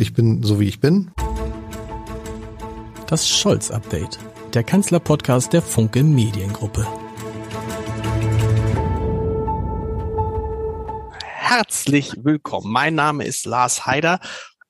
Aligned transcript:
Ich 0.00 0.12
bin 0.12 0.44
so 0.44 0.60
wie 0.60 0.68
ich 0.68 0.78
bin. 0.78 1.10
Das 3.08 3.28
Scholz-Update, 3.28 4.20
der 4.54 4.62
Kanzler-Podcast 4.62 5.52
der 5.52 5.60
Funke 5.60 6.04
Mediengruppe. 6.04 6.86
Herzlich 11.20 12.12
willkommen. 12.22 12.72
Mein 12.72 12.94
Name 12.94 13.24
ist 13.24 13.44
Lars 13.44 13.86
Heider 13.86 14.20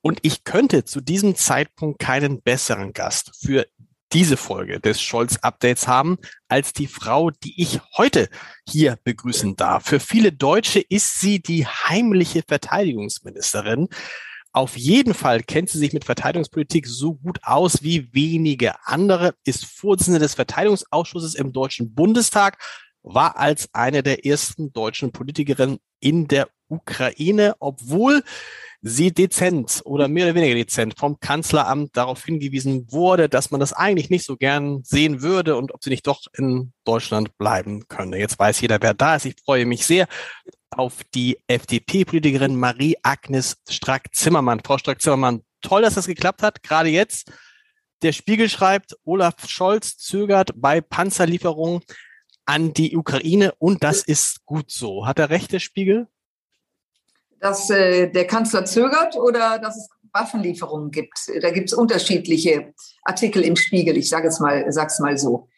und 0.00 0.18
ich 0.22 0.44
könnte 0.44 0.86
zu 0.86 1.02
diesem 1.02 1.36
Zeitpunkt 1.36 1.98
keinen 1.98 2.40
besseren 2.40 2.94
Gast 2.94 3.32
für 3.38 3.66
diese 4.14 4.38
Folge 4.38 4.80
des 4.80 5.02
Scholz-Updates 5.02 5.86
haben, 5.86 6.16
als 6.48 6.72
die 6.72 6.86
Frau, 6.86 7.28
die 7.30 7.60
ich 7.60 7.80
heute 7.98 8.30
hier 8.66 8.96
begrüßen 9.04 9.56
darf. 9.56 9.84
Für 9.84 10.00
viele 10.00 10.32
Deutsche 10.32 10.80
ist 10.80 11.20
sie 11.20 11.42
die 11.42 11.66
heimliche 11.66 12.42
Verteidigungsministerin. 12.48 13.88
Auf 14.52 14.76
jeden 14.76 15.14
Fall 15.14 15.42
kennt 15.42 15.68
sie 15.68 15.78
sich 15.78 15.92
mit 15.92 16.04
Verteidigungspolitik 16.04 16.86
so 16.86 17.14
gut 17.14 17.38
aus 17.42 17.82
wie 17.82 18.12
wenige 18.12 18.74
andere, 18.86 19.34
ist 19.44 19.66
Vorsitzende 19.66 20.18
des 20.18 20.34
Verteidigungsausschusses 20.34 21.34
im 21.34 21.52
Deutschen 21.52 21.94
Bundestag, 21.94 22.58
war 23.02 23.36
als 23.36 23.68
eine 23.72 24.02
der 24.02 24.26
ersten 24.26 24.72
deutschen 24.72 25.12
Politikerinnen 25.12 25.78
in 26.00 26.28
der 26.28 26.48
Ukraine, 26.68 27.56
obwohl 27.60 28.22
sie 28.80 29.12
dezent 29.12 29.82
oder 29.84 30.06
mehr 30.06 30.26
oder 30.26 30.34
weniger 30.36 30.54
dezent 30.54 30.98
vom 30.98 31.18
Kanzleramt 31.18 31.96
darauf 31.96 32.24
hingewiesen 32.24 32.92
wurde, 32.92 33.28
dass 33.28 33.50
man 33.50 33.60
das 33.60 33.72
eigentlich 33.72 34.08
nicht 34.10 34.24
so 34.24 34.36
gern 34.36 34.82
sehen 34.84 35.20
würde 35.20 35.56
und 35.56 35.74
ob 35.74 35.82
sie 35.82 35.90
nicht 35.90 36.06
doch 36.06 36.22
in 36.36 36.72
Deutschland 36.84 37.36
bleiben 37.38 37.88
könne. 37.88 38.18
Jetzt 38.18 38.38
weiß 38.38 38.60
jeder, 38.60 38.80
wer 38.80 38.94
da 38.94 39.16
ist. 39.16 39.24
Ich 39.24 39.36
freue 39.44 39.66
mich 39.66 39.84
sehr 39.84 40.06
auf 40.70 41.04
die 41.14 41.38
FDP-Politikerin 41.46 42.56
Marie-Agnes 42.56 43.56
Strack-Zimmermann. 43.68 44.60
Frau 44.64 44.78
Strack-Zimmermann, 44.78 45.42
toll, 45.60 45.82
dass 45.82 45.94
das 45.94 46.06
geklappt 46.06 46.42
hat, 46.42 46.62
gerade 46.62 46.88
jetzt. 46.88 47.32
Der 48.02 48.12
Spiegel 48.12 48.48
schreibt, 48.48 48.96
Olaf 49.04 49.48
Scholz 49.48 49.96
zögert 49.96 50.52
bei 50.54 50.80
Panzerlieferungen 50.80 51.82
an 52.46 52.72
die 52.72 52.96
Ukraine 52.96 53.54
und 53.58 53.82
das 53.82 54.02
ist 54.02 54.44
gut 54.46 54.70
so. 54.70 55.06
Hat 55.06 55.18
er 55.18 55.30
recht, 55.30 55.52
der 55.52 55.58
Spiegel? 55.58 56.08
dass 57.40 57.70
äh, 57.70 58.10
der 58.10 58.26
Kanzler 58.26 58.64
zögert 58.64 59.16
oder 59.16 59.58
dass 59.58 59.76
es 59.76 59.88
Waffenlieferungen 60.12 60.90
gibt. 60.90 61.18
Da 61.40 61.50
gibt 61.50 61.68
es 61.68 61.74
unterschiedliche 61.74 62.72
Artikel 63.04 63.42
im 63.42 63.56
Spiegel. 63.56 63.96
Ich 63.96 64.08
sage 64.08 64.28
es 64.28 64.40
mal, 64.40 64.70
sag's 64.72 64.98
mal 65.00 65.18
so. 65.18 65.48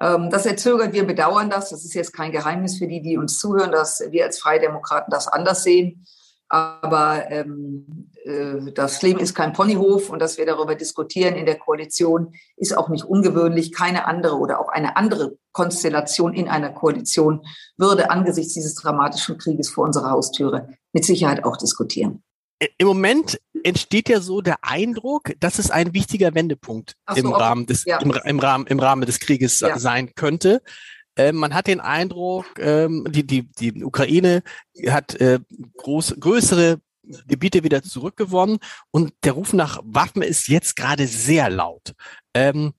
Ähm, 0.00 0.30
dass 0.30 0.46
er 0.46 0.56
zögert, 0.56 0.92
wir 0.92 1.06
bedauern 1.06 1.50
das. 1.50 1.70
Das 1.70 1.84
ist 1.84 1.94
jetzt 1.94 2.12
kein 2.12 2.32
Geheimnis 2.32 2.78
für 2.78 2.86
die, 2.86 3.02
die 3.02 3.16
uns 3.16 3.38
zuhören, 3.38 3.72
dass 3.72 4.00
wir 4.10 4.24
als 4.24 4.38
Freie 4.38 4.60
Demokraten 4.60 5.10
das 5.10 5.26
anders 5.28 5.64
sehen. 5.64 6.06
Aber 6.50 7.30
ähm, 7.30 8.10
äh, 8.24 8.72
das 8.72 9.02
Leben 9.02 9.20
ist 9.20 9.34
kein 9.34 9.52
Ponyhof 9.52 10.08
und 10.08 10.20
dass 10.20 10.38
wir 10.38 10.46
darüber 10.46 10.74
diskutieren 10.76 11.34
in 11.34 11.44
der 11.44 11.58
Koalition 11.58 12.32
ist 12.56 12.76
auch 12.76 12.88
nicht 12.88 13.04
ungewöhnlich. 13.04 13.72
Keine 13.72 14.06
andere 14.06 14.36
oder 14.36 14.60
auch 14.60 14.68
eine 14.68 14.96
andere 14.96 15.36
Konstellation 15.52 16.32
in 16.32 16.48
einer 16.48 16.70
Koalition 16.70 17.44
würde 17.76 18.10
angesichts 18.10 18.54
dieses 18.54 18.74
dramatischen 18.76 19.36
Krieges 19.36 19.68
vor 19.68 19.84
unserer 19.84 20.10
Haustüre 20.10 20.68
mit 20.92 21.04
Sicherheit 21.04 21.44
auch 21.44 21.56
diskutieren. 21.56 22.22
Im 22.78 22.88
Moment 22.88 23.38
entsteht 23.64 24.08
ja 24.08 24.20
so 24.20 24.40
der 24.40 24.58
Eindruck, 24.62 25.32
dass 25.40 25.58
es 25.58 25.70
ein 25.70 25.94
wichtiger 25.94 26.34
Wendepunkt 26.34 26.96
so, 27.08 27.16
im, 27.16 27.32
Rahmen 27.32 27.66
des, 27.66 27.84
ja. 27.84 27.98
im, 27.98 28.12
im, 28.24 28.38
Rahmen, 28.38 28.66
im 28.66 28.78
Rahmen 28.78 29.06
des 29.06 29.20
Krieges 29.20 29.60
ja. 29.60 29.78
sein 29.78 30.14
könnte. 30.14 30.62
Ähm, 31.16 31.36
man 31.36 31.54
hat 31.54 31.66
den 31.66 31.80
Eindruck, 31.80 32.46
ähm, 32.58 33.06
die, 33.10 33.26
die, 33.26 33.50
die 33.52 33.84
Ukraine 33.84 34.42
hat 34.88 35.14
äh, 35.20 35.40
groß, 35.76 36.16
größere 36.20 36.80
Gebiete 37.26 37.64
wieder 37.64 37.82
zurückgewonnen 37.82 38.58
und 38.90 39.12
der 39.24 39.32
Ruf 39.32 39.52
nach 39.52 39.80
Waffen 39.82 40.22
ist 40.22 40.48
jetzt 40.48 40.76
gerade 40.76 41.06
sehr 41.06 41.50
laut. 41.50 41.94
Ähm, 42.34 42.72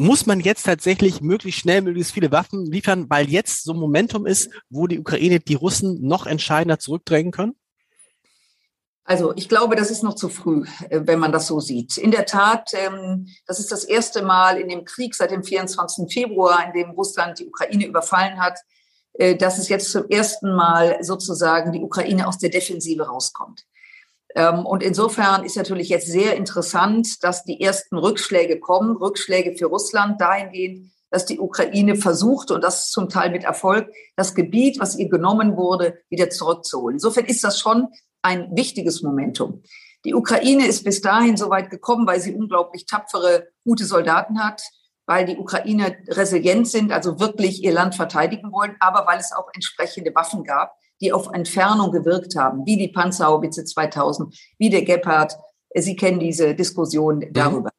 muss 0.00 0.24
man 0.24 0.40
jetzt 0.40 0.62
tatsächlich 0.62 1.20
möglichst 1.20 1.60
schnell 1.60 1.82
möglichst 1.82 2.12
viele 2.12 2.32
Waffen 2.32 2.64
liefern, 2.64 3.10
weil 3.10 3.28
jetzt 3.28 3.64
so 3.64 3.74
ein 3.74 3.78
Momentum 3.78 4.24
ist, 4.24 4.50
wo 4.70 4.86
die 4.86 4.98
Ukraine 4.98 5.40
die 5.40 5.54
Russen 5.54 6.00
noch 6.00 6.26
entscheidender 6.26 6.78
zurückdrängen 6.78 7.32
können? 7.32 7.54
Also 9.04 9.32
ich 9.34 9.48
glaube, 9.48 9.76
das 9.76 9.90
ist 9.90 10.02
noch 10.02 10.14
zu 10.14 10.28
früh, 10.28 10.64
äh, 10.88 11.00
wenn 11.04 11.18
man 11.18 11.32
das 11.32 11.46
so 11.46 11.60
sieht. 11.60 11.96
In 11.96 12.10
der 12.10 12.26
Tat, 12.26 12.70
ähm, 12.74 13.26
das 13.46 13.58
ist 13.58 13.72
das 13.72 13.84
erste 13.84 14.22
Mal 14.22 14.58
in 14.58 14.68
dem 14.68 14.84
Krieg 14.84 15.14
seit 15.14 15.30
dem 15.30 15.42
24. 15.42 16.12
Februar, 16.12 16.64
in 16.66 16.72
dem 16.72 16.90
Russland 16.90 17.38
die 17.38 17.46
Ukraine 17.46 17.86
überfallen 17.86 18.40
hat, 18.40 18.58
äh, 19.14 19.36
dass 19.36 19.58
es 19.58 19.68
jetzt 19.68 19.90
zum 19.90 20.08
ersten 20.08 20.54
Mal 20.54 21.02
sozusagen 21.02 21.72
die 21.72 21.80
Ukraine 21.80 22.28
aus 22.28 22.38
der 22.38 22.50
Defensive 22.50 23.02
rauskommt. 23.02 23.64
Ähm, 24.36 24.64
und 24.64 24.82
insofern 24.82 25.44
ist 25.44 25.56
natürlich 25.56 25.88
jetzt 25.88 26.06
sehr 26.06 26.36
interessant, 26.36 27.24
dass 27.24 27.44
die 27.44 27.60
ersten 27.60 27.98
Rückschläge 27.98 28.60
kommen, 28.60 28.96
Rückschläge 28.96 29.56
für 29.56 29.66
Russland 29.66 30.20
dahingehend, 30.20 30.92
dass 31.10 31.26
die 31.26 31.40
Ukraine 31.40 31.96
versucht, 31.96 32.52
und 32.52 32.62
das 32.62 32.90
zum 32.90 33.08
Teil 33.08 33.30
mit 33.30 33.42
Erfolg, 33.42 33.90
das 34.14 34.34
Gebiet, 34.34 34.78
was 34.78 34.96
ihr 34.96 35.08
genommen 35.08 35.56
wurde, 35.56 35.98
wieder 36.08 36.30
zurückzuholen. 36.30 36.96
Insofern 36.96 37.24
ist 37.24 37.42
das 37.42 37.58
schon 37.58 37.88
ein 38.22 38.54
wichtiges 38.56 39.02
Momentum. 39.02 39.62
Die 40.04 40.14
Ukraine 40.14 40.66
ist 40.66 40.84
bis 40.84 41.00
dahin 41.00 41.36
so 41.36 41.50
weit 41.50 41.70
gekommen, 41.70 42.06
weil 42.06 42.20
sie 42.20 42.34
unglaublich 42.34 42.86
tapfere, 42.86 43.48
gute 43.64 43.84
Soldaten 43.84 44.42
hat, 44.42 44.62
weil 45.06 45.26
die 45.26 45.36
Ukrainer 45.36 45.92
resilient 46.08 46.68
sind, 46.68 46.92
also 46.92 47.20
wirklich 47.20 47.62
ihr 47.62 47.72
Land 47.72 47.94
verteidigen 47.94 48.52
wollen, 48.52 48.76
aber 48.80 49.06
weil 49.06 49.18
es 49.18 49.32
auch 49.32 49.48
entsprechende 49.52 50.14
Waffen 50.14 50.44
gab, 50.44 50.72
die 51.00 51.12
auf 51.12 51.32
Entfernung 51.32 51.90
gewirkt 51.92 52.36
haben, 52.36 52.64
wie 52.66 52.76
die 52.76 52.88
Panzerhaubitze 52.88 53.64
2000, 53.64 54.34
wie 54.58 54.70
der 54.70 54.82
Gepard. 54.82 55.34
Sie 55.74 55.96
kennen 55.96 56.20
diese 56.20 56.54
Diskussion 56.54 57.18
mhm. 57.18 57.32
darüber. 57.32 57.70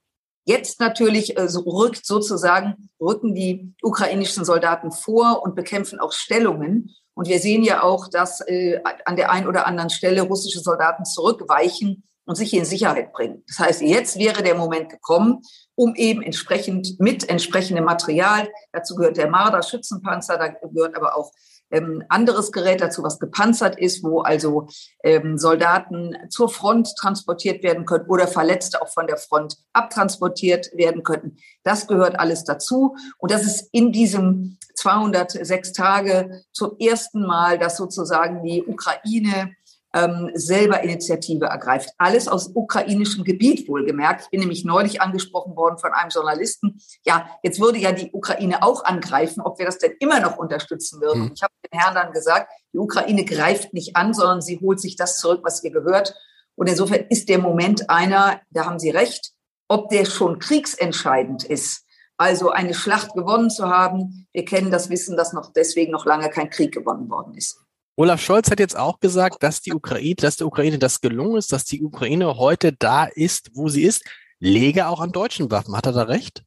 Jetzt 0.45 0.79
natürlich 0.79 1.37
äh, 1.37 1.47
so 1.47 1.61
rückt 1.61 2.05
sozusagen, 2.05 2.89
rücken 2.99 3.35
die 3.35 3.73
ukrainischen 3.81 4.43
Soldaten 4.43 4.91
vor 4.91 5.43
und 5.43 5.55
bekämpfen 5.55 5.99
auch 5.99 6.11
Stellungen. 6.11 6.95
Und 7.13 7.27
wir 7.27 7.39
sehen 7.39 7.63
ja 7.63 7.83
auch, 7.83 8.07
dass 8.07 8.41
äh, 8.47 8.79
an 9.05 9.15
der 9.15 9.31
einen 9.31 9.47
oder 9.47 9.67
anderen 9.67 9.89
Stelle 9.89 10.21
russische 10.21 10.59
Soldaten 10.59 11.05
zurückweichen 11.05 12.03
und 12.25 12.35
sich 12.35 12.53
in 12.53 12.65
Sicherheit 12.65 13.11
bringen. 13.11 13.43
Das 13.47 13.59
heißt, 13.59 13.81
jetzt 13.81 14.17
wäre 14.17 14.43
der 14.43 14.55
Moment 14.55 14.89
gekommen, 14.89 15.41
um 15.75 15.95
eben 15.95 16.21
entsprechend 16.21 16.99
mit 16.99 17.27
entsprechendem 17.29 17.83
Material, 17.83 18.49
dazu 18.71 18.95
gehört 18.95 19.17
der 19.17 19.29
Marder 19.29 19.63
Schützenpanzer, 19.63 20.37
da 20.37 20.47
gehört 20.47 20.95
aber 20.95 21.17
auch 21.17 21.31
ähm, 21.71 22.03
anderes 22.09 22.51
Gerät 22.51 22.81
dazu, 22.81 23.03
was 23.03 23.19
gepanzert 23.19 23.79
ist, 23.79 24.03
wo 24.03 24.21
also 24.21 24.67
ähm, 25.03 25.37
Soldaten 25.37 26.15
zur 26.29 26.49
Front 26.49 26.95
transportiert 26.97 27.63
werden 27.63 27.85
können 27.85 28.05
oder 28.07 28.27
Verletzte 28.27 28.81
auch 28.81 28.89
von 28.89 29.07
der 29.07 29.17
Front 29.17 29.57
abtransportiert 29.73 30.71
werden 30.73 31.03
könnten. 31.03 31.37
Das 31.63 31.87
gehört 31.87 32.19
alles 32.19 32.43
dazu. 32.43 32.95
Und 33.17 33.31
das 33.31 33.43
ist 33.43 33.69
in 33.71 33.91
diesem 33.91 34.57
206 34.75 35.73
Tage 35.73 36.43
zum 36.51 36.77
ersten 36.79 37.25
Mal, 37.25 37.57
dass 37.57 37.77
sozusagen 37.77 38.43
die 38.43 38.63
Ukraine 38.63 39.55
ähm, 39.93 40.31
selber 40.33 40.83
Initiative 40.83 41.45
ergreift. 41.45 41.89
Alles 41.97 42.27
aus 42.27 42.51
ukrainischem 42.53 43.23
Gebiet 43.23 43.67
wohlgemerkt. 43.67 44.23
Ich 44.23 44.29
bin 44.29 44.39
nämlich 44.39 44.63
neulich 44.63 45.01
angesprochen 45.01 45.55
worden 45.55 45.77
von 45.77 45.91
einem 45.91 46.09
Journalisten. 46.09 46.81
Ja, 47.03 47.27
jetzt 47.43 47.59
würde 47.59 47.77
ja 47.77 47.91
die 47.91 48.11
Ukraine 48.11 48.63
auch 48.63 48.85
angreifen, 48.85 49.41
ob 49.41 49.59
wir 49.59 49.65
das 49.65 49.77
denn 49.77 49.93
immer 49.99 50.19
noch 50.19 50.37
unterstützen 50.37 51.01
würden. 51.01 51.23
Mhm. 51.23 51.31
Ich 51.35 51.43
habe 51.43 51.53
dem 51.71 51.79
Herrn 51.79 51.95
dann 51.95 52.13
gesagt, 52.13 52.51
die 52.73 52.79
Ukraine 52.79 53.25
greift 53.25 53.73
nicht 53.73 53.95
an, 53.95 54.13
sondern 54.13 54.41
sie 54.41 54.59
holt 54.59 54.79
sich 54.79 54.95
das 54.95 55.19
zurück, 55.19 55.41
was 55.43 55.63
ihr 55.63 55.71
gehört. 55.71 56.15
Und 56.55 56.67
insofern 56.67 57.05
ist 57.09 57.29
der 57.29 57.39
Moment 57.39 57.89
einer, 57.89 58.39
da 58.49 58.65
haben 58.65 58.79
Sie 58.79 58.89
recht, 58.89 59.31
ob 59.67 59.89
der 59.89 60.05
schon 60.05 60.39
kriegsentscheidend 60.39 61.43
ist. 61.43 61.85
Also 62.17 62.51
eine 62.51 62.73
Schlacht 62.73 63.13
gewonnen 63.13 63.49
zu 63.49 63.67
haben. 63.67 64.27
Wir 64.31 64.45
kennen 64.45 64.69
das 64.69 64.89
Wissen, 64.89 65.17
dass 65.17 65.33
noch 65.33 65.53
deswegen 65.53 65.91
noch 65.91 66.05
lange 66.05 66.29
kein 66.29 66.49
Krieg 66.49 66.73
gewonnen 66.73 67.09
worden 67.09 67.33
ist. 67.33 67.59
Olaf 68.01 68.19
Scholz 68.19 68.49
hat 68.49 68.59
jetzt 68.59 68.75
auch 68.75 68.99
gesagt, 68.99 69.43
dass 69.43 69.61
die 69.61 69.73
Ukraine, 69.73 70.15
dass 70.15 70.35
der 70.35 70.47
Ukraine 70.47 70.79
das 70.79 71.01
gelungen 71.01 71.37
ist, 71.37 71.53
dass 71.53 71.65
die 71.65 71.83
Ukraine 71.83 72.35
heute 72.39 72.73
da 72.73 73.03
ist, 73.03 73.51
wo 73.53 73.69
sie 73.69 73.83
ist. 73.83 74.03
Lege 74.39 74.87
auch 74.87 75.01
an 75.01 75.11
deutschen 75.11 75.51
Waffen. 75.51 75.77
Hat 75.77 75.85
er 75.85 75.91
da 75.91 76.01
recht? 76.01 76.43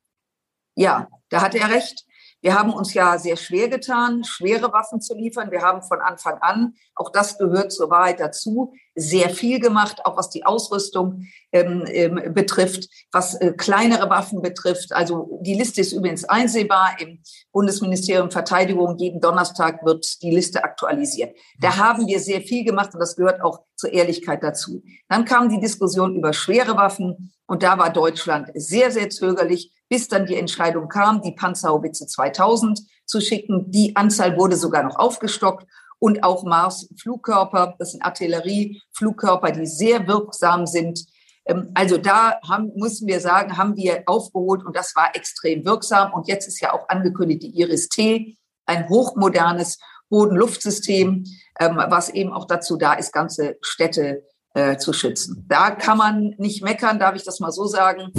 Ja, 0.75 1.07
da 1.29 1.43
hat 1.43 1.55
er 1.55 1.71
recht. 1.71 2.07
Wir 2.41 2.59
haben 2.59 2.73
uns 2.73 2.93
ja 2.93 3.21
sehr 3.21 3.37
schwer 3.37 3.69
getan, 3.69 4.25
schwere 4.25 4.73
Waffen 4.73 5.01
zu 5.01 5.15
liefern. 5.15 5.53
Wir 5.53 5.63
haben 5.63 5.83
von 5.83 6.01
Anfang 6.01 6.39
an, 6.41 6.75
auch 6.97 7.11
das 7.13 7.39
gehört 7.39 7.71
zur 7.71 7.89
Wahrheit 7.89 8.19
dazu, 8.19 8.75
sehr 8.95 9.31
viel 9.31 9.61
gemacht, 9.61 10.05
auch 10.05 10.17
was 10.17 10.31
die 10.31 10.47
Ausrüstung 10.47 11.27
ähm, 11.53 11.85
ähm, 11.87 12.35
betrifft, 12.35 12.89
was 13.13 13.35
äh, 13.35 13.53
kleinere 13.53 14.09
Waffen 14.11 14.43
betrifft. 14.43 14.93
Also 14.93 15.41
die 15.43 15.55
Liste 15.55 15.81
ist 15.81 15.93
übrigens 15.93 16.25
einsehbar 16.25 16.97
im 17.01 17.21
Bundesministerium 17.53 18.31
Verteidigung. 18.31 18.97
Jeden 18.99 19.21
Donnerstag 19.21 19.85
wird 19.85 20.23
die 20.23 20.31
Liste 20.31 20.63
aktualisiert. 20.63 21.37
Da 21.59 21.77
haben 21.77 22.07
wir 22.07 22.21
sehr 22.21 22.41
viel 22.41 22.65
gemacht 22.65 22.95
und 22.95 23.01
das 23.01 23.17
gehört 23.17 23.43
auch 23.43 23.61
zur 23.77 23.93
Ehrlichkeit 23.93 24.43
dazu. 24.43 24.83
Dann 25.09 25.25
kam 25.25 25.49
die 25.49 25.61
Diskussion 25.61 26.15
über 26.15 26.33
schwere 26.33 26.77
Waffen 26.77 27.33
und 27.47 27.63
da 27.63 27.79
war 27.79 27.93
Deutschland 27.93 28.51
sehr, 28.55 28.91
sehr 28.91 29.11
zögerlich 29.11 29.73
bis 29.89 30.09
dann 30.09 30.27
die 30.27 30.37
Entscheidung 30.37 30.89
kam, 30.89 31.21
die 31.21 31.33
Panzerhaubitze 31.33 32.07
2000 32.07 32.81
zu 33.07 33.21
schicken. 33.21 33.71
Die 33.71 33.95
Anzahl 33.97 34.37
wurde 34.37 34.57
sogar 34.57 34.83
noch 34.83 34.97
aufgestockt 34.97 35.67
und 36.05 36.23
auch 36.23 36.45
Mars-Flugkörper, 36.45 37.77
das 37.79 37.93
sind 37.93 38.03
Artillerieflugkörper, 38.05 39.53
die 39.53 39.67
sehr 39.67 40.07
wirksam 40.07 40.67
sind, 40.67 41.07
Ähm, 41.47 41.71
also 41.75 41.99
da 41.99 42.41
haben, 42.49 42.73
müssen 42.75 43.07
wir 43.07 43.21
sagen, 43.21 43.57
haben 43.57 43.77
wir 43.77 44.03
aufgeholt 44.07 44.65
und 44.65 44.75
das 44.77 44.95
war 44.97 45.15
extrem 45.15 45.65
wirksam. 45.65 46.13
Und 46.13 46.27
jetzt 46.29 46.47
ist 46.47 46.61
ja 46.61 46.73
auch 46.73 46.89
angekündigt 46.89 47.43
die 47.43 47.59
Iris-T, 47.61 48.37
ein 48.67 48.89
hochmodernes 48.89 49.79
Boden-Luft-System, 50.11 51.25
ähm, 51.61 51.77
was 51.89 52.09
eben 52.09 52.33
auch 52.33 52.47
dazu 52.47 52.77
da 52.77 52.95
ist, 52.95 53.13
ganze 53.13 53.57
Städte 53.63 54.25
äh, 54.55 54.77
zu 54.79 54.93
schützen. 54.93 55.45
Da 55.49 55.71
kann 55.71 55.99
man 55.99 56.35
nicht 56.39 56.63
meckern, 56.63 56.99
darf 56.99 57.15
ich 57.15 57.25
das 57.25 57.41
mal 57.41 57.53
so 57.53 57.67
sagen. 57.67 58.13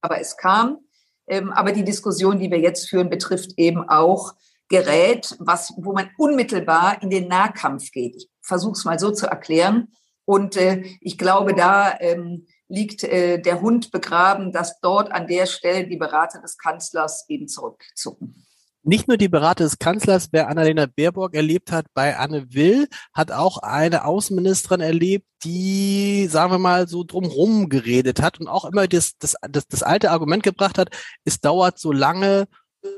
Aber 0.00 0.20
es 0.20 0.36
kam. 0.36 0.78
Ähm, 1.26 1.52
aber 1.52 1.72
die 1.72 1.84
Diskussion, 1.84 2.38
die 2.38 2.50
wir 2.50 2.60
jetzt 2.60 2.88
führen, 2.88 3.10
betrifft 3.10 3.52
eben 3.56 3.88
auch 3.88 4.34
Gerät, 4.68 5.36
was, 5.38 5.72
wo 5.76 5.92
man 5.92 6.10
unmittelbar 6.18 7.02
in 7.02 7.10
den 7.10 7.28
Nahkampf 7.28 7.90
geht. 7.90 8.16
Ich 8.16 8.28
versuche 8.42 8.72
es 8.72 8.84
mal 8.84 8.98
so 8.98 9.10
zu 9.10 9.26
erklären. 9.26 9.88
Und 10.24 10.56
äh, 10.56 10.84
ich 11.00 11.16
glaube, 11.16 11.54
da 11.54 11.98
ähm, 12.00 12.46
liegt 12.68 13.02
äh, 13.02 13.40
der 13.40 13.60
Hund 13.60 13.90
begraben, 13.90 14.52
dass 14.52 14.80
dort 14.80 15.10
an 15.10 15.26
der 15.26 15.46
Stelle 15.46 15.88
die 15.88 15.96
Berater 15.96 16.40
des 16.40 16.58
Kanzlers 16.58 17.24
eben 17.28 17.48
zurückzucken. 17.48 18.44
Nicht 18.82 19.08
nur 19.08 19.16
die 19.16 19.28
Berater 19.28 19.64
des 19.64 19.78
Kanzlers, 19.78 20.28
wer 20.32 20.48
Annalena 20.48 20.86
Baerbock 20.86 21.34
erlebt 21.34 21.72
hat 21.72 21.86
bei 21.94 22.16
Anne 22.16 22.54
Will, 22.54 22.88
hat 23.12 23.32
auch 23.32 23.58
eine 23.58 24.04
Außenministerin 24.04 24.80
erlebt, 24.80 25.26
die, 25.44 26.26
sagen 26.26 26.52
wir 26.52 26.58
mal, 26.58 26.88
so 26.88 27.04
drumherum 27.04 27.68
geredet 27.68 28.22
hat 28.22 28.40
und 28.40 28.48
auch 28.48 28.64
immer 28.64 28.86
das, 28.86 29.18
das, 29.18 29.34
das, 29.50 29.66
das 29.66 29.82
alte 29.82 30.10
Argument 30.10 30.42
gebracht 30.42 30.78
hat, 30.78 30.90
es 31.24 31.40
dauert 31.40 31.78
so 31.78 31.92
lange, 31.92 32.46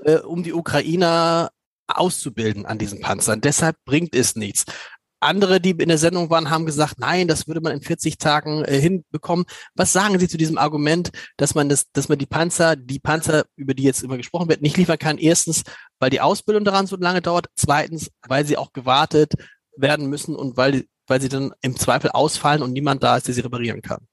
äh, 0.04 0.18
um 0.18 0.42
die 0.42 0.52
Ukrainer 0.52 1.50
auszubilden 1.98 2.66
an 2.66 2.78
diesen 2.78 3.00
Panzern. 3.00 3.40
Deshalb 3.40 3.76
bringt 3.84 4.14
es 4.14 4.36
nichts. 4.36 4.64
Andere, 5.22 5.60
die 5.60 5.70
in 5.72 5.88
der 5.88 5.98
Sendung 5.98 6.30
waren, 6.30 6.48
haben 6.48 6.64
gesagt, 6.64 6.98
nein, 6.98 7.28
das 7.28 7.46
würde 7.46 7.60
man 7.60 7.72
in 7.72 7.82
40 7.82 8.16
Tagen 8.16 8.64
äh, 8.64 8.80
hinbekommen. 8.80 9.44
Was 9.74 9.92
sagen 9.92 10.18
Sie 10.18 10.28
zu 10.28 10.38
diesem 10.38 10.56
Argument, 10.56 11.10
dass 11.36 11.54
man 11.54 11.68
das, 11.68 11.90
dass 11.92 12.08
man 12.08 12.18
die 12.18 12.26
Panzer, 12.26 12.74
die 12.74 12.98
Panzer, 12.98 13.44
über 13.54 13.74
die 13.74 13.82
jetzt 13.82 14.02
immer 14.02 14.16
gesprochen 14.16 14.48
wird, 14.48 14.62
nicht 14.62 14.78
liefern 14.78 14.98
kann? 14.98 15.18
Erstens, 15.18 15.64
weil 15.98 16.08
die 16.08 16.22
Ausbildung 16.22 16.64
daran 16.64 16.86
so 16.86 16.96
lange 16.96 17.20
dauert. 17.20 17.48
Zweitens, 17.54 18.10
weil 18.26 18.46
sie 18.46 18.56
auch 18.56 18.72
gewartet 18.72 19.34
werden 19.76 20.06
müssen 20.06 20.34
und 20.34 20.56
weil, 20.56 20.84
weil 21.06 21.20
sie 21.20 21.28
dann 21.28 21.52
im 21.60 21.76
Zweifel 21.76 22.10
ausfallen 22.10 22.62
und 22.62 22.72
niemand 22.72 23.02
da 23.02 23.18
ist, 23.18 23.26
der 23.26 23.34
sie 23.34 23.42
reparieren 23.42 23.82
kann. 23.82 24.06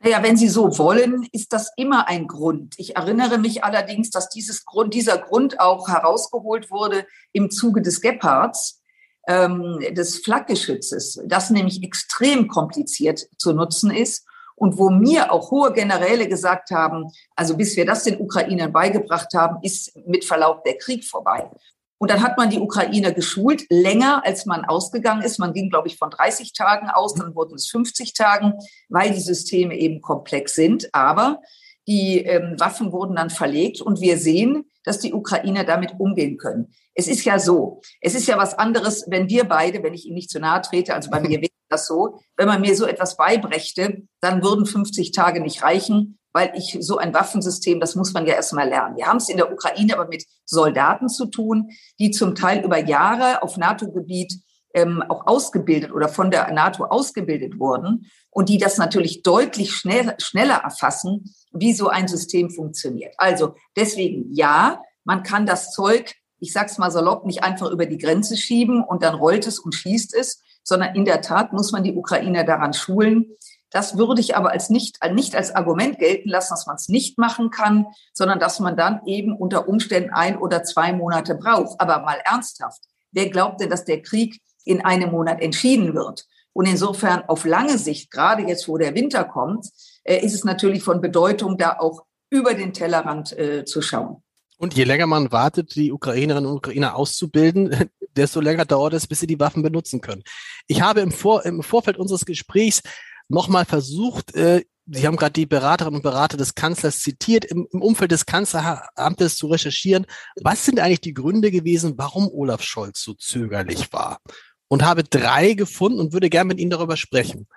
Naja, 0.00 0.22
wenn 0.22 0.36
Sie 0.36 0.48
so 0.48 0.78
wollen, 0.78 1.26
ist 1.32 1.52
das 1.52 1.72
immer 1.76 2.06
ein 2.06 2.28
Grund. 2.28 2.74
Ich 2.78 2.96
erinnere 2.96 3.38
mich 3.38 3.64
allerdings, 3.64 4.10
dass 4.10 4.28
dieses 4.28 4.64
Grund, 4.64 4.94
dieser 4.94 5.18
Grund 5.18 5.58
auch 5.58 5.88
herausgeholt 5.88 6.70
wurde 6.70 7.04
im 7.32 7.50
Zuge 7.50 7.82
des 7.82 8.00
Gepards, 8.00 8.80
ähm, 9.26 9.78
des 9.90 10.18
Flakgeschützes, 10.18 11.20
das 11.26 11.50
nämlich 11.50 11.82
extrem 11.82 12.46
kompliziert 12.46 13.28
zu 13.38 13.52
nutzen 13.52 13.90
ist 13.90 14.24
und 14.54 14.78
wo 14.78 14.90
mir 14.90 15.32
auch 15.32 15.50
hohe 15.50 15.72
Generäle 15.72 16.28
gesagt 16.28 16.70
haben, 16.70 17.10
also 17.36 17.56
bis 17.56 17.76
wir 17.76 17.84
das 17.84 18.04
den 18.04 18.20
Ukrainern 18.20 18.72
beigebracht 18.72 19.34
haben, 19.34 19.58
ist 19.62 19.96
mit 20.06 20.24
Verlaub 20.24 20.64
der 20.64 20.78
Krieg 20.78 21.04
vorbei. 21.04 21.50
Und 21.98 22.10
dann 22.10 22.22
hat 22.22 22.38
man 22.38 22.48
die 22.48 22.60
Ukrainer 22.60 23.12
geschult, 23.12 23.64
länger 23.70 24.24
als 24.24 24.46
man 24.46 24.64
ausgegangen 24.64 25.22
ist. 25.22 25.38
Man 25.38 25.52
ging, 25.52 25.68
glaube 25.68 25.88
ich, 25.88 25.96
von 25.96 26.10
30 26.10 26.52
Tagen 26.52 26.88
aus, 26.88 27.14
dann 27.14 27.34
wurden 27.34 27.56
es 27.56 27.68
50 27.68 28.14
Tagen, 28.14 28.54
weil 28.88 29.10
die 29.10 29.20
Systeme 29.20 29.76
eben 29.76 30.00
komplex 30.00 30.54
sind. 30.54 30.88
Aber 30.94 31.40
die 31.88 32.18
ähm, 32.18 32.60
Waffen 32.60 32.92
wurden 32.92 33.16
dann 33.16 33.30
verlegt 33.30 33.80
und 33.80 34.00
wir 34.00 34.18
sehen, 34.18 34.64
dass 34.84 35.00
die 35.00 35.12
Ukrainer 35.12 35.64
damit 35.64 35.94
umgehen 35.98 36.36
können. 36.36 36.72
Es 36.94 37.08
ist 37.08 37.24
ja 37.24 37.38
so, 37.38 37.80
es 38.00 38.14
ist 38.14 38.28
ja 38.28 38.36
was 38.36 38.58
anderes, 38.58 39.06
wenn 39.08 39.28
wir 39.28 39.44
beide, 39.44 39.82
wenn 39.82 39.94
ich 39.94 40.06
Ihnen 40.06 40.14
nicht 40.14 40.30
zu 40.30 40.38
nahe 40.38 40.60
trete, 40.60 40.94
also 40.94 41.10
bei 41.10 41.20
mir 41.20 41.28
wäre 41.40 41.50
das 41.68 41.86
so, 41.86 42.20
wenn 42.36 42.46
man 42.46 42.60
mir 42.60 42.76
so 42.76 42.86
etwas 42.86 43.16
beibrächte, 43.16 44.02
dann 44.20 44.42
würden 44.42 44.66
50 44.66 45.12
Tage 45.12 45.40
nicht 45.40 45.62
reichen 45.62 46.17
weil 46.32 46.52
ich 46.54 46.76
so 46.80 46.98
ein 46.98 47.14
Waffensystem, 47.14 47.80
das 47.80 47.94
muss 47.94 48.12
man 48.12 48.26
ja 48.26 48.34
erstmal 48.34 48.68
lernen. 48.68 48.96
Wir 48.96 49.06
haben 49.06 49.16
es 49.16 49.28
in 49.28 49.36
der 49.36 49.52
Ukraine 49.52 49.94
aber 49.94 50.08
mit 50.08 50.24
Soldaten 50.44 51.08
zu 51.08 51.26
tun, 51.26 51.70
die 51.98 52.10
zum 52.10 52.34
Teil 52.34 52.64
über 52.64 52.78
Jahre 52.78 53.42
auf 53.42 53.56
NATO-Gebiet 53.56 54.40
ähm, 54.74 55.02
auch 55.08 55.26
ausgebildet 55.26 55.92
oder 55.92 56.08
von 56.08 56.30
der 56.30 56.52
NATO 56.52 56.84
ausgebildet 56.84 57.58
wurden 57.58 58.10
und 58.30 58.48
die 58.48 58.58
das 58.58 58.76
natürlich 58.76 59.22
deutlich 59.22 59.72
schnell, 59.72 60.14
schneller 60.18 60.56
erfassen, 60.56 61.34
wie 61.52 61.72
so 61.72 61.88
ein 61.88 62.08
System 62.08 62.50
funktioniert. 62.50 63.14
Also 63.18 63.54
deswegen 63.76 64.32
ja, 64.32 64.82
man 65.04 65.22
kann 65.22 65.46
das 65.46 65.72
Zeug, 65.72 66.14
ich 66.38 66.52
sag's 66.52 66.78
mal 66.78 66.90
salopp, 66.90 67.24
nicht 67.24 67.42
einfach 67.42 67.70
über 67.70 67.86
die 67.86 67.98
Grenze 67.98 68.36
schieben 68.36 68.84
und 68.84 69.02
dann 69.02 69.14
rollt 69.14 69.46
es 69.46 69.58
und 69.58 69.74
schießt 69.74 70.14
es, 70.14 70.42
sondern 70.62 70.94
in 70.94 71.06
der 71.06 71.22
Tat 71.22 71.52
muss 71.52 71.72
man 71.72 71.82
die 71.82 71.94
Ukrainer 71.94 72.44
daran 72.44 72.74
schulen, 72.74 73.24
das 73.70 73.98
würde 73.98 74.20
ich 74.20 74.36
aber 74.36 74.50
als 74.50 74.70
nicht, 74.70 74.98
nicht 75.12 75.36
als 75.36 75.54
Argument 75.54 75.98
gelten 75.98 76.28
lassen, 76.28 76.52
dass 76.52 76.66
man 76.66 76.76
es 76.76 76.88
nicht 76.88 77.18
machen 77.18 77.50
kann, 77.50 77.86
sondern 78.12 78.38
dass 78.38 78.60
man 78.60 78.76
dann 78.76 79.00
eben 79.06 79.36
unter 79.36 79.68
Umständen 79.68 80.10
ein 80.10 80.38
oder 80.38 80.64
zwei 80.64 80.92
Monate 80.92 81.34
braucht. 81.34 81.80
Aber 81.80 82.00
mal 82.00 82.20
ernsthaft, 82.24 82.80
wer 83.12 83.28
glaubt 83.28 83.60
denn, 83.60 83.70
dass 83.70 83.84
der 83.84 84.02
Krieg 84.02 84.40
in 84.64 84.84
einem 84.84 85.10
Monat 85.10 85.40
entschieden 85.40 85.94
wird? 85.94 86.26
Und 86.52 86.66
insofern 86.66 87.22
auf 87.28 87.44
lange 87.44 87.78
Sicht, 87.78 88.10
gerade 88.10 88.42
jetzt, 88.42 88.68
wo 88.68 88.78
der 88.78 88.94
Winter 88.94 89.24
kommt, 89.24 89.68
äh, 90.04 90.24
ist 90.24 90.34
es 90.34 90.44
natürlich 90.44 90.82
von 90.82 91.00
Bedeutung, 91.00 91.58
da 91.58 91.76
auch 91.78 92.04
über 92.30 92.54
den 92.54 92.72
Tellerrand 92.72 93.38
äh, 93.38 93.64
zu 93.64 93.82
schauen. 93.82 94.22
Und 94.56 94.74
je 94.74 94.84
länger 94.84 95.06
man 95.06 95.30
wartet, 95.30 95.76
die 95.76 95.92
Ukrainerinnen 95.92 96.50
und 96.50 96.56
Ukrainer 96.56 96.96
auszubilden, 96.96 97.88
desto 98.16 98.40
länger 98.40 98.64
dauert 98.64 98.94
es, 98.94 99.06
bis 99.06 99.20
sie 99.20 99.28
die 99.28 99.38
Waffen 99.38 99.62
benutzen 99.62 100.00
können. 100.00 100.24
Ich 100.66 100.82
habe 100.82 101.00
im, 101.00 101.12
Vor 101.12 101.44
im 101.44 101.62
Vorfeld 101.62 101.96
unseres 101.96 102.26
Gesprächs 102.26 102.82
nochmal 103.28 103.64
versucht, 103.64 104.34
äh, 104.34 104.64
Sie 104.90 105.06
haben 105.06 105.16
gerade 105.16 105.32
die 105.32 105.44
Beraterinnen 105.44 105.96
und 105.96 106.02
Berater 106.02 106.38
des 106.38 106.54
Kanzlers 106.54 107.00
zitiert, 107.00 107.44
im, 107.44 107.68
im 107.72 107.82
Umfeld 107.82 108.10
des 108.10 108.24
Kanzleramtes 108.24 109.36
zu 109.36 109.48
recherchieren. 109.48 110.06
Was 110.40 110.64
sind 110.64 110.80
eigentlich 110.80 111.02
die 111.02 111.12
Gründe 111.12 111.50
gewesen, 111.50 111.94
warum 111.98 112.28
Olaf 112.32 112.62
Scholz 112.62 113.02
so 113.02 113.12
zögerlich 113.12 113.92
war? 113.92 114.20
Und 114.66 114.84
habe 114.84 115.04
drei 115.04 115.52
gefunden 115.52 116.00
und 116.00 116.14
würde 116.14 116.30
gerne 116.30 116.48
mit 116.48 116.58
Ihnen 116.58 116.70
darüber 116.70 116.96
sprechen. 116.96 117.48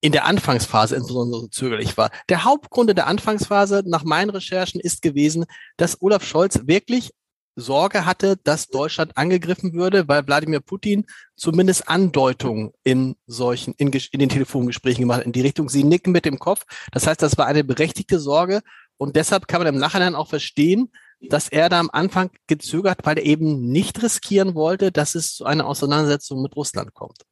In 0.00 0.12
der 0.12 0.24
Anfangsphase 0.24 0.96
insbesondere 0.96 1.42
so 1.42 1.48
zögerlich 1.48 1.98
war. 1.98 2.10
Der 2.30 2.44
Hauptgrund 2.44 2.88
in 2.88 2.96
der 2.96 3.08
Anfangsphase 3.08 3.82
nach 3.84 4.04
meinen 4.04 4.30
Recherchen 4.30 4.80
ist 4.80 5.02
gewesen, 5.02 5.44
dass 5.76 6.00
Olaf 6.00 6.24
Scholz 6.24 6.60
wirklich 6.64 7.12
Sorge 7.58 8.06
hatte, 8.06 8.36
dass 8.44 8.68
Deutschland 8.68 9.16
angegriffen 9.16 9.72
würde, 9.72 10.06
weil 10.08 10.26
Wladimir 10.26 10.60
Putin 10.60 11.06
zumindest 11.36 11.88
Andeutungen 11.88 12.72
in 12.84 13.16
solchen, 13.26 13.74
in, 13.74 13.90
in, 13.90 14.20
den 14.20 14.28
Telefongesprächen 14.28 15.02
gemacht 15.02 15.20
hat, 15.20 15.26
in 15.26 15.32
die 15.32 15.40
Richtung, 15.40 15.68
sie 15.68 15.84
nicken 15.84 16.12
mit 16.12 16.24
dem 16.24 16.38
Kopf. 16.38 16.64
Das 16.92 17.06
heißt, 17.06 17.20
das 17.20 17.36
war 17.36 17.46
eine 17.46 17.64
berechtigte 17.64 18.20
Sorge 18.20 18.62
und 18.96 19.16
deshalb 19.16 19.48
kann 19.48 19.60
man 19.60 19.74
im 19.74 19.80
Nachhinein 19.80 20.14
auch 20.14 20.28
verstehen, 20.28 20.90
dass 21.20 21.48
er 21.48 21.68
da 21.68 21.80
am 21.80 21.90
Anfang 21.92 22.30
gezögert, 22.46 23.00
weil 23.02 23.18
er 23.18 23.24
eben 23.24 23.68
nicht 23.70 24.02
riskieren 24.02 24.54
wollte, 24.54 24.92
dass 24.92 25.14
es 25.14 25.34
zu 25.34 25.44
einer 25.44 25.66
Auseinandersetzung 25.66 26.42
mit 26.42 26.54
Russland 26.54 26.94
kommt. 26.94 27.22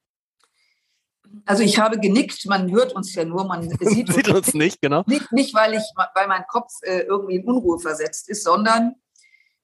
Also 1.45 1.63
ich 1.63 1.79
habe 1.79 1.99
genickt, 1.99 2.45
man 2.47 2.71
hört 2.71 2.95
uns 2.95 3.15
ja 3.15 3.25
nur, 3.25 3.45
man 3.45 3.69
sieht, 3.81 4.13
sieht 4.13 4.29
uns 4.29 4.55
nicht, 4.55 4.81
genau. 4.81 5.05
Nicht, 5.07 5.31
nicht 5.33 5.55
weil 5.55 5.75
ich, 5.75 5.83
weil 6.15 6.27
mein 6.27 6.45
Kopf 6.49 6.73
äh, 6.83 7.01
irgendwie 7.01 7.37
in 7.37 7.45
Unruhe 7.45 7.79
versetzt 7.79 8.29
ist, 8.29 8.43
sondern 8.43 8.95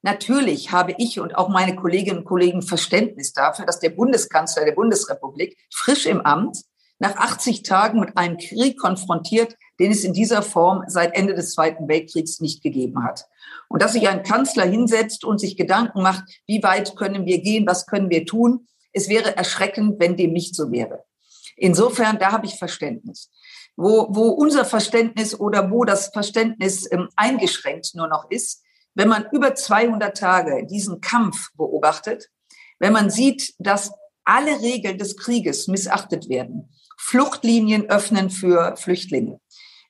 Natürlich 0.02 0.72
habe 0.72 0.94
ich 0.98 1.20
und 1.20 1.36
auch 1.36 1.48
meine 1.48 1.76
Kolleginnen 1.76 2.18
und 2.18 2.24
Kollegen 2.24 2.62
Verständnis 2.62 3.32
dafür, 3.32 3.66
dass 3.66 3.78
der 3.78 3.90
Bundeskanzler 3.90 4.64
der 4.64 4.72
Bundesrepublik 4.72 5.56
frisch 5.72 6.06
im 6.06 6.20
Amt 6.20 6.58
nach 6.98 7.16
80 7.16 7.62
Tagen 7.62 8.00
mit 8.00 8.16
einem 8.16 8.36
Krieg 8.36 8.78
konfrontiert, 8.78 9.56
den 9.80 9.90
es 9.90 10.04
in 10.04 10.12
dieser 10.12 10.42
Form 10.42 10.84
seit 10.86 11.16
Ende 11.16 11.34
des 11.34 11.52
Zweiten 11.52 11.88
Weltkriegs 11.88 12.40
nicht 12.40 12.62
gegeben 12.62 13.04
hat. 13.04 13.26
Und 13.68 13.82
dass 13.82 13.94
sich 13.94 14.08
ein 14.08 14.22
Kanzler 14.22 14.64
hinsetzt 14.64 15.24
und 15.24 15.40
sich 15.40 15.56
Gedanken 15.56 16.02
macht, 16.02 16.24
wie 16.46 16.62
weit 16.62 16.94
können 16.96 17.26
wir 17.26 17.40
gehen, 17.40 17.66
was 17.66 17.86
können 17.86 18.10
wir 18.10 18.26
tun, 18.26 18.68
es 18.92 19.08
wäre 19.08 19.36
erschreckend, 19.36 19.98
wenn 19.98 20.16
dem 20.16 20.32
nicht 20.32 20.54
so 20.54 20.70
wäre. 20.70 21.04
Insofern, 21.56 22.18
da 22.18 22.32
habe 22.32 22.46
ich 22.46 22.54
Verständnis. 22.54 23.30
Wo, 23.76 24.08
wo 24.10 24.28
unser 24.28 24.64
Verständnis 24.64 25.38
oder 25.38 25.70
wo 25.70 25.84
das 25.84 26.08
Verständnis 26.08 26.90
ähm, 26.92 27.08
eingeschränkt 27.16 27.94
nur 27.94 28.06
noch 28.06 28.30
ist, 28.30 28.62
wenn 28.94 29.08
man 29.08 29.26
über 29.32 29.54
200 29.54 30.16
Tage 30.16 30.66
diesen 30.66 31.00
Kampf 31.00 31.48
beobachtet, 31.54 32.28
wenn 32.78 32.92
man 32.92 33.10
sieht, 33.10 33.54
dass 33.58 33.92
alle 34.24 34.60
Regeln 34.60 34.98
des 34.98 35.16
Krieges 35.16 35.68
missachtet 35.68 36.28
werden, 36.28 36.70
Fluchtlinien 36.98 37.88
öffnen 37.88 38.30
für 38.30 38.76
Flüchtlinge, 38.76 39.40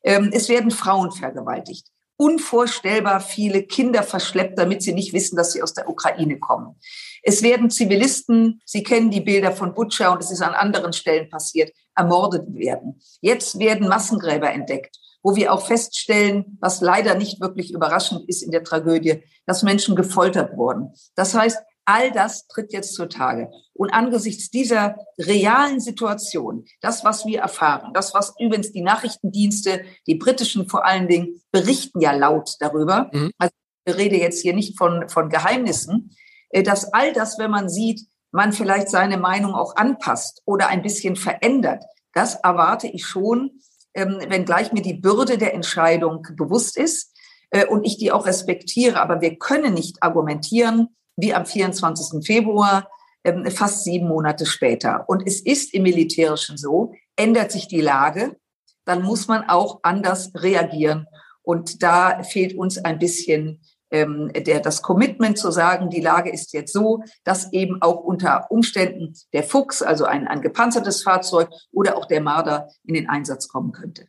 ähm, 0.04 0.30
es 0.32 0.48
werden 0.48 0.70
Frauen 0.70 1.12
vergewaltigt, 1.12 1.88
unvorstellbar 2.16 3.20
viele 3.20 3.64
Kinder 3.64 4.02
verschleppt, 4.02 4.58
damit 4.58 4.82
sie 4.82 4.94
nicht 4.94 5.12
wissen, 5.12 5.36
dass 5.36 5.52
sie 5.52 5.62
aus 5.62 5.74
der 5.74 5.88
Ukraine 5.88 6.38
kommen. 6.38 6.76
Es 7.22 7.42
werden 7.42 7.70
Zivilisten, 7.70 8.60
Sie 8.64 8.82
kennen 8.82 9.10
die 9.10 9.20
Bilder 9.20 9.52
von 9.52 9.74
Butscha 9.74 10.12
und 10.12 10.22
es 10.22 10.30
ist 10.30 10.42
an 10.42 10.54
anderen 10.54 10.92
Stellen 10.92 11.28
passiert, 11.28 11.72
ermordet 11.94 12.46
werden. 12.54 13.00
Jetzt 13.20 13.58
werden 13.58 13.88
Massengräber 13.88 14.52
entdeckt 14.52 14.98
wo 15.22 15.36
wir 15.36 15.52
auch 15.52 15.66
feststellen, 15.66 16.58
was 16.60 16.80
leider 16.80 17.14
nicht 17.14 17.40
wirklich 17.40 17.72
überraschend 17.72 18.28
ist 18.28 18.42
in 18.42 18.50
der 18.50 18.64
Tragödie, 18.64 19.22
dass 19.46 19.62
Menschen 19.62 19.96
gefoltert 19.96 20.56
wurden. 20.56 20.92
Das 21.14 21.34
heißt, 21.34 21.58
All 21.84 22.12
das 22.12 22.46
tritt 22.46 22.72
jetzt 22.72 22.94
zutage. 22.94 23.50
Und 23.74 23.90
angesichts 23.90 24.50
dieser 24.50 24.96
realen 25.18 25.80
Situation, 25.80 26.64
das, 26.80 27.04
was 27.04 27.26
wir 27.26 27.40
erfahren, 27.40 27.92
das, 27.92 28.14
was 28.14 28.34
übrigens 28.38 28.72
die 28.72 28.82
Nachrichtendienste, 28.82 29.84
die 30.06 30.14
britischen 30.14 30.68
vor 30.68 30.86
allen 30.86 31.08
Dingen, 31.08 31.42
berichten 31.50 32.00
ja 32.00 32.12
laut 32.12 32.54
darüber. 32.60 33.10
Mhm. 33.12 33.32
Also 33.38 33.52
ich 33.84 33.96
rede 33.96 34.16
jetzt 34.16 34.42
hier 34.42 34.54
nicht 34.54 34.78
von, 34.78 35.08
von 35.08 35.28
Geheimnissen, 35.28 36.14
äh, 36.50 36.62
dass 36.62 36.92
all 36.92 37.12
das, 37.12 37.38
wenn 37.38 37.50
man 37.50 37.68
sieht, 37.68 38.02
man 38.30 38.52
vielleicht 38.52 38.88
seine 38.88 39.18
Meinung 39.18 39.54
auch 39.54 39.74
anpasst 39.76 40.40
oder 40.44 40.68
ein 40.68 40.82
bisschen 40.82 41.16
verändert, 41.16 41.84
das 42.14 42.36
erwarte 42.36 42.86
ich 42.86 43.04
schon, 43.06 43.60
ähm, 43.94 44.18
wenngleich 44.28 44.72
mir 44.72 44.82
die 44.82 44.94
Bürde 44.94 45.38
der 45.38 45.54
Entscheidung 45.54 46.26
bewusst 46.36 46.76
ist 46.76 47.14
äh, 47.50 47.66
und 47.66 47.84
ich 47.84 47.98
die 47.98 48.12
auch 48.12 48.26
respektiere. 48.26 49.00
Aber 49.00 49.20
wir 49.20 49.36
können 49.36 49.74
nicht 49.74 50.02
argumentieren, 50.02 50.88
wie 51.16 51.34
am 51.34 51.46
24. 51.46 52.24
Februar, 52.24 52.88
ähm, 53.24 53.48
fast 53.50 53.84
sieben 53.84 54.08
Monate 54.08 54.46
später. 54.46 55.04
Und 55.08 55.26
es 55.26 55.40
ist 55.40 55.74
im 55.74 55.82
Militärischen 55.82 56.56
so, 56.56 56.92
ändert 57.16 57.52
sich 57.52 57.68
die 57.68 57.80
Lage, 57.80 58.36
dann 58.84 59.02
muss 59.02 59.28
man 59.28 59.48
auch 59.48 59.80
anders 59.82 60.32
reagieren. 60.34 61.06
Und 61.42 61.82
da 61.82 62.22
fehlt 62.22 62.56
uns 62.56 62.78
ein 62.78 62.98
bisschen 62.98 63.60
ähm, 63.92 64.30
der, 64.34 64.60
das 64.60 64.82
Commitment 64.82 65.38
zu 65.38 65.50
sagen, 65.50 65.90
die 65.90 66.00
Lage 66.00 66.30
ist 66.30 66.52
jetzt 66.52 66.72
so, 66.72 67.02
dass 67.24 67.52
eben 67.52 67.80
auch 67.82 68.00
unter 68.00 68.50
Umständen 68.50 69.14
der 69.32 69.44
Fuchs, 69.44 69.82
also 69.82 70.04
ein, 70.04 70.26
ein 70.26 70.40
gepanzertes 70.40 71.02
Fahrzeug 71.02 71.50
oder 71.70 71.96
auch 71.96 72.06
der 72.06 72.20
Marder 72.20 72.68
in 72.84 72.94
den 72.94 73.08
Einsatz 73.08 73.48
kommen 73.48 73.72
könnte. 73.72 74.06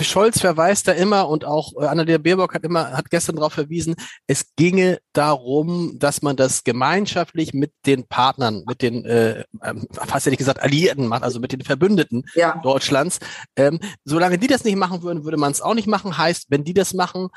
Scholz 0.00 0.40
verweist 0.40 0.86
da 0.86 0.92
immer 0.92 1.28
und 1.28 1.44
auch 1.44 1.72
äh, 1.80 1.86
Annalena 1.86 2.18
Baerbock 2.18 2.54
hat 2.54 2.64
immer, 2.64 2.92
hat 2.92 3.10
gestern 3.10 3.36
darauf 3.36 3.52
verwiesen, 3.52 3.96
es 4.26 4.54
ginge 4.56 4.98
darum, 5.12 5.98
dass 5.98 6.22
man 6.22 6.36
das 6.36 6.62
gemeinschaftlich 6.62 7.52
mit 7.52 7.72
den 7.86 8.06
Partnern, 8.06 8.62
mit 8.66 8.82
den, 8.82 9.04
äh, 9.04 9.44
ähm, 9.64 9.86
fast 9.90 10.26
hätte 10.26 10.34
ich 10.34 10.38
gesagt, 10.38 10.62
Alliierten 10.62 11.06
macht, 11.06 11.22
also 11.22 11.40
mit 11.40 11.52
den 11.52 11.62
Verbündeten 11.62 12.24
ja. 12.34 12.60
Deutschlands. 12.62 13.18
Ähm, 13.56 13.80
solange 14.04 14.38
die 14.38 14.46
das 14.46 14.64
nicht 14.64 14.76
machen 14.76 15.02
würden, 15.02 15.24
würde 15.24 15.36
man 15.36 15.52
es 15.52 15.60
auch 15.60 15.74
nicht 15.74 15.88
machen. 15.88 16.16
Heißt, 16.16 16.46
wenn 16.50 16.64
die 16.64 16.74
das 16.74 16.94
machen, 16.94 17.28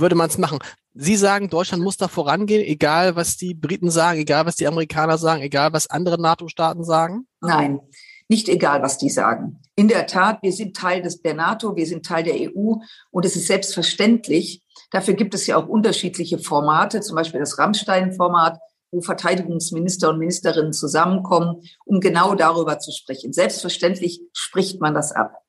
würde 0.00 0.14
man 0.14 0.28
es 0.28 0.38
machen. 0.38 0.58
Sie 0.94 1.16
sagen, 1.16 1.48
Deutschland 1.48 1.82
muss 1.82 1.96
da 1.96 2.08
vorangehen, 2.08 2.64
egal 2.64 3.16
was 3.16 3.36
die 3.36 3.54
Briten 3.54 3.90
sagen, 3.90 4.20
egal 4.20 4.46
was 4.46 4.56
die 4.56 4.66
Amerikaner 4.66 5.18
sagen, 5.18 5.42
egal 5.42 5.72
was 5.72 5.90
andere 5.90 6.20
NATO-Staaten 6.20 6.84
sagen? 6.84 7.26
Nein, 7.40 7.80
nicht 8.28 8.48
egal, 8.48 8.82
was 8.82 8.98
die 8.98 9.10
sagen. 9.10 9.60
In 9.76 9.88
der 9.88 10.06
Tat, 10.06 10.38
wir 10.42 10.52
sind 10.52 10.76
Teil 10.76 11.02
des, 11.02 11.20
der 11.20 11.34
NATO, 11.34 11.74
wir 11.76 11.86
sind 11.86 12.06
Teil 12.06 12.22
der 12.22 12.34
EU 12.34 12.76
und 13.10 13.24
es 13.24 13.34
ist 13.34 13.48
selbstverständlich. 13.48 14.62
Dafür 14.92 15.14
gibt 15.14 15.34
es 15.34 15.46
ja 15.46 15.56
auch 15.56 15.66
unterschiedliche 15.66 16.38
Formate, 16.38 17.00
zum 17.00 17.16
Beispiel 17.16 17.40
das 17.40 17.58
Rammstein-Format, 17.58 18.58
wo 18.92 19.00
Verteidigungsminister 19.00 20.10
und 20.10 20.20
Ministerinnen 20.20 20.72
zusammenkommen, 20.72 21.62
um 21.84 21.98
genau 21.98 22.36
darüber 22.36 22.78
zu 22.78 22.92
sprechen. 22.92 23.32
Selbstverständlich 23.32 24.20
spricht 24.32 24.80
man 24.80 24.94
das 24.94 25.10
ab. 25.10 25.43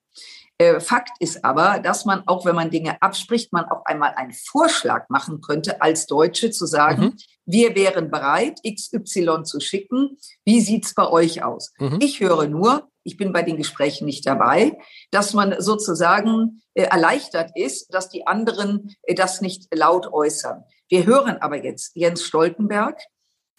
Äh, 0.58 0.80
Fakt 0.80 1.10
ist 1.20 1.44
aber, 1.44 1.80
dass 1.80 2.06
man, 2.06 2.22
auch 2.26 2.46
wenn 2.46 2.54
man 2.54 2.70
Dinge 2.70 3.00
abspricht, 3.02 3.52
man 3.52 3.66
auch 3.66 3.84
einmal 3.84 4.14
einen 4.14 4.32
Vorschlag 4.32 5.08
machen 5.10 5.40
könnte, 5.40 5.82
als 5.82 6.06
Deutsche 6.06 6.50
zu 6.50 6.66
sagen, 6.66 7.02
mhm. 7.02 7.16
wir 7.44 7.74
wären 7.74 8.10
bereit, 8.10 8.60
XY 8.62 9.42
zu 9.44 9.60
schicken. 9.60 10.16
Wie 10.44 10.60
sieht's 10.60 10.94
bei 10.94 11.08
euch 11.08 11.42
aus? 11.42 11.72
Mhm. 11.78 11.98
Ich 12.00 12.20
höre 12.20 12.46
nur, 12.48 12.88
ich 13.02 13.18
bin 13.18 13.32
bei 13.32 13.42
den 13.42 13.58
Gesprächen 13.58 14.06
nicht 14.06 14.26
dabei, 14.26 14.78
dass 15.10 15.34
man 15.34 15.60
sozusagen 15.60 16.62
äh, 16.74 16.84
erleichtert 16.84 17.50
ist, 17.54 17.92
dass 17.92 18.08
die 18.08 18.26
anderen 18.26 18.96
äh, 19.02 19.14
das 19.14 19.42
nicht 19.42 19.68
laut 19.74 20.10
äußern. 20.10 20.64
Wir 20.88 21.04
hören 21.04 21.36
aber 21.40 21.62
jetzt 21.62 21.92
Jens 21.94 22.22
Stoltenberg, 22.22 22.98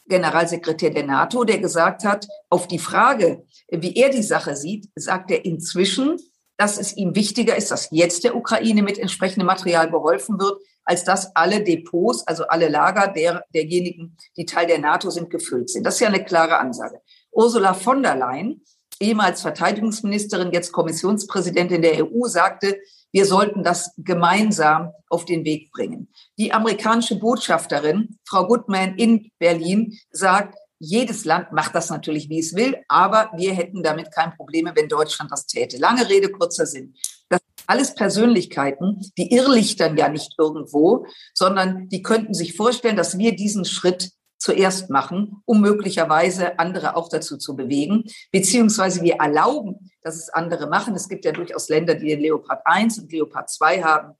Generalsekretär 0.08 0.89
der 0.89 1.06
NATO, 1.06 1.44
der 1.44 1.60
gesagt 1.60 2.06
hat, 2.06 2.27
auf 2.50 2.68
die 2.68 2.80
Frage, 2.80 3.46
wie 3.70 3.96
er 3.96 4.10
die 4.10 4.24
Sache 4.24 4.56
sieht, 4.56 4.89
sagt 4.96 5.32
er 5.32 5.44
inzwischen, 5.46 6.18
dass 6.58 6.78
es 6.78 6.98
ihm 6.98 7.16
wichtiger 7.16 7.56
ist, 7.56 7.72
dass 7.72 7.90
jetzt 7.92 8.24
der 8.24 8.36
Ukraine 8.36 8.82
mit 8.82 8.98
entsprechendem 8.98 9.46
Material 9.46 9.90
geholfen 9.90 10.40
wird, 10.40 10.60
als 10.84 11.04
dass 11.04 11.36
alle 11.36 11.64
Depots, 11.64 12.26
also 12.28 12.48
alle 12.48 12.70
Lager 12.70 13.08
der, 13.08 13.46
derjenigen, 13.54 14.18
die 14.36 14.46
Teil 14.46 14.68
der 14.68 14.80
NATO 14.80 15.10
sind, 15.10 15.30
gefüllt 15.30 15.70
sind. 15.70 15.86
Das 15.86 15.96
ist 15.96 16.00
ja 16.00 16.08
eine 16.08 16.24
klare 16.24 16.58
Ansage. 16.58 17.02
Ursula 17.32 17.74
von 17.74 18.02
der 18.02 18.16
Leyen, 18.16 18.64
ehemals 19.00 19.42
Verteidigungsministerin, 19.42 20.52
jetzt 20.52 20.72
Kommissionspräsidentin 20.72 21.82
der 21.82 22.04
EU, 22.04 22.26
sagte, 22.28 22.80
wir 23.12 23.26
sollten 23.26 23.64
das 23.64 23.92
gemeinsam 23.98 24.92
auf 25.10 25.26
den 25.26 25.46
Weg 25.46 25.72
bringen. 25.72 26.10
Die 26.38 26.52
amerikanische 26.52 27.16
Botschafterin, 27.20 28.18
Frau 28.26 28.48
Goodman 28.48 28.96
in 28.96 29.32
Berlin, 29.40 29.98
sagt, 30.12 30.58
jedes 30.80 31.26
Land 31.26 31.52
macht 31.52 31.76
das 31.76 31.90
natürlich, 31.90 32.30
wie 32.30 32.40
es 32.40 32.56
will, 32.56 32.78
aber 32.88 33.32
wir 33.36 33.54
hätten 33.54 33.84
damit 33.84 34.12
kein 34.12 34.36
Problem, 34.36 34.70
wenn 34.74 34.88
Deutschland 34.88 35.32
das 35.32 35.48
täte. 35.48 35.78
Lange 35.78 36.08
Rede, 36.08 36.30
kurzer 36.30 36.66
Sinn. 36.66 36.94
Das 37.30 37.40
sind 37.40 37.64
alles 37.68 37.96
Persönlichkeiten, 37.96 39.02
die 39.18 39.34
irrlichtern 39.34 39.98
ja 39.98 40.10
nicht 40.10 40.36
irgendwo, 40.38 41.06
sondern 41.34 41.90
die 41.90 42.02
könnten 42.02 42.34
sich 42.34 42.56
vorstellen, 42.56 42.96
dass 42.96 43.18
wir 43.18 43.36
diesen 43.36 43.66
Schritt 43.66 44.12
zuerst 44.38 44.90
machen, 44.90 45.42
um 45.46 45.62
möglicherweise 45.62 46.60
andere 46.60 46.96
auch 46.96 47.10
dazu 47.10 47.38
zu 47.38 47.56
bewegen, 47.56 48.04
beziehungsweise 48.32 49.02
wir 49.02 49.16
erlauben, 49.16 49.92
dass 50.02 50.16
es 50.16 50.30
andere 50.30 50.68
machen. 50.68 50.96
Es 50.96 51.10
gibt 51.10 51.26
ja 51.26 51.32
durchaus 51.32 51.70
Länder, 51.70 51.96
die 51.96 52.08
den 52.08 52.20
Leopard 52.20 52.62
1 52.66 53.00
und 53.00 53.12
Leopard 53.12 53.50
2 53.50 53.82
haben 53.82 54.14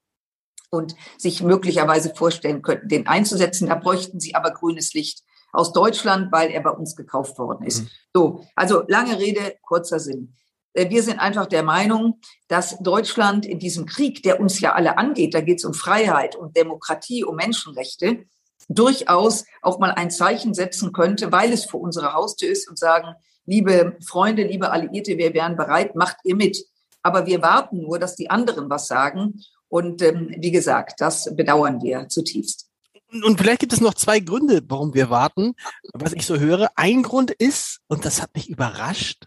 und 0.70 0.96
sich 1.18 1.44
möglicherweise 1.44 2.14
vorstellen 2.16 2.62
könnten, 2.62 2.90
den 2.90 3.08
einzusetzen. 3.08 3.68
Da 3.68 3.76
bräuchten 3.76 4.20
sie 4.20 4.36
aber 4.36 4.52
grünes 4.52 4.94
Licht 4.94 5.24
aus 5.58 5.74
Deutschland, 5.74 6.32
weil 6.32 6.52
er 6.52 6.62
bei 6.62 6.70
uns 6.70 6.96
gekauft 6.96 7.40
worden 7.40 7.66
ist. 7.66 7.82
Mhm. 7.82 7.90
So, 8.14 8.46
also 8.56 8.84
lange 8.88 9.18
Rede, 9.18 9.56
kurzer 9.64 10.00
Sinn. 10.00 10.36
Äh, 10.74 10.92
wir 10.92 11.02
sind 11.02 11.20
einfach 11.20 11.48
der 11.48 11.64
Meinung, 11.64 12.20
dass 12.48 12.78
Deutschland 12.78 13.44
in 13.46 13.58
diesem 13.58 13.88
Krieg, 13.88 14.22
der 14.22 14.40
uns 14.40 14.60
ja 14.60 14.74
alle 14.74 15.00
angeht, 15.00 15.34
da 15.34 15.42
geht 15.42 15.58
es 15.58 15.66
um 15.66 15.74
Freiheit, 15.74 16.36
um 16.36 16.54
Demokratie, 16.54 17.24
um 17.24 17.36
Menschenrechte, 17.36 18.26
durchaus 18.70 19.46
auch 19.64 19.80
mal 19.80 19.92
ein 19.92 20.12
Zeichen 20.12 20.54
setzen 20.54 20.94
könnte, 20.94 21.32
weil 21.32 21.52
es 21.52 21.66
vor 21.66 21.82
unserer 21.82 22.14
Haustür 22.14 22.50
ist 22.50 22.70
und 22.70 22.78
sagen, 22.78 23.16
liebe 23.46 23.98
Freunde, 24.06 24.44
liebe 24.44 24.70
Alliierte, 24.70 25.18
wir 25.18 25.34
wären 25.34 25.58
bereit, 25.58 25.96
macht 25.96 26.18
ihr 26.24 26.36
mit. 26.36 26.66
Aber 27.02 27.26
wir 27.26 27.42
warten 27.42 27.82
nur, 27.82 27.98
dass 27.98 28.16
die 28.16 28.30
anderen 28.30 28.70
was 28.70 28.88
sagen. 28.88 29.42
Und 29.70 30.04
ähm, 30.04 30.36
wie 30.38 30.52
gesagt, 30.52 31.02
das 31.02 31.36
bedauern 31.36 31.82
wir 31.82 32.10
zutiefst. 32.10 32.66
Und 33.12 33.40
vielleicht 33.40 33.62
gibt 33.62 33.74
es 33.74 33.82
noch 33.82 33.94
zwei 33.94 34.20
Gründe, 34.20 34.62
warum 34.68 34.94
wir 34.94 35.10
warten, 35.10 35.54
was 35.94 36.14
ich 36.14 36.26
so 36.26 36.40
höre. 36.40 36.70
Ein 36.76 37.04
Grund 37.04 37.32
ist, 37.32 37.80
und 37.88 38.06
das 38.06 38.22
hat 38.22 38.36
mich 38.36 38.50
überrascht, 38.50 39.26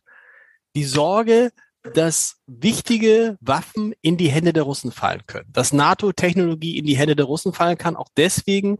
die 0.77 0.85
Sorge, 0.85 1.51
dass 1.95 2.37
wichtige 2.47 3.39
Waffen 3.41 3.95
in 4.03 4.17
die 4.17 4.29
Hände 4.29 4.53
der 4.53 4.65
Russen 4.65 4.93
fallen 4.93 5.23
können. 5.27 5.51
Dass 5.53 5.73
NATO-Technologie 5.73 6.77
in 6.77 6.85
die 6.85 6.97
Hände 6.97 7.17
der 7.17 7.25
Russen 7.25 7.55
fallen 7.55 7.79
kann. 7.79 7.97
Auch 7.97 8.09
deswegen 8.17 8.79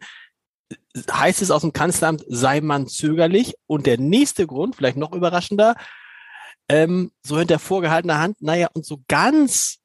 heißt 1.11 1.41
es 1.43 1.51
aus 1.51 1.63
dem 1.63 1.73
Kanzleramt, 1.73 2.25
sei 2.29 2.61
man 2.61 2.87
zögerlich. 2.87 3.55
Und 3.67 3.87
der 3.87 3.99
nächste 3.99 4.47
Grund, 4.47 4.77
vielleicht 4.77 4.99
noch 4.99 5.13
überraschender, 5.13 5.77
ähm, 6.69 7.11
so 7.23 7.39
hinter 7.39 7.59
vorgehaltener 7.59 8.19
Hand, 8.19 8.41
naja, 8.41 8.69
und 8.75 8.85
so 8.85 9.03
ganz 9.09 9.79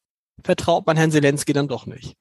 vertraut 0.43 0.85
man 0.85 0.97
Herrn 0.97 1.11
Zelensky 1.11 1.53
dann 1.53 1.67
doch 1.67 1.85
nicht. 1.85 2.15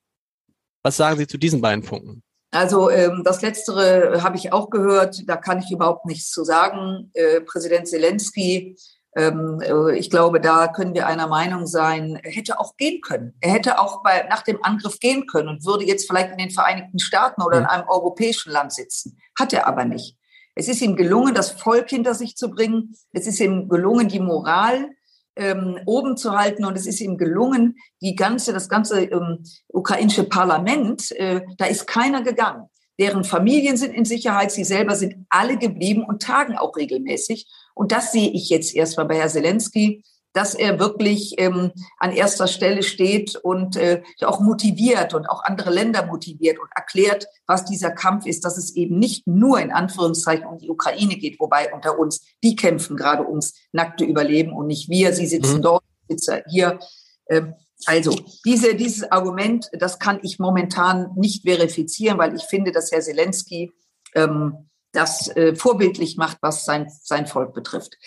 Was 0.82 0.96
sagen 0.96 1.18
Sie 1.18 1.26
zu 1.26 1.38
diesen 1.38 1.60
beiden 1.60 1.84
Punkten? 1.84 2.22
Also 2.54 2.88
ähm, 2.88 3.22
das 3.24 3.42
Letztere 3.42 4.22
habe 4.22 4.36
ich 4.36 4.52
auch 4.52 4.70
gehört. 4.70 5.28
Da 5.28 5.36
kann 5.36 5.58
ich 5.58 5.72
überhaupt 5.72 6.06
nichts 6.06 6.30
zu 6.30 6.44
sagen. 6.44 7.10
Äh, 7.12 7.40
Präsident 7.40 7.88
Zelensky, 7.88 8.76
ähm, 9.16 9.60
äh, 9.60 9.96
ich 9.98 10.08
glaube, 10.08 10.40
da 10.40 10.68
können 10.68 10.94
wir 10.94 11.08
einer 11.08 11.26
Meinung 11.26 11.66
sein. 11.66 12.14
Er 12.22 12.30
hätte 12.30 12.60
auch 12.60 12.76
gehen 12.76 13.00
können. 13.00 13.34
Er 13.40 13.50
hätte 13.50 13.80
auch 13.80 14.04
bei, 14.04 14.24
nach 14.30 14.42
dem 14.42 14.62
Angriff 14.62 15.00
gehen 15.00 15.26
können 15.26 15.48
und 15.48 15.66
würde 15.66 15.84
jetzt 15.84 16.06
vielleicht 16.06 16.30
in 16.30 16.38
den 16.38 16.50
Vereinigten 16.50 17.00
Staaten 17.00 17.42
oder 17.42 17.58
in 17.58 17.66
einem 17.66 17.88
europäischen 17.88 18.52
Land 18.52 18.72
sitzen. 18.72 19.18
Hat 19.36 19.52
er 19.52 19.66
aber 19.66 19.84
nicht. 19.84 20.16
Es 20.54 20.68
ist 20.68 20.80
ihm 20.80 20.94
gelungen, 20.94 21.34
das 21.34 21.50
Volk 21.50 21.90
hinter 21.90 22.14
sich 22.14 22.36
zu 22.36 22.50
bringen. 22.50 22.94
Es 23.12 23.26
ist 23.26 23.40
ihm 23.40 23.68
gelungen, 23.68 24.06
die 24.06 24.20
Moral 24.20 24.90
ähm, 25.36 25.78
oben 25.86 26.16
zu 26.16 26.32
halten. 26.32 26.64
Und 26.64 26.76
es 26.76 26.86
ist 26.86 27.00
ihm 27.00 27.16
gelungen, 27.16 27.76
die 28.00 28.14
ganze, 28.14 28.52
das 28.52 28.68
ganze 28.68 29.04
ähm, 29.04 29.44
ukrainische 29.68 30.24
Parlament, 30.24 31.10
äh, 31.12 31.42
da 31.58 31.66
ist 31.66 31.86
keiner 31.86 32.22
gegangen. 32.22 32.68
Deren 32.98 33.24
Familien 33.24 33.76
sind 33.76 33.92
in 33.92 34.04
Sicherheit, 34.04 34.52
sie 34.52 34.64
selber 34.64 34.94
sind 34.94 35.26
alle 35.28 35.58
geblieben 35.58 36.04
und 36.04 36.22
tagen 36.22 36.56
auch 36.56 36.76
regelmäßig. 36.76 37.46
Und 37.74 37.90
das 37.90 38.12
sehe 38.12 38.30
ich 38.30 38.50
jetzt 38.50 38.74
erstmal 38.74 39.06
bei 39.06 39.16
Herrn 39.16 39.30
Zelensky 39.30 40.04
dass 40.34 40.54
er 40.54 40.78
wirklich 40.78 41.36
ähm, 41.38 41.70
an 41.98 42.12
erster 42.12 42.48
Stelle 42.48 42.82
steht 42.82 43.36
und 43.36 43.76
äh, 43.76 44.02
auch 44.22 44.40
motiviert 44.40 45.14
und 45.14 45.26
auch 45.26 45.44
andere 45.44 45.70
Länder 45.70 46.04
motiviert 46.06 46.58
und 46.58 46.68
erklärt, 46.74 47.26
was 47.46 47.64
dieser 47.64 47.92
Kampf 47.92 48.26
ist, 48.26 48.44
dass 48.44 48.58
es 48.58 48.74
eben 48.74 48.98
nicht 48.98 49.26
nur 49.26 49.60
in 49.60 49.72
Anführungszeichen 49.72 50.44
um 50.44 50.58
die 50.58 50.68
Ukraine 50.68 51.16
geht, 51.16 51.38
wobei 51.38 51.72
unter 51.72 51.98
uns, 51.98 52.26
die 52.42 52.56
kämpfen 52.56 52.96
gerade 52.96 53.26
ums 53.26 53.54
nackte 53.72 54.04
Überleben 54.04 54.52
und 54.52 54.66
nicht 54.66 54.90
wir. 54.90 55.12
Sie 55.14 55.26
sitzen 55.26 55.58
mhm. 55.58 55.62
dort, 55.62 55.84
sitzen 56.08 56.42
hier. 56.48 56.80
Ähm, 57.28 57.54
also 57.86 58.18
diese, 58.44 58.74
dieses 58.74 59.10
Argument, 59.10 59.70
das 59.72 59.98
kann 59.98 60.18
ich 60.22 60.38
momentan 60.38 61.10
nicht 61.16 61.42
verifizieren, 61.42 62.18
weil 62.18 62.34
ich 62.34 62.42
finde, 62.42 62.72
dass 62.72 62.90
Herr 62.90 63.00
Zelensky 63.00 63.72
ähm, 64.14 64.68
das 64.94 65.28
äh, 65.36 65.54
vorbildlich 65.54 66.16
macht, 66.16 66.38
was 66.40 66.64
sein, 66.64 66.90
sein 67.02 67.26
Volk 67.26 67.52
betrifft. 67.52 67.98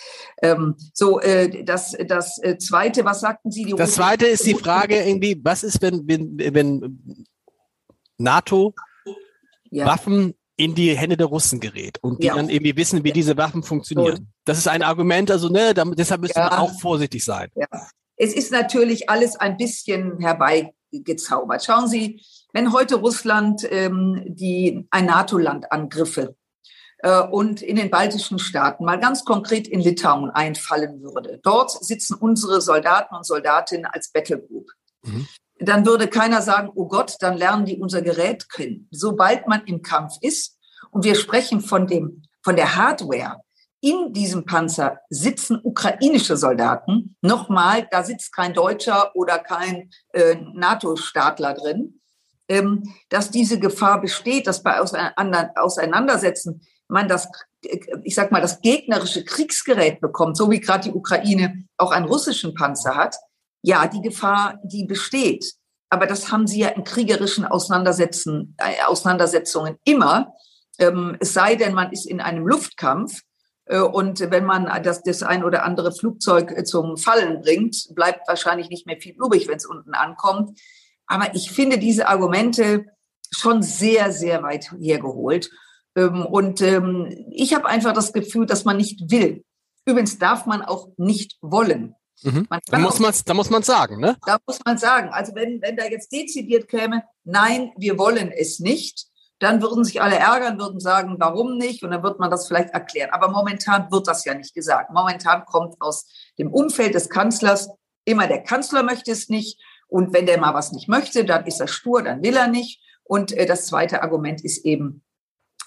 Ähm, 0.41 0.75
so, 0.94 1.20
äh, 1.20 1.63
das, 1.63 1.96
das 2.08 2.41
äh, 2.41 2.58
Zweite, 2.58 3.06
was 3.06 3.20
sagten 3.20 3.51
Sie? 3.51 3.74
das 3.77 3.96
Zweite 3.96 4.25
ist 4.25 4.46
die 4.46 4.56
Frage 4.56 5.03
irgendwie, 5.03 5.39
was 5.44 5.63
ist, 5.63 5.82
wenn, 5.82 6.08
wenn, 6.08 6.38
wenn 6.38 7.25
NATO 8.17 8.74
ja. 9.70 9.86
Waffen 9.86 10.34
in 10.56 10.74
die 10.74 10.98
Hände 10.98 11.17
der 11.17 11.27
Russen 11.27 11.60
gerät 11.60 12.00
und 12.01 12.24
die 12.24 12.27
ja. 12.27 12.36
dann 12.36 12.50
irgendwie 12.50 12.75
wissen, 12.75 13.03
wie 13.03 13.12
diese 13.12 13.38
Waffen 13.38 13.62
funktionieren. 13.62 14.32
Das 14.44 14.58
ist 14.58 14.67
ein 14.67 14.82
Argument, 14.82 15.29
also 15.29 15.50
ne, 15.50 15.74
damit, 15.74 16.00
deshalb 16.00 16.22
müssen 16.22 16.39
ja. 16.39 16.50
wir 16.50 16.60
auch 16.60 16.79
vorsichtig 16.79 17.24
sein. 17.24 17.50
Ja. 17.56 17.67
Es 18.15 18.34
ist 18.34 18.51
natürlich 18.51 19.10
alles 19.10 19.36
ein 19.36 19.58
bisschen 19.58 20.20
herbeigezaubert. 20.20 21.63
Schauen 21.63 21.88
Sie, 21.88 22.22
wenn 22.53 22.74
heute 22.74 22.96
Russland 22.96 23.67
ähm, 23.70 24.24
die 24.25 24.88
ein 24.89 25.06
NATO-Land 25.06 25.72
angriffe 25.72 26.36
und 27.15 27.61
in 27.61 27.75
den 27.75 27.89
baltischen 27.89 28.39
Staaten 28.39 28.85
mal 28.85 28.99
ganz 28.99 29.25
konkret 29.25 29.67
in 29.67 29.79
Litauen 29.79 30.29
einfallen 30.29 31.01
würde, 31.01 31.39
dort 31.43 31.71
sitzen 31.71 32.15
unsere 32.15 32.61
Soldaten 32.61 33.15
und 33.15 33.25
Soldatinnen 33.25 33.85
als 33.85 34.11
Battlegroup. 34.11 34.69
Mhm 35.03 35.27
dann 35.59 35.85
würde 35.85 36.07
keiner 36.07 36.41
sagen, 36.41 36.71
oh 36.75 36.87
Gott, 36.87 37.15
dann 37.19 37.37
lernen 37.37 37.65
die 37.65 37.77
unser 37.77 38.01
Gerät 38.01 38.49
kennen. 38.49 38.87
Sobald 38.91 39.47
man 39.47 39.63
im 39.65 39.81
Kampf 39.81 40.13
ist 40.21 40.57
und 40.91 41.03
wir 41.03 41.15
sprechen 41.15 41.61
von 41.61 41.87
dem, 41.87 42.23
von 42.43 42.55
der 42.55 42.75
Hardware, 42.75 43.41
in 43.79 44.11
diesem 44.11 44.45
Panzer 44.45 44.99
sitzen 45.09 45.59
ukrainische 45.63 46.35
Soldaten. 46.35 47.15
Nochmal, 47.21 47.87
da 47.91 48.03
sitzt 48.03 48.35
kein 48.35 48.53
Deutscher 48.53 49.15
oder 49.15 49.37
kein 49.37 49.91
äh, 50.13 50.35
NATO-Staatler 50.53 51.53
drin. 51.53 52.01
Ähm, 52.49 52.95
dass 53.09 53.29
diese 53.29 53.59
Gefahr 53.59 53.99
besteht, 53.99 54.47
dass 54.47 54.63
bei 54.63 54.79
Auseinandersetzen 54.79 56.61
man 56.88 57.08
das, 57.08 57.29
ich 58.03 58.15
sag 58.15 58.32
mal, 58.32 58.41
das 58.41 58.62
gegnerische 58.62 59.24
Kriegsgerät 59.24 60.00
bekommt, 60.00 60.38
so 60.38 60.50
wie 60.50 60.60
gerade 60.60 60.89
die 60.89 60.96
Ukraine 60.96 61.65
auch 61.77 61.91
einen 61.91 62.06
russischen 62.06 62.53
Panzer 62.53 62.96
hat, 62.96 63.15
ja, 63.62 63.88
die 63.88 64.01
Gefahr, 64.01 64.60
die 64.63 64.86
besteht. 64.86 65.53
Aber 65.89 66.06
das 66.06 66.32
haben 66.32 66.48
sie 66.48 66.60
ja 66.60 66.70
in 66.70 66.84
kriegerischen 66.84 67.46
Auseinandersetzungen, 67.46 68.56
äh, 68.58 68.84
Auseinandersetzungen 68.86 69.77
immer. 69.84 70.34
Ähm, 70.79 71.17
es 71.20 71.34
sei 71.34 71.56
denn, 71.56 71.74
man 71.74 71.91
ist 71.91 72.06
in 72.06 72.22
einem 72.22 72.46
Luftkampf. 72.46 73.22
Äh, 73.65 73.79
und 73.79 74.20
wenn 74.32 74.46
man 74.46 74.84
das, 74.84 75.01
das 75.03 75.24
ein 75.24 75.44
oder 75.44 75.63
andere 75.63 75.91
Flugzeug 75.91 76.51
äh, 76.51 76.63
zum 76.63 76.98
Fallen 76.98 77.41
bringt, 77.41 77.88
bleibt 77.96 78.27
wahrscheinlich 78.27 78.70
nicht 78.70 78.86
mehr 78.86 79.00
viel 79.00 79.15
übrig, 79.15 79.48
wenn 79.48 79.58
es 79.58 79.65
unten 79.65 79.94
ankommt. 79.94 80.60
Aber 81.08 81.34
ich 81.36 81.51
finde 81.51 81.77
diese 81.77 82.08
Argumente 82.08 82.86
schon 83.32 83.62
sehr, 83.63 84.12
sehr 84.12 84.44
weit 84.44 84.72
hergeholt. 84.79 85.50
Ähm, 85.97 86.25
und 86.25 86.61
ähm, 86.61 87.25
ich 87.31 87.53
habe 87.53 87.65
einfach 87.65 87.91
das 87.91 88.13
Gefühl, 88.13 88.45
dass 88.45 88.63
man 88.63 88.77
nicht 88.77 89.11
will. 89.11 89.43
Übrigens 89.85 90.17
darf 90.17 90.45
man 90.45 90.61
auch 90.61 90.89
nicht 90.97 91.37
wollen. 91.41 91.95
Mhm. 92.23 92.47
Da 92.67 92.79
muss 92.79 92.99
man 92.99 93.13
da 93.25 93.33
muss 93.33 93.49
man 93.49 93.63
sagen, 93.63 93.99
ne? 93.99 94.15
Da 94.25 94.37
muss 94.45 94.59
man 94.63 94.77
sagen. 94.77 95.09
Also 95.09 95.35
wenn, 95.35 95.61
wenn 95.61 95.75
da 95.75 95.85
jetzt 95.85 96.11
dezidiert 96.11 96.67
käme, 96.67 97.03
nein, 97.23 97.71
wir 97.77 97.97
wollen 97.97 98.31
es 98.31 98.59
nicht, 98.59 99.07
dann 99.39 99.61
würden 99.61 99.83
sich 99.83 100.01
alle 100.01 100.15
ärgern, 100.15 100.59
würden 100.59 100.79
sagen, 100.79 101.17
warum 101.19 101.57
nicht? 101.57 101.83
Und 101.83 101.91
dann 101.91 102.03
wird 102.03 102.19
man 102.19 102.31
das 102.31 102.47
vielleicht 102.47 102.69
erklären. 102.69 103.11
Aber 103.11 103.29
momentan 103.29 103.91
wird 103.91 104.07
das 104.07 104.25
ja 104.25 104.33
nicht 104.33 104.53
gesagt. 104.53 104.91
Momentan 104.91 105.45
kommt 105.45 105.75
aus 105.79 106.07
dem 106.39 106.51
Umfeld 106.51 106.95
des 106.95 107.09
Kanzlers 107.09 107.69
immer 108.07 108.27
der 108.27 108.41
Kanzler 108.41 108.83
möchte 108.83 109.11
es 109.11 109.29
nicht. 109.29 109.59
Und 109.87 110.13
wenn 110.13 110.25
der 110.25 110.39
mal 110.39 110.53
was 110.53 110.71
nicht 110.71 110.87
möchte, 110.87 111.25
dann 111.25 111.45
ist 111.45 111.59
er 111.59 111.67
stur, 111.67 112.01
dann 112.01 112.23
will 112.23 112.35
er 112.35 112.47
nicht. 112.47 112.81
Und 113.03 113.31
äh, 113.31 113.45
das 113.45 113.67
zweite 113.67 114.01
Argument 114.01 114.43
ist 114.43 114.65
eben, 114.65 115.03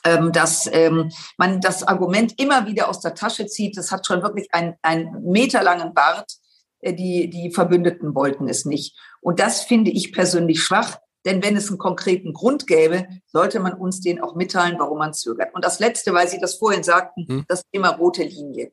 ähm, 0.04 0.32
dass 0.32 0.68
ähm, 0.72 1.10
man 1.36 1.60
das 1.60 1.82
Argument 1.82 2.40
immer 2.40 2.66
wieder 2.66 2.88
aus 2.88 3.00
der 3.00 3.14
Tasche 3.14 3.46
zieht. 3.46 3.76
Das 3.76 3.92
hat 3.92 4.06
schon 4.06 4.22
wirklich 4.22 4.48
einen, 4.52 4.74
einen 4.82 5.22
meterlangen 5.22 5.94
Bart. 5.94 6.32
Äh, 6.80 6.94
die, 6.94 7.30
die 7.30 7.50
Verbündeten 7.52 8.14
wollten 8.14 8.48
es 8.48 8.64
nicht. 8.64 8.98
Und 9.20 9.40
das 9.40 9.62
finde 9.62 9.90
ich 9.90 10.12
persönlich 10.12 10.62
schwach. 10.62 10.98
Denn 11.26 11.42
wenn 11.42 11.56
es 11.56 11.68
einen 11.68 11.78
konkreten 11.78 12.32
Grund 12.32 12.66
gäbe, 12.66 13.06
sollte 13.26 13.60
man 13.60 13.74
uns 13.74 14.00
den 14.00 14.22
auch 14.22 14.34
mitteilen, 14.34 14.78
warum 14.78 14.98
man 14.98 15.12
zögert. 15.12 15.54
Und 15.54 15.64
das 15.64 15.78
Letzte, 15.78 16.14
weil 16.14 16.28
Sie 16.28 16.40
das 16.40 16.54
vorhin 16.54 16.82
sagten, 16.82 17.26
hm. 17.28 17.44
das 17.46 17.62
Thema 17.70 17.90
rote 17.90 18.22
Linie. 18.22 18.72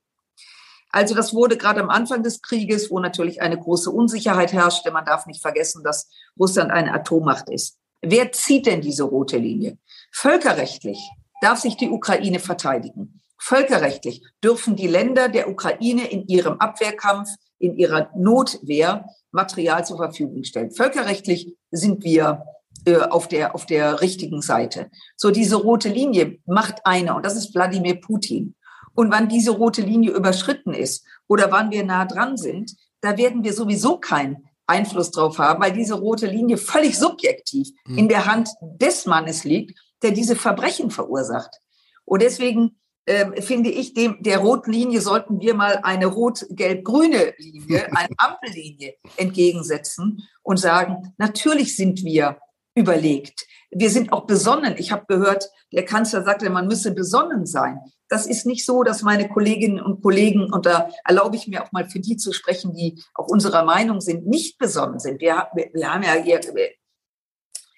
Also 0.89 1.13
das 1.13 1.33
wurde 1.33 1.57
gerade 1.57 1.81
am 1.81 1.89
Anfang 1.89 2.23
des 2.23 2.41
Krieges, 2.41 2.89
wo 2.89 2.99
natürlich 2.99 3.41
eine 3.41 3.59
große 3.59 3.91
Unsicherheit 3.91 4.53
herrschte. 4.53 4.91
Man 4.91 5.03
darf 5.03 5.25
nicht 5.25 5.41
vergessen, 5.41 5.83
dass 5.83 6.09
Russland 6.39 6.71
eine 6.71 6.93
Atommacht 6.93 7.49
ist. 7.49 7.77
Wer 8.01 8.31
zieht 8.31 8.65
denn 8.65 8.81
diese 8.81 9.03
rote 9.03 9.37
Linie? 9.37 9.77
Völkerrechtlich 10.11 10.99
darf 11.41 11.59
sich 11.59 11.77
die 11.77 11.89
Ukraine 11.89 12.39
verteidigen. 12.39 13.21
Völkerrechtlich 13.39 14.23
dürfen 14.43 14.75
die 14.75 14.87
Länder 14.87 15.29
der 15.29 15.49
Ukraine 15.49 16.07
in 16.07 16.27
ihrem 16.27 16.59
Abwehrkampf, 16.59 17.29
in 17.59 17.75
ihrer 17.77 18.09
Notwehr 18.15 19.05
Material 19.31 19.85
zur 19.85 19.97
Verfügung 19.97 20.43
stellen. 20.43 20.71
Völkerrechtlich 20.71 21.55
sind 21.71 22.03
wir 22.03 22.43
äh, 22.85 22.97
auf 22.97 23.27
der, 23.27 23.55
auf 23.55 23.65
der 23.65 24.01
richtigen 24.01 24.41
Seite. 24.41 24.89
So 25.15 25.31
diese 25.31 25.55
rote 25.55 25.89
Linie 25.89 26.39
macht 26.45 26.85
einer, 26.85 27.15
und 27.15 27.25
das 27.25 27.35
ist 27.35 27.53
Wladimir 27.53 27.99
Putin. 27.99 28.55
Und 28.93 29.11
wann 29.11 29.29
diese 29.29 29.51
rote 29.51 29.81
Linie 29.81 30.11
überschritten 30.11 30.73
ist 30.73 31.05
oder 31.27 31.51
wann 31.51 31.69
wir 31.69 31.83
nah 31.83 32.05
dran 32.05 32.37
sind, 32.37 32.75
da 33.01 33.17
werden 33.17 33.43
wir 33.43 33.53
sowieso 33.53 33.99
keinen 33.99 34.46
Einfluss 34.67 35.11
drauf 35.11 35.39
haben, 35.39 35.61
weil 35.61 35.73
diese 35.73 35.95
rote 35.95 36.27
Linie 36.27 36.57
völlig 36.57 36.97
subjektiv 36.97 37.69
hm. 37.85 37.97
in 37.97 38.09
der 38.09 38.25
Hand 38.25 38.49
des 38.61 39.05
Mannes 39.05 39.43
liegt, 39.43 39.79
der 40.03 40.11
diese 40.11 40.35
Verbrechen 40.35 40.91
verursacht. 40.91 41.59
Und 42.05 42.21
deswegen 42.21 42.77
äh, 43.05 43.41
finde 43.41 43.69
ich, 43.69 43.93
dem, 43.93 44.21
der 44.21 44.39
Rotlinie 44.39 44.99
sollten 44.99 45.39
wir 45.39 45.53
mal 45.55 45.79
eine 45.83 46.07
rot-gelb-grüne 46.07 47.33
Linie, 47.37 47.87
eine 47.95 48.13
Ampellinie 48.17 48.95
entgegensetzen 49.15 50.27
und 50.43 50.57
sagen, 50.57 51.13
natürlich 51.17 51.75
sind 51.75 52.03
wir 52.03 52.37
überlegt. 52.75 53.47
Wir 53.71 53.89
sind 53.89 54.11
auch 54.11 54.27
besonnen. 54.27 54.75
Ich 54.77 54.91
habe 54.91 55.05
gehört, 55.07 55.49
der 55.71 55.85
Kanzler 55.85 56.23
sagte, 56.23 56.49
man 56.49 56.67
müsse 56.67 56.93
besonnen 56.93 57.45
sein. 57.45 57.79
Das 58.09 58.25
ist 58.25 58.45
nicht 58.45 58.65
so, 58.65 58.83
dass 58.83 59.01
meine 59.01 59.27
Kolleginnen 59.27 59.81
und 59.81 60.01
Kollegen, 60.01 60.51
und 60.51 60.65
da 60.65 60.89
erlaube 61.03 61.35
ich 61.35 61.47
mir 61.47 61.63
auch 61.63 61.71
mal 61.71 61.89
für 61.89 61.99
die 61.99 62.17
zu 62.17 62.31
sprechen, 62.31 62.73
die 62.73 63.01
auch 63.13 63.27
unserer 63.27 63.63
Meinung 63.63 64.01
sind, 64.01 64.25
nicht 64.25 64.57
besonnen 64.57 64.99
sind. 64.99 65.19
Wir, 65.19 65.47
wir, 65.53 65.93
haben 65.93 66.03
ja 66.03 66.13
hier, 66.13 66.39
wir 66.53 66.69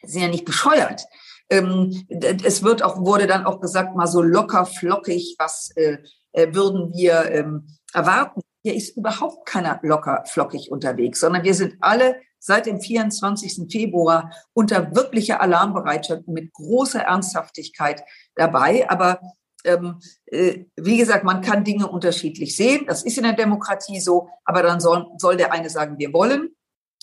sind 0.03 0.21
ja 0.21 0.27
nicht 0.27 0.45
bescheuert. 0.45 1.03
Ähm, 1.49 2.05
es 2.43 2.63
wird 2.63 2.83
auch, 2.83 2.97
wurde 2.99 3.25
dann 3.25 3.45
auch 3.45 3.59
gesagt, 3.59 3.95
mal 3.95 4.07
so 4.07 4.21
locker 4.21 4.65
flockig, 4.65 5.35
was 5.39 5.71
äh, 5.75 5.97
äh, 6.33 6.53
würden 6.53 6.93
wir 6.93 7.31
ähm, 7.31 7.67
erwarten. 7.93 8.41
Hier 8.61 8.75
ist 8.75 8.95
überhaupt 8.97 9.47
keiner 9.47 9.79
locker 9.81 10.23
flockig 10.27 10.69
unterwegs, 10.71 11.21
sondern 11.21 11.43
wir 11.43 11.55
sind 11.55 11.75
alle 11.79 12.17
seit 12.39 12.65
dem 12.67 12.79
24. 12.79 13.71
Februar 13.71 14.31
unter 14.53 14.95
wirklicher 14.95 15.41
Alarmbereitschaft 15.41 16.27
und 16.27 16.33
mit 16.33 16.53
großer 16.53 17.01
Ernsthaftigkeit 17.01 18.03
dabei. 18.35 18.89
Aber 18.89 19.19
ähm, 19.63 19.99
äh, 20.25 20.65
wie 20.75 20.97
gesagt, 20.97 21.23
man 21.23 21.41
kann 21.41 21.63
Dinge 21.63 21.87
unterschiedlich 21.87 22.55
sehen. 22.55 22.85
Das 22.87 23.03
ist 23.03 23.17
in 23.17 23.23
der 23.23 23.33
Demokratie 23.33 23.99
so. 23.99 24.29
Aber 24.45 24.63
dann 24.63 24.79
soll, 24.79 25.07
soll 25.17 25.37
der 25.37 25.51
eine 25.51 25.69
sagen, 25.69 25.97
wir 25.97 26.13
wollen 26.13 26.49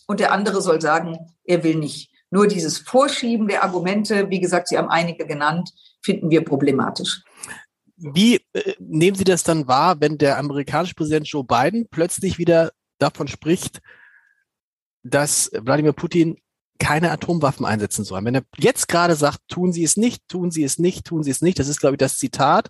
und 0.06 0.20
der 0.20 0.32
andere 0.32 0.62
soll 0.62 0.80
sagen, 0.80 1.18
er 1.44 1.62
will 1.64 1.76
nicht. 1.76 2.10
Nur 2.30 2.48
dieses 2.48 2.78
Vorschieben 2.78 3.48
der 3.48 3.62
Argumente, 3.62 4.30
wie 4.30 4.40
gesagt, 4.40 4.68
Sie 4.68 4.78
haben 4.78 4.88
einige 4.88 5.26
genannt, 5.26 5.70
finden 6.02 6.30
wir 6.30 6.44
problematisch. 6.44 7.22
Wie 7.96 8.40
äh, 8.52 8.74
nehmen 8.78 9.16
Sie 9.16 9.24
das 9.24 9.42
dann 9.42 9.68
wahr, 9.68 10.00
wenn 10.00 10.18
der 10.18 10.38
amerikanische 10.38 10.94
Präsident 10.94 11.28
Joe 11.28 11.44
Biden 11.44 11.86
plötzlich 11.90 12.38
wieder 12.38 12.72
davon 12.98 13.28
spricht, 13.28 13.80
dass 15.02 15.50
Wladimir 15.52 15.92
Putin 15.92 16.36
keine 16.78 17.10
Atomwaffen 17.10 17.66
einsetzen 17.66 18.04
soll? 18.04 18.24
Wenn 18.24 18.34
er 18.34 18.42
jetzt 18.58 18.88
gerade 18.88 19.16
sagt, 19.16 19.40
tun 19.48 19.72
Sie 19.72 19.84
es 19.84 19.96
nicht, 19.96 20.26
tun 20.28 20.50
Sie 20.50 20.64
es 20.64 20.78
nicht, 20.78 21.06
tun 21.06 21.22
Sie 21.22 21.30
es 21.30 21.42
nicht, 21.42 21.58
das 21.58 21.68
ist, 21.68 21.80
glaube 21.80 21.94
ich, 21.94 21.98
das 21.98 22.18
Zitat. 22.18 22.68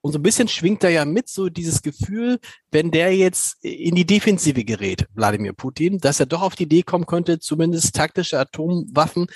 Und 0.00 0.12
so 0.12 0.18
ein 0.18 0.22
bisschen 0.22 0.48
schwingt 0.48 0.82
da 0.82 0.88
ja 0.90 1.06
mit 1.06 1.30
so 1.30 1.48
dieses 1.48 1.80
Gefühl, 1.80 2.38
wenn 2.70 2.90
der 2.90 3.16
jetzt 3.16 3.56
in 3.64 3.94
die 3.94 4.04
Defensive 4.04 4.62
gerät, 4.64 5.06
Wladimir 5.14 5.54
Putin, 5.54 5.98
dass 5.98 6.20
er 6.20 6.26
doch 6.26 6.42
auf 6.42 6.56
die 6.56 6.64
Idee 6.64 6.82
kommen 6.82 7.06
könnte, 7.06 7.38
zumindest 7.38 7.94
taktische 7.94 8.38
Atomwaffen 8.38 9.28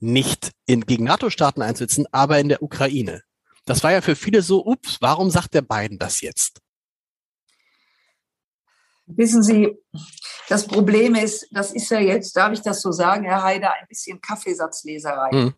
nicht 0.00 0.52
in, 0.64 0.86
gegen 0.86 1.04
NATO-Staaten 1.04 1.60
einzusetzen, 1.60 2.06
aber 2.10 2.38
in 2.38 2.48
der 2.48 2.62
Ukraine. 2.62 3.22
Das 3.66 3.82
war 3.82 3.92
ja 3.92 4.00
für 4.00 4.16
viele 4.16 4.42
so, 4.42 4.64
ups, 4.64 4.98
warum 5.00 5.30
sagt 5.30 5.54
der 5.54 5.62
Biden 5.62 5.98
das 5.98 6.20
jetzt? 6.20 6.60
Wissen 9.06 9.42
Sie, 9.42 9.76
das 10.48 10.66
Problem 10.66 11.14
ist, 11.14 11.46
das 11.50 11.72
ist 11.72 11.90
ja 11.90 12.00
jetzt, 12.00 12.36
darf 12.36 12.52
ich 12.52 12.60
das 12.60 12.80
so 12.80 12.92
sagen, 12.92 13.24
Herr 13.24 13.42
Haider, 13.42 13.72
ein 13.72 13.86
bisschen 13.88 14.20
Kaffeesatzleserei. 14.20 15.30
Hm. 15.30 15.54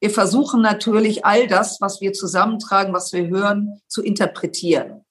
Wir 0.00 0.10
versuchen 0.10 0.60
natürlich 0.60 1.24
all 1.24 1.46
das, 1.46 1.80
was 1.80 2.00
wir 2.00 2.12
zusammentragen, 2.12 2.92
was 2.92 3.12
wir 3.12 3.26
hören, 3.28 3.80
zu 3.88 4.02
interpretieren. 4.02 5.04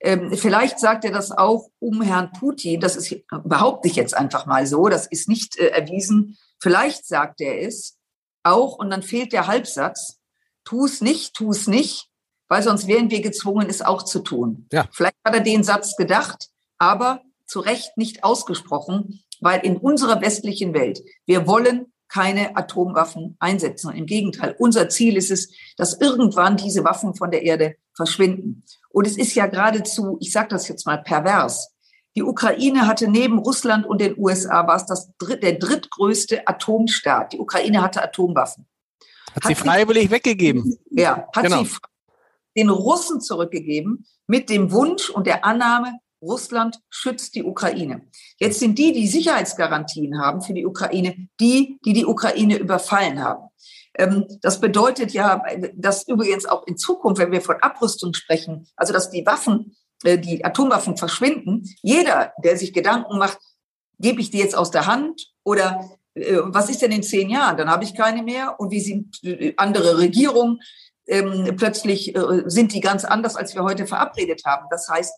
Ähm, 0.00 0.32
vielleicht 0.36 0.80
sagt 0.80 1.04
er 1.04 1.12
das 1.12 1.30
auch 1.30 1.68
um 1.78 2.02
Herrn 2.02 2.32
Putin. 2.32 2.80
Das 2.80 2.96
ist 2.96 3.14
behaupte 3.44 3.88
ich 3.88 3.94
jetzt 3.94 4.16
einfach 4.16 4.46
mal 4.46 4.66
so. 4.66 4.88
Das 4.88 5.06
ist 5.06 5.28
nicht 5.28 5.56
äh, 5.58 5.68
erwiesen. 5.68 6.38
Vielleicht 6.60 7.06
sagt 7.06 7.40
er 7.40 7.60
es 7.60 7.98
auch 8.42 8.78
und 8.78 8.90
dann 8.90 9.02
fehlt 9.02 9.32
der 9.32 9.46
Halbsatz. 9.46 10.18
Tu 10.64 10.84
es 10.86 11.00
nicht, 11.00 11.34
tu 11.34 11.50
es 11.50 11.66
nicht, 11.68 12.08
weil 12.48 12.62
sonst 12.62 12.86
wären 12.86 13.10
wir 13.10 13.20
gezwungen, 13.20 13.68
es 13.68 13.82
auch 13.82 14.02
zu 14.02 14.20
tun. 14.20 14.66
Ja. 14.72 14.88
Vielleicht 14.92 15.16
hat 15.24 15.34
er 15.34 15.40
den 15.40 15.62
Satz 15.62 15.96
gedacht, 15.96 16.48
aber 16.82 17.22
zu 17.46 17.60
Recht 17.60 17.96
nicht 17.96 18.24
ausgesprochen, 18.24 19.22
weil 19.40 19.60
in 19.60 19.76
unserer 19.76 20.20
westlichen 20.20 20.74
Welt, 20.74 21.00
wir 21.26 21.46
wollen 21.46 21.92
keine 22.08 22.56
Atomwaffen 22.56 23.36
einsetzen. 23.38 23.94
Im 23.94 24.04
Gegenteil, 24.04 24.56
unser 24.58 24.88
Ziel 24.88 25.16
ist 25.16 25.30
es, 25.30 25.50
dass 25.76 25.98
irgendwann 26.00 26.56
diese 26.56 26.82
Waffen 26.84 27.14
von 27.14 27.30
der 27.30 27.42
Erde 27.42 27.76
verschwinden. 27.94 28.64
Und 28.90 29.06
es 29.06 29.16
ist 29.16 29.34
ja 29.34 29.46
geradezu, 29.46 30.18
ich 30.20 30.32
sage 30.32 30.48
das 30.48 30.66
jetzt 30.66 30.84
mal 30.84 30.98
pervers, 30.98 31.72
die 32.16 32.24
Ukraine 32.24 32.86
hatte 32.88 33.08
neben 33.08 33.38
Russland 33.38 33.86
und 33.86 34.00
den 34.00 34.18
USA 34.18 34.66
war 34.66 34.76
es 34.76 34.84
das 34.84 35.12
dritt, 35.16 35.42
der 35.42 35.54
drittgrößte 35.54 36.46
Atomstaat. 36.46 37.32
Die 37.32 37.38
Ukraine 37.38 37.80
hatte 37.80 38.02
Atomwaffen. 38.02 38.66
Hat, 39.34 39.44
hat 39.44 39.48
sie 39.48 39.54
freiwillig 39.54 40.10
weggegeben. 40.10 40.78
Ja, 40.90 41.28
hat 41.32 41.44
genau. 41.44 41.62
sie 41.62 41.76
den 42.56 42.68
Russen 42.68 43.20
zurückgegeben 43.20 44.04
mit 44.26 44.50
dem 44.50 44.72
Wunsch 44.72 45.08
und 45.08 45.26
der 45.26 45.44
Annahme, 45.44 46.00
Russland 46.22 46.78
schützt 46.88 47.34
die 47.34 47.42
Ukraine. 47.42 48.02
Jetzt 48.38 48.60
sind 48.60 48.78
die, 48.78 48.92
die 48.92 49.08
Sicherheitsgarantien 49.08 50.20
haben 50.20 50.40
für 50.40 50.54
die 50.54 50.64
Ukraine, 50.64 51.28
die, 51.40 51.78
die 51.84 51.92
die 51.92 52.06
Ukraine 52.06 52.56
überfallen 52.56 53.22
haben. 53.22 53.48
Ähm, 53.94 54.26
das 54.40 54.60
bedeutet 54.60 55.12
ja, 55.12 55.42
dass 55.74 56.06
übrigens 56.08 56.46
auch 56.46 56.66
in 56.66 56.76
Zukunft, 56.76 57.20
wenn 57.20 57.32
wir 57.32 57.42
von 57.42 57.56
Abrüstung 57.60 58.14
sprechen, 58.14 58.66
also 58.76 58.92
dass 58.92 59.10
die 59.10 59.26
Waffen, 59.26 59.76
äh, 60.04 60.18
die 60.18 60.44
Atomwaffen 60.44 60.96
verschwinden, 60.96 61.64
jeder, 61.82 62.32
der 62.42 62.56
sich 62.56 62.72
Gedanken 62.72 63.18
macht, 63.18 63.38
gebe 63.98 64.20
ich 64.20 64.30
die 64.30 64.38
jetzt 64.38 64.56
aus 64.56 64.70
der 64.70 64.86
Hand 64.86 65.32
oder 65.44 65.98
äh, 66.14 66.38
was 66.42 66.70
ist 66.70 66.82
denn 66.82 66.92
in 66.92 67.02
zehn 67.02 67.30
Jahren? 67.30 67.56
Dann 67.56 67.70
habe 67.70 67.84
ich 67.84 67.94
keine 67.94 68.22
mehr. 68.22 68.58
Und 68.58 68.70
wie 68.70 68.80
sind 68.80 69.22
äh, 69.24 69.54
andere 69.56 69.98
Regierungen? 69.98 70.60
Ähm, 71.08 71.56
plötzlich 71.56 72.16
sind 72.46 72.72
die 72.72 72.80
ganz 72.80 73.04
anders, 73.04 73.34
als 73.34 73.56
wir 73.56 73.64
heute 73.64 73.88
verabredet 73.88 74.42
haben. 74.46 74.68
Das 74.70 74.88
heißt, 74.88 75.12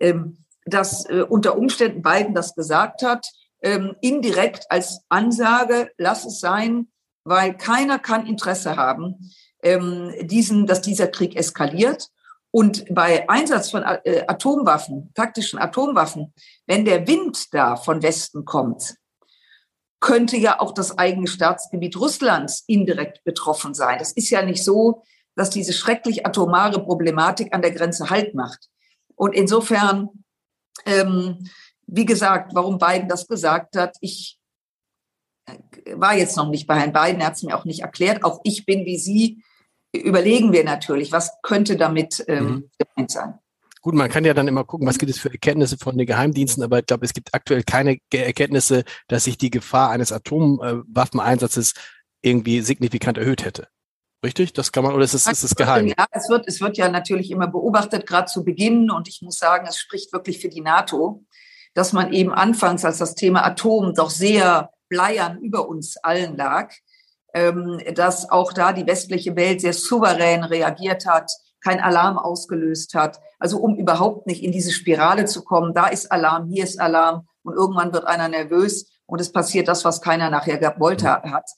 ähm, 0.00 0.43
dass 0.64 1.08
äh, 1.08 1.22
unter 1.28 1.56
Umständen 1.56 2.02
Biden 2.02 2.34
das 2.34 2.54
gesagt 2.54 3.02
hat, 3.02 3.26
ähm, 3.62 3.96
indirekt 4.00 4.70
als 4.70 5.00
Ansage, 5.08 5.90
lass 5.96 6.24
es 6.24 6.40
sein, 6.40 6.88
weil 7.24 7.56
keiner 7.56 7.98
kann 7.98 8.26
Interesse 8.26 8.76
haben, 8.76 9.30
ähm, 9.62 10.12
diesen, 10.22 10.66
dass 10.66 10.82
dieser 10.82 11.08
Krieg 11.08 11.36
eskaliert. 11.36 12.08
Und 12.50 12.84
bei 12.94 13.28
Einsatz 13.28 13.70
von 13.70 13.82
äh, 13.82 14.24
Atomwaffen, 14.28 15.10
taktischen 15.14 15.58
Atomwaffen, 15.58 16.32
wenn 16.66 16.84
der 16.84 17.08
Wind 17.08 17.52
da 17.52 17.76
von 17.76 18.02
Westen 18.02 18.44
kommt, 18.44 18.94
könnte 19.98 20.36
ja 20.36 20.60
auch 20.60 20.72
das 20.72 20.98
eigene 20.98 21.26
Staatsgebiet 21.26 21.96
Russlands 21.96 22.62
indirekt 22.66 23.24
betroffen 23.24 23.72
sein. 23.72 23.98
Das 23.98 24.12
ist 24.12 24.30
ja 24.30 24.42
nicht 24.42 24.62
so, 24.62 25.02
dass 25.34 25.50
diese 25.50 25.72
schrecklich 25.72 26.26
atomare 26.26 26.84
Problematik 26.84 27.54
an 27.54 27.62
der 27.62 27.72
Grenze 27.72 28.10
Halt 28.10 28.34
macht. 28.34 28.68
Und 29.16 29.34
insofern 29.34 30.23
ähm, 30.86 31.48
wie 31.86 32.04
gesagt, 32.04 32.54
warum 32.54 32.78
Biden 32.78 33.08
das 33.08 33.26
gesagt 33.26 33.76
hat, 33.76 33.96
ich 34.00 34.38
äh, 35.46 35.58
war 35.94 36.16
jetzt 36.16 36.36
noch 36.36 36.48
nicht 36.48 36.66
bei 36.66 36.78
Herrn 36.78 36.92
Biden, 36.92 37.20
er 37.20 37.28
hat 37.28 37.34
es 37.34 37.42
mir 37.42 37.56
auch 37.56 37.64
nicht 37.64 37.80
erklärt. 37.80 38.24
Auch 38.24 38.40
ich 38.44 38.66
bin 38.66 38.84
wie 38.84 38.98
Sie, 38.98 39.42
überlegen 39.92 40.52
wir 40.52 40.64
natürlich, 40.64 41.12
was 41.12 41.32
könnte 41.42 41.76
damit 41.76 42.24
ähm, 42.28 42.44
mhm. 42.44 42.70
gemeint 42.78 43.10
sein. 43.10 43.34
Gut, 43.80 43.94
man 43.94 44.08
kann 44.08 44.24
ja 44.24 44.32
dann 44.32 44.48
immer 44.48 44.64
gucken, 44.64 44.86
was 44.86 44.98
gibt 44.98 45.10
es 45.10 45.18
für 45.18 45.30
Erkenntnisse 45.30 45.76
von 45.76 45.98
den 45.98 46.06
Geheimdiensten, 46.06 46.64
aber 46.64 46.78
ich 46.78 46.86
glaube, 46.86 47.04
es 47.04 47.12
gibt 47.12 47.34
aktuell 47.34 47.62
keine 47.64 47.98
Erkenntnisse, 48.10 48.84
dass 49.08 49.24
sich 49.24 49.36
die 49.36 49.50
Gefahr 49.50 49.90
eines 49.90 50.10
Atomwaffeneinsatzes 50.10 51.74
irgendwie 52.22 52.62
signifikant 52.62 53.18
erhöht 53.18 53.44
hätte. 53.44 53.68
Richtig? 54.24 54.54
Das 54.54 54.72
kann 54.72 54.84
man, 54.84 54.94
oder 54.94 55.04
ist 55.04 55.12
es, 55.12 55.26
ist 55.26 55.44
es 55.44 55.54
geheim? 55.54 55.86
Ja, 55.86 56.06
es 56.10 56.30
wird, 56.30 56.48
es 56.48 56.62
wird 56.62 56.78
ja 56.78 56.88
natürlich 56.88 57.30
immer 57.30 57.46
beobachtet, 57.46 58.06
gerade 58.06 58.24
zu 58.24 58.42
Beginn. 58.42 58.90
Und 58.90 59.06
ich 59.06 59.20
muss 59.20 59.38
sagen, 59.38 59.66
es 59.68 59.76
spricht 59.76 60.14
wirklich 60.14 60.40
für 60.40 60.48
die 60.48 60.62
NATO, 60.62 61.22
dass 61.74 61.92
man 61.92 62.10
eben 62.10 62.32
anfangs, 62.32 62.86
als 62.86 62.96
das 62.96 63.14
Thema 63.14 63.44
Atom 63.44 63.94
doch 63.94 64.08
sehr 64.08 64.70
bleiern 64.88 65.38
über 65.40 65.68
uns 65.68 65.98
allen 65.98 66.38
lag, 66.38 66.72
ähm, 67.34 67.78
dass 67.94 68.30
auch 68.30 68.54
da 68.54 68.72
die 68.72 68.86
westliche 68.86 69.36
Welt 69.36 69.60
sehr 69.60 69.74
souverän 69.74 70.42
reagiert 70.42 71.04
hat, 71.04 71.30
kein 71.62 71.80
Alarm 71.80 72.16
ausgelöst 72.16 72.94
hat. 72.94 73.20
Also 73.38 73.58
um 73.58 73.76
überhaupt 73.76 74.26
nicht 74.26 74.42
in 74.42 74.52
diese 74.52 74.72
Spirale 74.72 75.26
zu 75.26 75.44
kommen, 75.44 75.74
da 75.74 75.88
ist 75.88 76.10
Alarm, 76.10 76.48
hier 76.48 76.64
ist 76.64 76.80
Alarm 76.80 77.28
und 77.42 77.54
irgendwann 77.54 77.92
wird 77.92 78.06
einer 78.06 78.28
nervös 78.28 78.90
und 79.06 79.20
es 79.20 79.32
passiert 79.32 79.68
das, 79.68 79.84
was 79.84 80.00
keiner 80.00 80.30
nachher 80.30 80.56
gewollt 80.56 81.04
hat. 81.04 81.50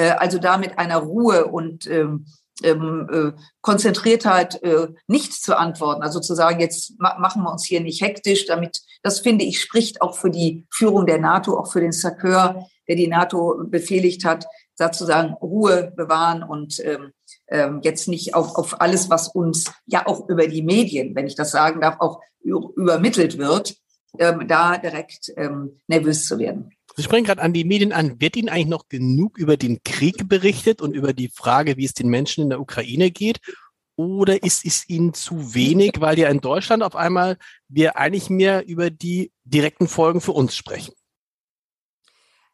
Äh, 0.00 0.12
also 0.12 0.38
da 0.38 0.56
mit 0.56 0.78
einer 0.78 0.96
Ruhe 0.96 1.46
und 1.46 1.86
ähm, 1.86 2.24
ähm, 2.62 3.08
äh, 3.12 3.40
Konzentriertheit 3.60 4.62
äh, 4.62 4.88
nicht 5.06 5.32
zu 5.34 5.58
antworten. 5.58 6.02
Also 6.02 6.20
zu 6.20 6.34
sagen, 6.34 6.60
jetzt 6.60 6.98
ma 6.98 7.18
machen 7.18 7.42
wir 7.42 7.52
uns 7.52 7.64
hier 7.64 7.80
nicht 7.80 8.00
hektisch, 8.02 8.46
damit, 8.46 8.80
das 9.02 9.20
finde 9.20 9.44
ich, 9.44 9.60
spricht 9.60 10.00
auch 10.00 10.16
für 10.16 10.30
die 10.30 10.66
Führung 10.70 11.06
der 11.06 11.18
NATO, 11.18 11.58
auch 11.58 11.70
für 11.70 11.80
den 11.80 11.92
Sakeur, 11.92 12.66
der 12.88 12.96
die 12.96 13.08
NATO 13.08 13.62
befehligt 13.64 14.24
hat, 14.24 14.46
da 14.76 14.90
zu 14.90 15.04
sagen, 15.04 15.34
Ruhe 15.34 15.92
bewahren 15.94 16.42
und 16.42 16.80
ähm, 16.80 17.12
ähm, 17.48 17.80
jetzt 17.82 18.08
nicht 18.08 18.34
auf, 18.34 18.56
auf 18.56 18.80
alles, 18.80 19.10
was 19.10 19.28
uns 19.28 19.70
ja 19.86 20.06
auch 20.06 20.28
über 20.28 20.46
die 20.46 20.62
Medien, 20.62 21.14
wenn 21.14 21.26
ich 21.26 21.34
das 21.34 21.50
sagen 21.50 21.80
darf, 21.80 21.96
auch 22.00 22.20
übermittelt 22.42 23.36
wird, 23.36 23.76
ähm, 24.18 24.48
da 24.48 24.78
direkt 24.78 25.32
ähm, 25.36 25.80
nervös 25.86 26.26
zu 26.26 26.38
werden. 26.38 26.70
Sie 26.96 27.02
sprechen 27.02 27.24
gerade 27.24 27.42
an 27.42 27.52
die 27.52 27.64
Medien 27.64 27.92
an. 27.92 28.20
Wird 28.20 28.36
Ihnen 28.36 28.48
eigentlich 28.48 28.66
noch 28.66 28.88
genug 28.88 29.38
über 29.38 29.56
den 29.56 29.82
Krieg 29.84 30.28
berichtet 30.28 30.82
und 30.82 30.94
über 30.94 31.12
die 31.12 31.28
Frage, 31.28 31.76
wie 31.76 31.84
es 31.84 31.94
den 31.94 32.08
Menschen 32.08 32.42
in 32.44 32.50
der 32.50 32.60
Ukraine 32.60 33.10
geht? 33.10 33.40
Oder 33.96 34.42
ist 34.42 34.64
es 34.64 34.88
Ihnen 34.88 35.12
zu 35.12 35.54
wenig, 35.54 36.00
weil 36.00 36.18
ja 36.18 36.28
in 36.28 36.40
Deutschland 36.40 36.82
auf 36.82 36.96
einmal 36.96 37.36
wir 37.68 37.98
eigentlich 37.98 38.30
mehr 38.30 38.66
über 38.66 38.90
die 38.90 39.30
direkten 39.44 39.88
Folgen 39.88 40.20
für 40.20 40.32
uns 40.32 40.56
sprechen? 40.56 40.94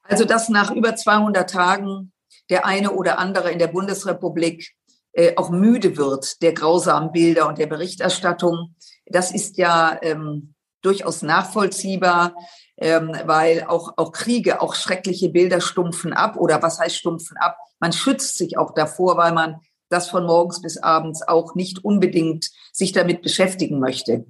Also, 0.03 0.25
dass 0.25 0.49
nach 0.49 0.71
über 0.71 0.97
200 0.97 1.49
Tagen 1.49 2.13
der 2.51 2.67
eine 2.67 2.93
oder 2.93 3.19
andere 3.19 3.51
in 3.51 3.59
der 3.59 3.69
Bundesrepublik 3.69 4.75
äh, 5.13 5.35
auch 5.37 5.51
müde 5.51 5.97
wird 5.97 6.43
der 6.43 6.53
grausamen 6.53 7.13
Bilder 7.13 7.49
und 7.49 7.59
der 7.59 7.67
Berichterstattung, 7.67 8.75
das 9.07 9.31
ist 9.31 9.57
ja 9.57 9.99
ähm, 10.03 10.56
durchaus 10.83 11.23
nachvollziehbar 11.23 12.35
ähm, 12.79 13.13
weil 13.25 13.65
auch, 13.65 13.95
auch 13.97 14.13
Kriege, 14.13 14.61
auch 14.61 14.75
schreckliche 14.75 15.31
Bilder 15.31 15.61
stumpfen 15.61 16.13
ab. 16.13 16.37
Oder 16.37 16.63
was 16.63 16.79
heißt 16.79 16.97
stumpfen 16.97 17.37
ab? 17.39 17.57
Man 17.81 17.93
schützt 17.93 18.37
sich 18.37 18.59
auch 18.59 18.75
davor, 18.75 19.17
weil 19.17 19.33
man 19.33 19.61
das 19.89 20.11
von 20.11 20.27
morgens 20.27 20.61
bis 20.61 20.79
abends 20.79 21.27
auch 21.27 21.55
nicht 21.55 21.85
unbedingt 21.85 22.51
sich 22.73 22.93
damit 22.93 23.23
beschäftigen 23.23 23.79
möchte. 23.79 24.27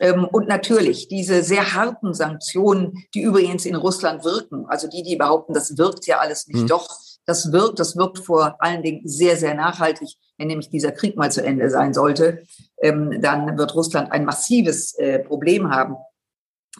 Ähm, 0.00 0.24
und 0.24 0.48
natürlich 0.48 1.08
diese 1.08 1.42
sehr 1.42 1.74
harten 1.74 2.14
Sanktionen, 2.14 3.04
die 3.14 3.22
übrigens 3.22 3.64
in 3.64 3.76
Russland 3.76 4.24
wirken, 4.24 4.66
also 4.66 4.88
die, 4.88 5.02
die 5.02 5.16
behaupten, 5.16 5.54
das 5.54 5.78
wirkt 5.78 6.06
ja 6.06 6.18
alles 6.18 6.48
nicht, 6.48 6.62
mhm. 6.62 6.68
doch, 6.68 6.88
das 7.26 7.52
wirkt, 7.52 7.78
das 7.78 7.96
wirkt 7.96 8.18
vor 8.18 8.56
allen 8.58 8.82
Dingen 8.82 9.02
sehr, 9.04 9.36
sehr 9.36 9.54
nachhaltig. 9.54 10.16
Wenn 10.36 10.48
nämlich 10.48 10.68
dieser 10.68 10.90
Krieg 10.90 11.16
mal 11.16 11.30
zu 11.30 11.44
Ende 11.44 11.70
sein 11.70 11.94
sollte, 11.94 12.42
ähm, 12.84 13.20
dann 13.20 13.56
wird 13.56 13.74
Russland 13.74 14.12
ein 14.12 14.24
massives 14.24 14.94
äh, 14.98 15.18
Problem 15.18 15.70
haben. 15.70 15.96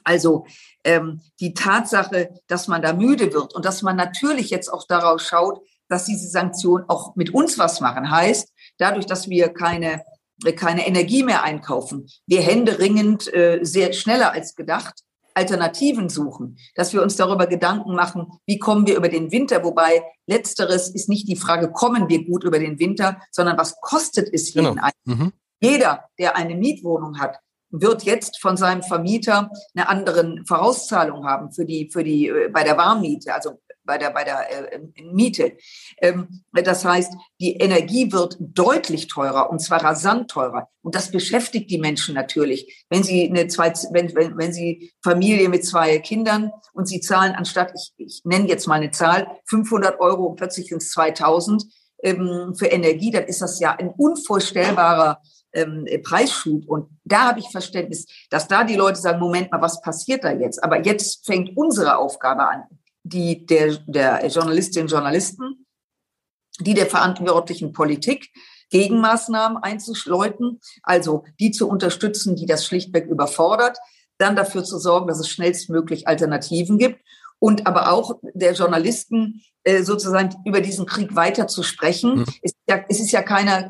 Also 0.04 0.44
ähm, 0.84 1.20
die 1.40 1.54
Tatsache, 1.54 2.30
dass 2.46 2.68
man 2.68 2.82
da 2.82 2.92
müde 2.92 3.32
wird 3.32 3.54
und 3.54 3.64
dass 3.64 3.82
man 3.82 3.96
natürlich 3.96 4.50
jetzt 4.50 4.68
auch 4.68 4.86
darauf 4.86 5.20
schaut, 5.20 5.60
dass 5.88 6.04
diese 6.04 6.28
Sanktionen 6.28 6.84
auch 6.88 7.16
mit 7.16 7.32
uns 7.32 7.58
was 7.58 7.80
machen, 7.80 8.10
heißt, 8.10 8.52
dadurch, 8.78 9.06
dass 9.06 9.28
wir 9.28 9.48
keine 9.48 10.02
keine 10.56 10.84
Energie 10.84 11.22
mehr 11.22 11.44
einkaufen, 11.44 12.08
wir 12.26 12.42
händeringend 12.42 13.32
äh, 13.32 13.60
sehr 13.62 13.92
schneller 13.92 14.32
als 14.32 14.56
gedacht 14.56 15.04
Alternativen 15.32 16.08
suchen, 16.08 16.58
dass 16.74 16.92
wir 16.92 17.02
uns 17.02 17.14
darüber 17.14 17.46
Gedanken 17.46 17.94
machen, 17.94 18.26
wie 18.44 18.58
kommen 18.58 18.86
wir 18.86 18.96
über 18.96 19.08
den 19.08 19.30
Winter, 19.30 19.62
wobei 19.62 20.02
letzteres 20.26 20.88
ist 20.88 21.08
nicht 21.08 21.28
die 21.28 21.36
Frage, 21.36 21.70
kommen 21.70 22.08
wir 22.08 22.24
gut 22.24 22.42
über 22.42 22.58
den 22.58 22.80
Winter, 22.80 23.20
sondern 23.30 23.56
was 23.56 23.80
kostet 23.80 24.28
es 24.32 24.54
jeden 24.54 24.74
genau. 24.74 24.88
Mhm. 25.04 25.32
Jeder, 25.64 26.04
der 26.18 26.36
eine 26.36 26.54
Mietwohnung 26.56 27.18
hat, 27.18 27.38
wird 27.70 28.04
jetzt 28.04 28.40
von 28.40 28.56
seinem 28.56 28.82
Vermieter 28.82 29.50
eine 29.74 29.88
andere 29.88 30.36
Vorauszahlung 30.46 31.26
haben 31.26 31.52
für 31.52 31.64
die, 31.64 31.90
für 31.90 32.04
die, 32.04 32.28
äh, 32.28 32.48
bei 32.52 32.62
der 32.62 32.76
Warmmiete, 32.76 33.34
also 33.34 33.60
bei 33.82 33.98
der, 33.98 34.10
bei 34.10 34.24
der 34.24 34.72
äh, 34.72 34.80
Miete. 35.02 35.56
Ähm, 36.00 36.42
das 36.52 36.84
heißt, 36.84 37.12
die 37.40 37.56
Energie 37.56 38.12
wird 38.12 38.36
deutlich 38.38 39.08
teurer 39.08 39.50
und 39.50 39.58
zwar 39.58 39.82
rasant 39.82 40.30
teurer. 40.30 40.68
Und 40.82 40.94
das 40.94 41.10
beschäftigt 41.10 41.70
die 41.70 41.78
Menschen 41.78 42.14
natürlich. 42.14 42.86
Wenn 42.90 43.02
sie 43.02 43.28
eine 43.28 43.48
zwei, 43.48 43.72
wenn, 43.90 44.14
wenn, 44.14 44.36
wenn 44.38 44.52
sie 44.52 44.92
Familie 45.02 45.48
mit 45.48 45.64
zwei 45.64 45.98
Kindern 45.98 46.52
und 46.74 46.86
sie 46.86 47.00
zahlen 47.00 47.34
anstatt, 47.34 47.72
ich, 47.74 47.92
ich 47.96 48.20
nenne 48.24 48.48
jetzt 48.48 48.66
mal 48.66 48.76
eine 48.76 48.90
Zahl, 48.90 49.26
500 49.46 49.98
Euro 49.98 50.26
und 50.26 50.36
plötzlich 50.36 50.70
ins 50.70 50.90
2000 50.90 51.64
ähm, 52.02 52.54
für 52.56 52.66
Energie, 52.66 53.10
dann 53.10 53.24
ist 53.24 53.40
das 53.40 53.58
ja 53.58 53.72
ein 53.72 53.88
unvorstellbarer 53.88 55.20
ähm, 55.54 55.86
Preisschub. 56.02 56.68
Und 56.68 56.88
da 57.04 57.28
habe 57.28 57.40
ich 57.40 57.50
Verständnis, 57.50 58.06
dass 58.30 58.48
da 58.48 58.64
die 58.64 58.76
Leute 58.76 59.00
sagen, 59.00 59.20
Moment 59.20 59.50
mal, 59.50 59.62
was 59.62 59.80
passiert 59.80 60.24
da 60.24 60.32
jetzt? 60.32 60.62
Aber 60.62 60.84
jetzt 60.84 61.24
fängt 61.24 61.56
unsere 61.56 61.96
Aufgabe 61.96 62.48
an, 62.48 62.64
die 63.02 63.46
der, 63.46 63.78
der 63.86 64.26
Journalistinnen 64.26 64.86
und 64.86 64.92
Journalisten, 64.92 65.66
die 66.60 66.74
der 66.74 66.86
verantwortlichen 66.86 67.72
Politik, 67.72 68.30
Gegenmaßnahmen 68.70 69.58
einzuschleuten, 69.58 70.60
also 70.82 71.24
die 71.38 71.50
zu 71.50 71.68
unterstützen, 71.68 72.34
die 72.34 72.46
das 72.46 72.66
schlichtweg 72.66 73.06
überfordert, 73.06 73.78
dann 74.18 74.36
dafür 74.36 74.64
zu 74.64 74.78
sorgen, 74.78 75.06
dass 75.06 75.20
es 75.20 75.28
schnellstmöglich 75.28 76.08
Alternativen 76.08 76.78
gibt 76.78 77.00
und 77.38 77.66
aber 77.66 77.92
auch 77.92 78.18
der 78.22 78.54
Journalisten 78.54 79.42
äh, 79.64 79.82
sozusagen 79.82 80.34
über 80.44 80.60
diesen 80.60 80.86
Krieg 80.86 81.14
weiter 81.14 81.46
zu 81.46 81.62
sprechen. 81.62 82.20
Mhm. 82.20 82.24
Es, 82.42 82.52
ja, 82.68 82.84
es 82.88 83.00
ist 83.00 83.12
ja 83.12 83.22
keiner, 83.22 83.68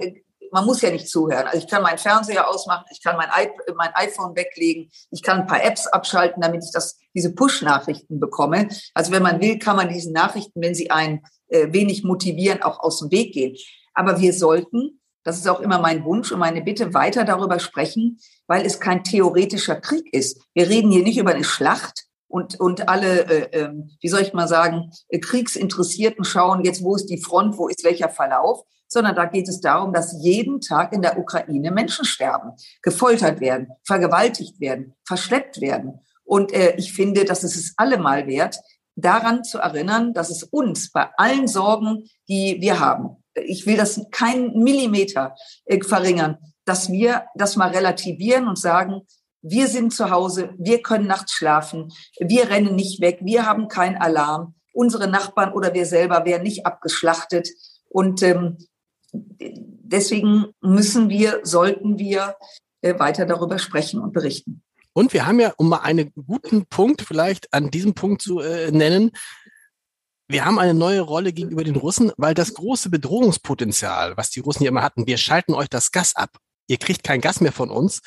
man 0.54 0.66
muss 0.66 0.82
ja 0.82 0.90
nicht 0.92 1.08
zuhören. 1.08 1.48
Also 1.48 1.58
ich 1.58 1.66
kann 1.66 1.82
meinen 1.82 1.98
Fernseher 1.98 2.48
ausmachen, 2.48 2.86
ich 2.92 3.02
kann 3.02 3.16
mein, 3.16 3.28
mein 3.74 3.90
iPhone 3.94 4.36
weglegen, 4.36 4.88
ich 5.10 5.20
kann 5.20 5.40
ein 5.40 5.46
paar 5.48 5.64
Apps 5.64 5.88
abschalten, 5.88 6.40
damit 6.40 6.62
ich 6.64 6.70
das, 6.72 6.96
diese 7.12 7.34
Push-Nachrichten 7.34 8.20
bekomme. 8.20 8.68
Also 8.94 9.10
wenn 9.10 9.24
man 9.24 9.40
will, 9.40 9.58
kann 9.58 9.74
man 9.74 9.88
diesen 9.88 10.12
Nachrichten, 10.12 10.62
wenn 10.62 10.76
sie 10.76 10.92
einen 10.92 11.22
äh, 11.48 11.72
wenig 11.72 12.04
motivieren, 12.04 12.62
auch 12.62 12.78
aus 12.78 13.00
dem 13.00 13.10
Weg 13.10 13.34
gehen. 13.34 13.56
Aber 13.94 14.20
wir 14.20 14.32
sollten, 14.32 15.00
das 15.24 15.38
ist 15.38 15.48
auch 15.48 15.58
immer 15.58 15.80
mein 15.80 16.04
Wunsch 16.04 16.30
und 16.30 16.38
meine 16.38 16.62
Bitte, 16.62 16.94
weiter 16.94 17.24
darüber 17.24 17.58
sprechen, 17.58 18.20
weil 18.46 18.64
es 18.64 18.78
kein 18.78 19.02
theoretischer 19.02 19.80
Krieg 19.80 20.06
ist. 20.14 20.40
Wir 20.54 20.68
reden 20.68 20.92
hier 20.92 21.02
nicht 21.02 21.18
über 21.18 21.32
eine 21.32 21.44
Schlacht, 21.44 22.04
und, 22.26 22.58
und 22.58 22.88
alle, 22.88 23.26
äh, 23.26 23.60
äh, 23.60 23.72
wie 24.00 24.08
soll 24.08 24.22
ich 24.22 24.32
mal 24.32 24.48
sagen, 24.48 24.90
äh, 25.08 25.20
Kriegsinteressierten 25.20 26.24
schauen 26.24 26.64
jetzt, 26.64 26.82
wo 26.82 26.96
ist 26.96 27.06
die 27.06 27.22
Front, 27.22 27.58
wo 27.58 27.68
ist 27.68 27.84
welcher 27.84 28.08
Verlauf, 28.08 28.64
sondern 28.94 29.16
da 29.16 29.24
geht 29.24 29.48
es 29.48 29.60
darum, 29.60 29.92
dass 29.92 30.16
jeden 30.22 30.60
Tag 30.60 30.92
in 30.92 31.02
der 31.02 31.18
Ukraine 31.18 31.72
Menschen 31.72 32.04
sterben, 32.04 32.52
gefoltert 32.80 33.40
werden, 33.40 33.68
vergewaltigt 33.82 34.60
werden, 34.60 34.94
verschleppt 35.04 35.60
werden. 35.60 36.00
Und 36.22 36.52
äh, 36.52 36.76
ich 36.76 36.92
finde, 36.92 37.24
dass 37.24 37.42
es 37.42 37.56
es 37.56 37.74
allemal 37.76 38.28
wert, 38.28 38.56
daran 38.94 39.42
zu 39.42 39.58
erinnern, 39.58 40.14
dass 40.14 40.30
es 40.30 40.44
uns 40.44 40.92
bei 40.92 41.08
allen 41.16 41.48
Sorgen, 41.48 42.08
die 42.28 42.58
wir 42.60 42.78
haben, 42.78 43.16
ich 43.34 43.66
will 43.66 43.76
das 43.76 44.00
keinen 44.12 44.62
Millimeter 44.62 45.34
äh, 45.64 45.82
verringern, 45.82 46.38
dass 46.64 46.92
wir 46.92 47.24
das 47.34 47.56
mal 47.56 47.70
relativieren 47.70 48.46
und 48.46 48.58
sagen, 48.58 49.02
wir 49.42 49.66
sind 49.66 49.92
zu 49.92 50.10
Hause, 50.10 50.54
wir 50.56 50.82
können 50.82 51.08
nachts 51.08 51.32
schlafen, 51.32 51.92
wir 52.20 52.48
rennen 52.48 52.76
nicht 52.76 53.00
weg, 53.00 53.18
wir 53.22 53.44
haben 53.44 53.66
keinen 53.66 53.96
Alarm, 53.96 54.54
unsere 54.72 55.08
Nachbarn 55.08 55.52
oder 55.52 55.74
wir 55.74 55.84
selber 55.84 56.24
werden 56.24 56.44
nicht 56.44 56.64
abgeschlachtet. 56.64 57.48
Und 57.88 58.22
ähm, 58.22 58.58
deswegen 59.14 60.46
müssen 60.60 61.08
wir, 61.08 61.40
sollten 61.42 61.98
wir 61.98 62.36
äh, 62.82 62.98
weiter 62.98 63.26
darüber 63.26 63.58
sprechen 63.58 64.00
und 64.00 64.12
berichten. 64.12 64.62
Und 64.92 65.12
wir 65.12 65.26
haben 65.26 65.40
ja, 65.40 65.52
um 65.56 65.68
mal 65.68 65.78
einen 65.78 66.12
guten 66.14 66.66
Punkt 66.66 67.02
vielleicht 67.02 67.52
an 67.52 67.70
diesem 67.70 67.94
Punkt 67.94 68.22
zu 68.22 68.40
äh, 68.40 68.70
nennen, 68.70 69.10
wir 70.26 70.44
haben 70.44 70.58
eine 70.58 70.74
neue 70.74 71.00
Rolle 71.00 71.32
gegenüber 71.32 71.64
den 71.64 71.76
Russen, 71.76 72.10
weil 72.16 72.34
das 72.34 72.54
große 72.54 72.88
Bedrohungspotenzial, 72.88 74.16
was 74.16 74.30
die 74.30 74.40
Russen 74.40 74.60
hier 74.60 74.68
immer 74.68 74.82
hatten, 74.82 75.06
wir 75.06 75.18
schalten 75.18 75.52
euch 75.52 75.68
das 75.68 75.92
Gas 75.92 76.16
ab, 76.16 76.38
ihr 76.66 76.78
kriegt 76.78 77.04
kein 77.04 77.20
Gas 77.20 77.40
mehr 77.40 77.52
von 77.52 77.70
uns, 77.70 78.00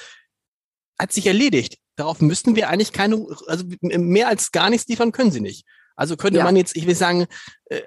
hat 1.00 1.12
sich 1.12 1.28
erledigt. 1.28 1.78
Darauf 1.96 2.22
müssten 2.22 2.56
wir 2.56 2.70
eigentlich 2.70 2.92
keine, 2.92 3.26
also 3.48 3.66
mehr 3.82 4.28
als 4.28 4.52
gar 4.52 4.70
nichts 4.70 4.88
liefern 4.88 5.12
können 5.12 5.32
sie 5.32 5.42
nicht. 5.42 5.66
Also 5.98 6.16
könnte 6.16 6.38
ja. 6.40 6.46
man 6.46 6.56
jetzt, 6.56 6.78
ich 6.78 6.86
will 6.88 6.96
sagen, 6.96 7.26
äh, 7.66 7.82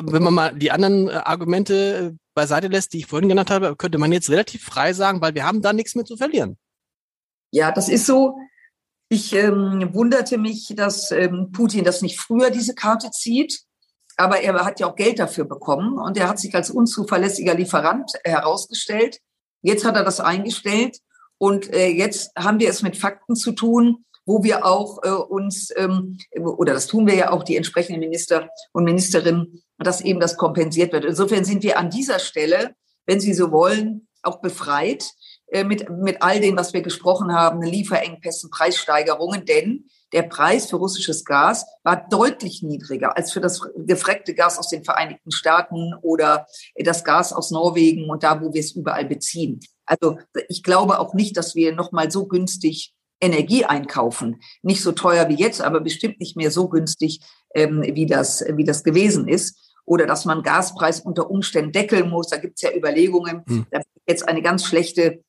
wenn 0.00 0.22
man 0.22 0.34
mal 0.34 0.54
die 0.54 0.70
anderen 0.70 1.08
äh, 1.08 1.12
Argumente 1.12 2.14
äh, 2.14 2.18
beiseite 2.34 2.68
lässt, 2.68 2.94
die 2.94 2.98
ich 2.98 3.06
vorhin 3.06 3.28
genannt 3.28 3.50
habe, 3.50 3.76
könnte 3.76 3.98
man 3.98 4.12
jetzt 4.12 4.30
relativ 4.30 4.64
frei 4.64 4.94
sagen, 4.94 5.20
weil 5.20 5.34
wir 5.34 5.44
haben 5.44 5.60
da 5.60 5.72
nichts 5.72 5.94
mehr 5.94 6.06
zu 6.06 6.16
verlieren. 6.16 6.56
Ja, 7.52 7.70
das 7.70 7.88
ist 7.88 8.06
so. 8.06 8.36
Ich 9.10 9.34
ähm, 9.34 9.90
wunderte 9.92 10.38
mich, 10.38 10.72
dass 10.74 11.10
ähm, 11.10 11.50
Putin 11.52 11.84
das 11.84 12.00
nicht 12.00 12.18
früher 12.18 12.50
diese 12.50 12.74
Karte 12.74 13.10
zieht. 13.10 13.60
Aber 14.16 14.40
er 14.40 14.64
hat 14.64 14.80
ja 14.80 14.86
auch 14.86 14.96
Geld 14.96 15.18
dafür 15.18 15.44
bekommen 15.44 15.98
und 15.98 16.16
er 16.16 16.28
hat 16.28 16.38
sich 16.38 16.54
als 16.54 16.70
unzuverlässiger 16.70 17.54
Lieferant 17.54 18.12
herausgestellt. 18.24 19.18
Jetzt 19.62 19.84
hat 19.84 19.96
er 19.96 20.04
das 20.04 20.20
eingestellt 20.20 20.98
und 21.38 21.72
äh, 21.72 21.88
jetzt 21.88 22.30
haben 22.36 22.60
wir 22.60 22.68
es 22.68 22.82
mit 22.82 22.96
Fakten 22.96 23.34
zu 23.34 23.52
tun 23.52 24.04
wo 24.30 24.44
wir 24.44 24.64
auch 24.64 25.02
äh, 25.02 25.08
uns, 25.10 25.72
ähm, 25.76 26.16
oder 26.38 26.72
das 26.72 26.86
tun 26.86 27.04
wir 27.08 27.14
ja 27.14 27.32
auch, 27.32 27.42
die 27.42 27.56
entsprechenden 27.56 27.98
Minister 27.98 28.48
und 28.72 28.84
Ministerinnen, 28.84 29.60
dass 29.78 30.02
eben 30.02 30.20
das 30.20 30.36
kompensiert 30.36 30.92
wird. 30.92 31.04
Insofern 31.04 31.44
sind 31.44 31.64
wir 31.64 31.78
an 31.78 31.90
dieser 31.90 32.20
Stelle, 32.20 32.76
wenn 33.06 33.18
Sie 33.18 33.34
so 33.34 33.50
wollen, 33.50 34.06
auch 34.22 34.40
befreit 34.40 35.04
äh, 35.48 35.64
mit, 35.64 35.90
mit 35.90 36.22
all 36.22 36.40
dem, 36.40 36.56
was 36.56 36.72
wir 36.72 36.82
gesprochen 36.82 37.34
haben, 37.34 37.60
Lieferengpässen, 37.60 38.50
Preissteigerungen, 38.50 39.44
denn 39.46 39.86
der 40.12 40.22
Preis 40.22 40.70
für 40.70 40.76
russisches 40.76 41.24
Gas 41.24 41.66
war 41.82 42.06
deutlich 42.08 42.62
niedriger 42.62 43.16
als 43.16 43.32
für 43.32 43.40
das 43.40 43.60
gefreckte 43.76 44.34
Gas 44.34 44.58
aus 44.58 44.68
den 44.68 44.84
Vereinigten 44.84 45.32
Staaten 45.32 45.94
oder 46.02 46.46
das 46.76 47.02
Gas 47.02 47.32
aus 47.32 47.50
Norwegen 47.50 48.08
und 48.10 48.22
da, 48.22 48.40
wo 48.40 48.52
wir 48.52 48.60
es 48.60 48.72
überall 48.72 49.06
beziehen. 49.06 49.58
Also 49.86 50.18
ich 50.48 50.62
glaube 50.62 51.00
auch 51.00 51.14
nicht, 51.14 51.36
dass 51.36 51.56
wir 51.56 51.74
noch 51.74 51.90
mal 51.90 52.12
so 52.12 52.26
günstig 52.26 52.94
Energie 53.20 53.64
einkaufen. 53.64 54.40
Nicht 54.62 54.82
so 54.82 54.92
teuer 54.92 55.28
wie 55.28 55.34
jetzt, 55.34 55.60
aber 55.60 55.80
bestimmt 55.80 56.20
nicht 56.20 56.36
mehr 56.36 56.50
so 56.50 56.68
günstig, 56.68 57.20
ähm, 57.54 57.82
wie, 57.82 58.06
das, 58.06 58.44
wie 58.54 58.64
das 58.64 58.84
gewesen 58.84 59.28
ist. 59.28 59.58
Oder 59.84 60.06
dass 60.06 60.24
man 60.24 60.42
Gaspreis 60.42 61.00
unter 61.00 61.30
Umständen 61.30 61.72
deckeln 61.72 62.08
muss. 62.10 62.28
Da 62.28 62.36
gibt 62.36 62.56
es 62.56 62.62
ja 62.62 62.74
Überlegungen. 62.74 63.42
Hm. 63.46 63.66
Da 63.70 63.80
jetzt 64.06 64.28
eine 64.28 64.42
ganz 64.42 64.64
schlechte 64.64 65.22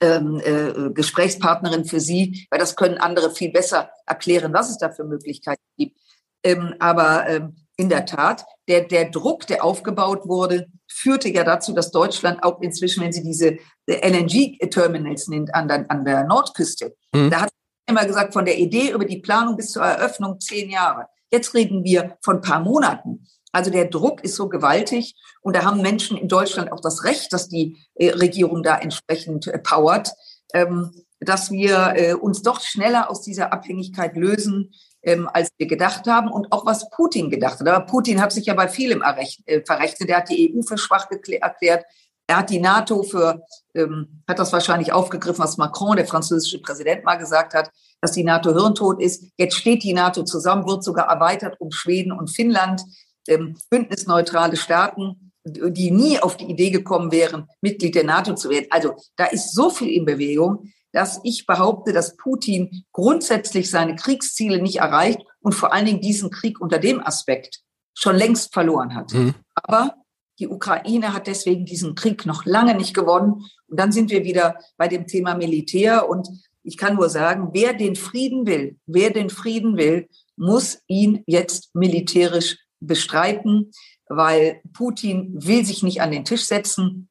ähm, 0.00 0.40
äh, 0.44 0.90
Gesprächspartnerin 0.90 1.84
für 1.84 2.00
Sie, 2.00 2.46
weil 2.50 2.58
das 2.58 2.76
können 2.76 2.98
andere 2.98 3.30
viel 3.30 3.52
besser 3.52 3.90
erklären, 4.06 4.52
was 4.52 4.70
es 4.70 4.78
da 4.78 4.90
für 4.90 5.04
Möglichkeiten 5.04 5.62
gibt. 5.76 5.98
Ähm, 6.44 6.74
aber 6.80 7.28
ähm, 7.28 7.56
in 7.82 7.88
der 7.88 8.06
Tat, 8.06 8.44
der, 8.68 8.82
der 8.82 9.10
Druck, 9.10 9.48
der 9.48 9.64
aufgebaut 9.64 10.26
wurde, 10.26 10.68
führte 10.88 11.28
ja 11.28 11.42
dazu, 11.42 11.72
dass 11.72 11.90
Deutschland 11.90 12.44
auch 12.44 12.60
inzwischen, 12.60 13.02
wenn 13.02 13.12
sie 13.12 13.24
diese 13.24 13.58
LNG-Terminals 13.88 15.26
nimmt 15.26 15.52
an 15.52 15.66
der, 15.66 15.90
an 15.90 16.04
der 16.04 16.24
Nordküste, 16.24 16.94
mhm. 17.12 17.30
da 17.30 17.42
hat 17.42 17.50
immer 17.88 18.06
gesagt, 18.06 18.32
von 18.32 18.44
der 18.44 18.58
Idee 18.58 18.92
über 18.92 19.04
die 19.04 19.18
Planung 19.18 19.56
bis 19.56 19.72
zur 19.72 19.82
Eröffnung 19.82 20.38
zehn 20.38 20.70
Jahre. 20.70 21.06
Jetzt 21.32 21.54
reden 21.54 21.82
wir 21.82 22.16
von 22.22 22.36
ein 22.36 22.42
paar 22.42 22.60
Monaten. 22.60 23.26
Also 23.50 23.72
der 23.72 23.86
Druck 23.86 24.22
ist 24.22 24.36
so 24.36 24.48
gewaltig 24.48 25.16
und 25.40 25.56
da 25.56 25.64
haben 25.64 25.82
Menschen 25.82 26.16
in 26.16 26.28
Deutschland 26.28 26.70
auch 26.70 26.80
das 26.80 27.02
Recht, 27.02 27.32
dass 27.32 27.48
die 27.48 27.76
äh, 27.96 28.10
Regierung 28.10 28.62
da 28.62 28.78
entsprechend 28.78 29.48
äh, 29.48 29.58
powert, 29.58 30.12
ähm, 30.54 30.92
dass 31.18 31.50
wir 31.50 31.94
äh, 31.96 32.14
uns 32.14 32.42
doch 32.42 32.60
schneller 32.60 33.10
aus 33.10 33.22
dieser 33.22 33.52
Abhängigkeit 33.52 34.16
lösen, 34.16 34.72
ähm, 35.02 35.28
als 35.32 35.50
wir 35.58 35.66
gedacht 35.66 36.06
haben 36.06 36.30
und 36.30 36.52
auch 36.52 36.64
was 36.66 36.88
Putin 36.90 37.30
gedacht 37.30 37.60
hat. 37.60 37.68
Aber 37.68 37.86
Putin 37.86 38.20
hat 38.20 38.32
sich 38.32 38.46
ja 38.46 38.54
bei 38.54 38.68
vielem 38.68 39.02
äh, 39.02 39.60
verrechnet. 39.64 40.08
Er 40.08 40.18
hat 40.18 40.30
die 40.30 40.54
EU 40.54 40.62
für 40.62 40.78
schwach 40.78 41.08
erklärt. 41.10 41.84
Er 42.26 42.36
hat 42.38 42.50
die 42.50 42.60
NATO 42.60 43.02
für, 43.02 43.42
ähm, 43.74 44.22
hat 44.28 44.38
das 44.38 44.52
wahrscheinlich 44.52 44.92
aufgegriffen, 44.92 45.42
was 45.42 45.58
Macron, 45.58 45.96
der 45.96 46.06
französische 46.06 46.60
Präsident, 46.60 47.04
mal 47.04 47.16
gesagt 47.16 47.52
hat, 47.52 47.70
dass 48.00 48.12
die 48.12 48.24
NATO 48.24 48.52
hirntot 48.52 49.02
ist. 49.02 49.24
Jetzt 49.36 49.56
steht 49.56 49.82
die 49.82 49.92
NATO 49.92 50.22
zusammen, 50.22 50.66
wird 50.66 50.84
sogar 50.84 51.08
erweitert 51.08 51.60
um 51.60 51.72
Schweden 51.72 52.12
und 52.12 52.30
Finnland, 52.30 52.82
ähm, 53.28 53.56
bündnisneutrale 53.70 54.56
Staaten, 54.56 55.32
die 55.44 55.90
nie 55.90 56.20
auf 56.20 56.36
die 56.36 56.44
Idee 56.44 56.70
gekommen 56.70 57.10
wären, 57.10 57.48
Mitglied 57.60 57.96
der 57.96 58.04
NATO 58.04 58.34
zu 58.34 58.48
werden. 58.48 58.68
Also 58.70 58.94
da 59.16 59.24
ist 59.24 59.54
so 59.54 59.70
viel 59.70 59.88
in 59.88 60.04
Bewegung 60.04 60.72
dass 60.92 61.20
ich 61.24 61.46
behaupte, 61.46 61.92
dass 61.92 62.16
Putin 62.16 62.84
grundsätzlich 62.92 63.70
seine 63.70 63.96
Kriegsziele 63.96 64.60
nicht 64.62 64.76
erreicht 64.76 65.20
und 65.40 65.54
vor 65.54 65.72
allen 65.72 65.86
Dingen 65.86 66.00
diesen 66.00 66.30
Krieg 66.30 66.60
unter 66.60 66.78
dem 66.78 67.00
Aspekt 67.00 67.60
schon 67.94 68.16
längst 68.16 68.52
verloren 68.52 68.94
hat. 68.94 69.12
Mhm. 69.12 69.34
Aber 69.54 69.94
die 70.38 70.48
Ukraine 70.48 71.12
hat 71.12 71.26
deswegen 71.26 71.64
diesen 71.64 71.94
Krieg 71.94 72.26
noch 72.26 72.44
lange 72.44 72.74
nicht 72.74 72.94
gewonnen. 72.94 73.44
Und 73.66 73.78
dann 73.78 73.92
sind 73.92 74.10
wir 74.10 74.24
wieder 74.24 74.56
bei 74.76 74.88
dem 74.88 75.06
Thema 75.06 75.34
Militär. 75.34 76.08
Und 76.08 76.28
ich 76.62 76.76
kann 76.76 76.96
nur 76.96 77.08
sagen, 77.08 77.50
wer 77.52 77.74
den 77.74 77.96
Frieden 77.96 78.46
will, 78.46 78.78
wer 78.86 79.10
den 79.10 79.30
Frieden 79.30 79.76
will, 79.76 80.08
muss 80.36 80.78
ihn 80.86 81.22
jetzt 81.26 81.74
militärisch 81.74 82.58
bestreiten, 82.80 83.70
weil 84.08 84.60
Putin 84.72 85.32
will 85.34 85.64
sich 85.64 85.82
nicht 85.82 86.00
an 86.00 86.10
den 86.10 86.24
Tisch 86.24 86.44
setzen 86.44 87.08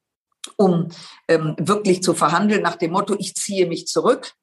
um 0.58 0.90
ähm, 1.28 1.56
wirklich 1.60 2.04
zu 2.04 2.14
verhandeln 2.14 2.62
nach 2.62 2.76
dem 2.76 2.92
Motto, 2.92 3.16
ich 3.18 3.36
ziehe 3.36 3.68
mich 3.68 3.88
zurück 3.88 4.34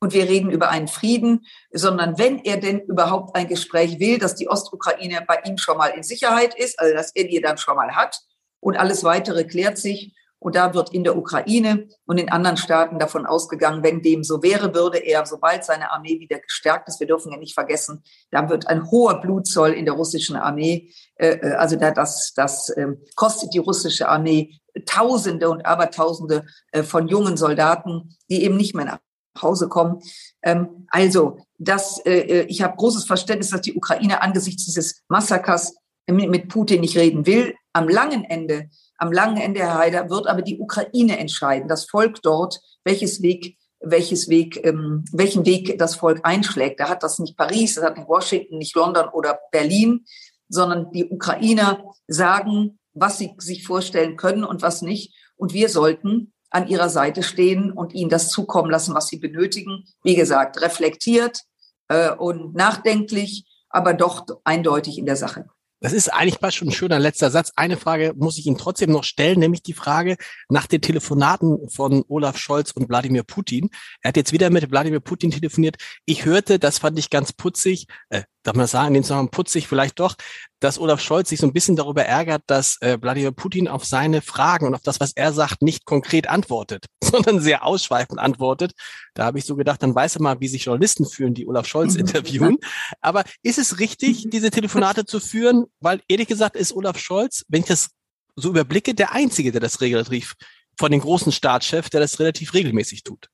und 0.00 0.12
wir 0.12 0.28
reden 0.28 0.50
über 0.50 0.68
einen 0.70 0.88
Frieden, 0.88 1.46
sondern 1.72 2.18
wenn 2.18 2.38
er 2.40 2.58
denn 2.58 2.80
überhaupt 2.80 3.36
ein 3.36 3.48
Gespräch 3.48 3.98
will, 4.00 4.18
dass 4.18 4.34
die 4.34 4.48
Ostukraine 4.48 5.24
bei 5.26 5.40
ihm 5.44 5.56
schon 5.58 5.78
mal 5.78 5.88
in 5.88 6.02
Sicherheit 6.02 6.54
ist, 6.58 6.78
also 6.78 6.94
dass 6.94 7.14
er 7.14 7.24
die 7.24 7.40
dann 7.40 7.58
schon 7.58 7.76
mal 7.76 7.94
hat 7.96 8.20
und 8.60 8.76
alles 8.76 9.04
weitere 9.04 9.44
klärt 9.44 9.78
sich. 9.78 10.14
Und 10.44 10.56
da 10.56 10.74
wird 10.74 10.92
in 10.92 11.04
der 11.04 11.16
Ukraine 11.16 11.88
und 12.04 12.18
in 12.18 12.30
anderen 12.30 12.58
Staaten 12.58 12.98
davon 12.98 13.24
ausgegangen, 13.24 13.82
wenn 13.82 14.02
dem 14.02 14.22
so 14.22 14.42
wäre, 14.42 14.74
würde 14.74 14.98
er, 14.98 15.24
sobald 15.24 15.64
seine 15.64 15.90
Armee 15.90 16.20
wieder 16.20 16.38
gestärkt 16.38 16.86
ist, 16.86 17.00
wir 17.00 17.06
dürfen 17.06 17.32
ja 17.32 17.38
nicht 17.38 17.54
vergessen, 17.54 18.02
da 18.30 18.46
wird 18.50 18.68
ein 18.68 18.90
hoher 18.90 19.22
Blutzoll 19.22 19.70
in 19.70 19.86
der 19.86 19.94
russischen 19.94 20.36
Armee, 20.36 20.92
äh, 21.16 21.28
äh 21.28 21.52
also 21.54 21.76
da, 21.76 21.92
das, 21.92 22.34
das 22.36 22.68
äh, 22.68 22.88
kostet 23.16 23.54
die 23.54 23.58
russische 23.58 24.06
Armee 24.06 24.60
Tausende 24.84 25.48
und 25.48 25.64
Abertausende 25.64 26.44
äh, 26.72 26.82
von 26.82 27.08
jungen 27.08 27.38
Soldaten, 27.38 28.14
die 28.28 28.42
eben 28.42 28.58
nicht 28.58 28.74
mehr 28.74 28.84
nach 28.84 28.98
Hause 29.40 29.68
kommen. 29.68 30.02
Ähm, 30.42 30.86
also, 30.90 31.38
das, 31.56 32.04
äh, 32.04 32.18
äh, 32.18 32.46
ich 32.48 32.60
habe 32.60 32.76
großes 32.76 33.06
Verständnis, 33.06 33.48
dass 33.48 33.62
die 33.62 33.74
Ukraine 33.74 34.20
angesichts 34.20 34.66
dieses 34.66 35.04
Massakers 35.08 35.74
mit 36.06 36.48
Putin 36.48 36.82
nicht 36.82 36.98
reden 36.98 37.24
will. 37.24 37.54
Am 37.72 37.88
langen 37.88 38.24
Ende, 38.24 38.68
am 38.98 39.12
langen 39.12 39.36
Ende, 39.38 39.60
Herr 39.60 39.78
Haider, 39.78 40.10
wird 40.10 40.26
aber 40.26 40.42
die 40.42 40.58
Ukraine 40.58 41.18
entscheiden, 41.18 41.68
das 41.68 41.84
Volk 41.84 42.22
dort, 42.22 42.60
welches 42.84 43.22
Weg 43.22 43.56
welches 43.86 44.28
Weg, 44.28 44.64
ähm, 44.64 45.04
welchen 45.12 45.46
Weg 45.46 45.78
das 45.78 45.96
Volk 45.96 46.20
einschlägt. 46.22 46.80
Da 46.80 46.88
hat 46.88 47.02
das 47.02 47.18
nicht 47.18 47.36
Paris, 47.36 47.74
das 47.74 47.84
hat 47.84 47.96
nicht 47.96 48.08
Washington, 48.08 48.58
nicht 48.58 48.74
London 48.74 49.08
oder 49.08 49.38
Berlin, 49.50 50.04
sondern 50.48 50.90
die 50.92 51.06
Ukrainer 51.06 51.84
sagen, 52.08 52.78
was 52.92 53.18
sie 53.18 53.34
sich 53.38 53.66
vorstellen 53.66 54.16
können 54.16 54.44
und 54.44 54.62
was 54.62 54.82
nicht. 54.82 55.14
Und 55.36 55.52
wir 55.52 55.68
sollten 55.68 56.32
an 56.50 56.68
ihrer 56.68 56.88
Seite 56.88 57.22
stehen 57.22 57.72
und 57.72 57.92
ihnen 57.94 58.10
das 58.10 58.30
zukommen 58.30 58.70
lassen, 58.70 58.94
was 58.94 59.08
sie 59.08 59.18
benötigen. 59.18 59.84
Wie 60.04 60.14
gesagt, 60.14 60.60
reflektiert 60.60 61.40
äh, 61.88 62.12
und 62.12 62.54
nachdenklich, 62.54 63.44
aber 63.68 63.94
doch 63.94 64.24
eindeutig 64.44 64.98
in 64.98 65.06
der 65.06 65.16
Sache. 65.16 65.46
Das 65.84 65.92
ist 65.92 66.08
eigentlich 66.08 66.38
fast 66.40 66.56
schon 66.56 66.68
ein 66.68 66.72
schöner 66.72 66.98
letzter 66.98 67.30
Satz. 67.30 67.52
Eine 67.56 67.76
Frage 67.76 68.14
muss 68.16 68.38
ich 68.38 68.46
Ihnen 68.46 68.56
trotzdem 68.56 68.90
noch 68.90 69.04
stellen, 69.04 69.38
nämlich 69.38 69.62
die 69.62 69.74
Frage 69.74 70.16
nach 70.48 70.66
den 70.66 70.80
Telefonaten 70.80 71.68
von 71.68 72.02
Olaf 72.08 72.38
Scholz 72.38 72.70
und 72.70 72.88
Wladimir 72.88 73.22
Putin. 73.22 73.68
Er 74.00 74.08
hat 74.08 74.16
jetzt 74.16 74.32
wieder 74.32 74.48
mit 74.48 74.70
Wladimir 74.70 75.00
Putin 75.00 75.30
telefoniert. 75.30 75.76
Ich 76.06 76.24
hörte, 76.24 76.58
das 76.58 76.78
fand 76.78 76.98
ich 76.98 77.10
ganz 77.10 77.34
putzig, 77.34 77.86
äh, 78.08 78.22
darf 78.44 78.54
man 78.54 78.66
sagen, 78.66 78.88
in 78.88 78.94
dem 78.94 79.02
Zusammenhang 79.02 79.30
putzig 79.30 79.66
vielleicht 79.66 79.98
doch, 79.98 80.14
dass 80.60 80.78
Olaf 80.78 81.00
Scholz 81.00 81.28
sich 81.28 81.40
so 81.40 81.46
ein 81.46 81.52
bisschen 81.52 81.76
darüber 81.76 82.04
ärgert, 82.04 82.42
dass 82.46 82.80
äh, 82.80 82.98
Wladimir 83.00 83.32
Putin 83.32 83.66
auf 83.66 83.84
seine 83.84 84.22
Fragen 84.22 84.66
und 84.66 84.74
auf 84.74 84.82
das, 84.82 85.00
was 85.00 85.12
er 85.12 85.32
sagt, 85.32 85.62
nicht 85.62 85.84
konkret 85.84 86.28
antwortet, 86.28 86.86
sondern 87.02 87.40
sehr 87.40 87.64
ausschweifend 87.64 88.20
antwortet. 88.20 88.72
Da 89.14 89.24
habe 89.24 89.38
ich 89.38 89.44
so 89.44 89.56
gedacht, 89.56 89.82
dann 89.82 89.94
weiß 89.94 90.16
er 90.16 90.22
mal, 90.22 90.40
wie 90.40 90.48
sich 90.48 90.64
Journalisten 90.64 91.06
fühlen, 91.06 91.34
die 91.34 91.46
Olaf 91.46 91.66
Scholz 91.66 91.96
interviewen. 91.96 92.58
Aber 93.00 93.24
ist 93.42 93.58
es 93.58 93.78
richtig, 93.80 94.28
diese 94.30 94.50
Telefonate 94.50 95.04
zu 95.04 95.20
führen? 95.20 95.64
Weil 95.80 96.00
ehrlich 96.08 96.28
gesagt 96.28 96.56
ist 96.56 96.74
Olaf 96.74 96.98
Scholz, 96.98 97.44
wenn 97.48 97.62
ich 97.62 97.68
das 97.68 97.90
so 98.36 98.50
überblicke, 98.50 98.94
der 98.94 99.12
Einzige, 99.12 99.52
der 99.52 99.60
das 99.60 99.80
relativ 99.80 100.34
von 100.78 100.90
den 100.90 101.00
großen 101.00 101.32
Staatschefs, 101.32 101.90
der 101.90 102.00
das 102.00 102.18
relativ 102.18 102.52
regelmäßig 102.52 103.04
tut. 103.04 103.28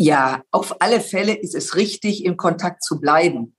Ja, 0.00 0.42
auf 0.52 0.80
alle 0.80 1.00
Fälle 1.00 1.34
ist 1.34 1.54
es 1.54 1.74
richtig, 1.74 2.24
in 2.24 2.36
Kontakt 2.36 2.84
zu 2.84 3.00
bleiben. 3.00 3.56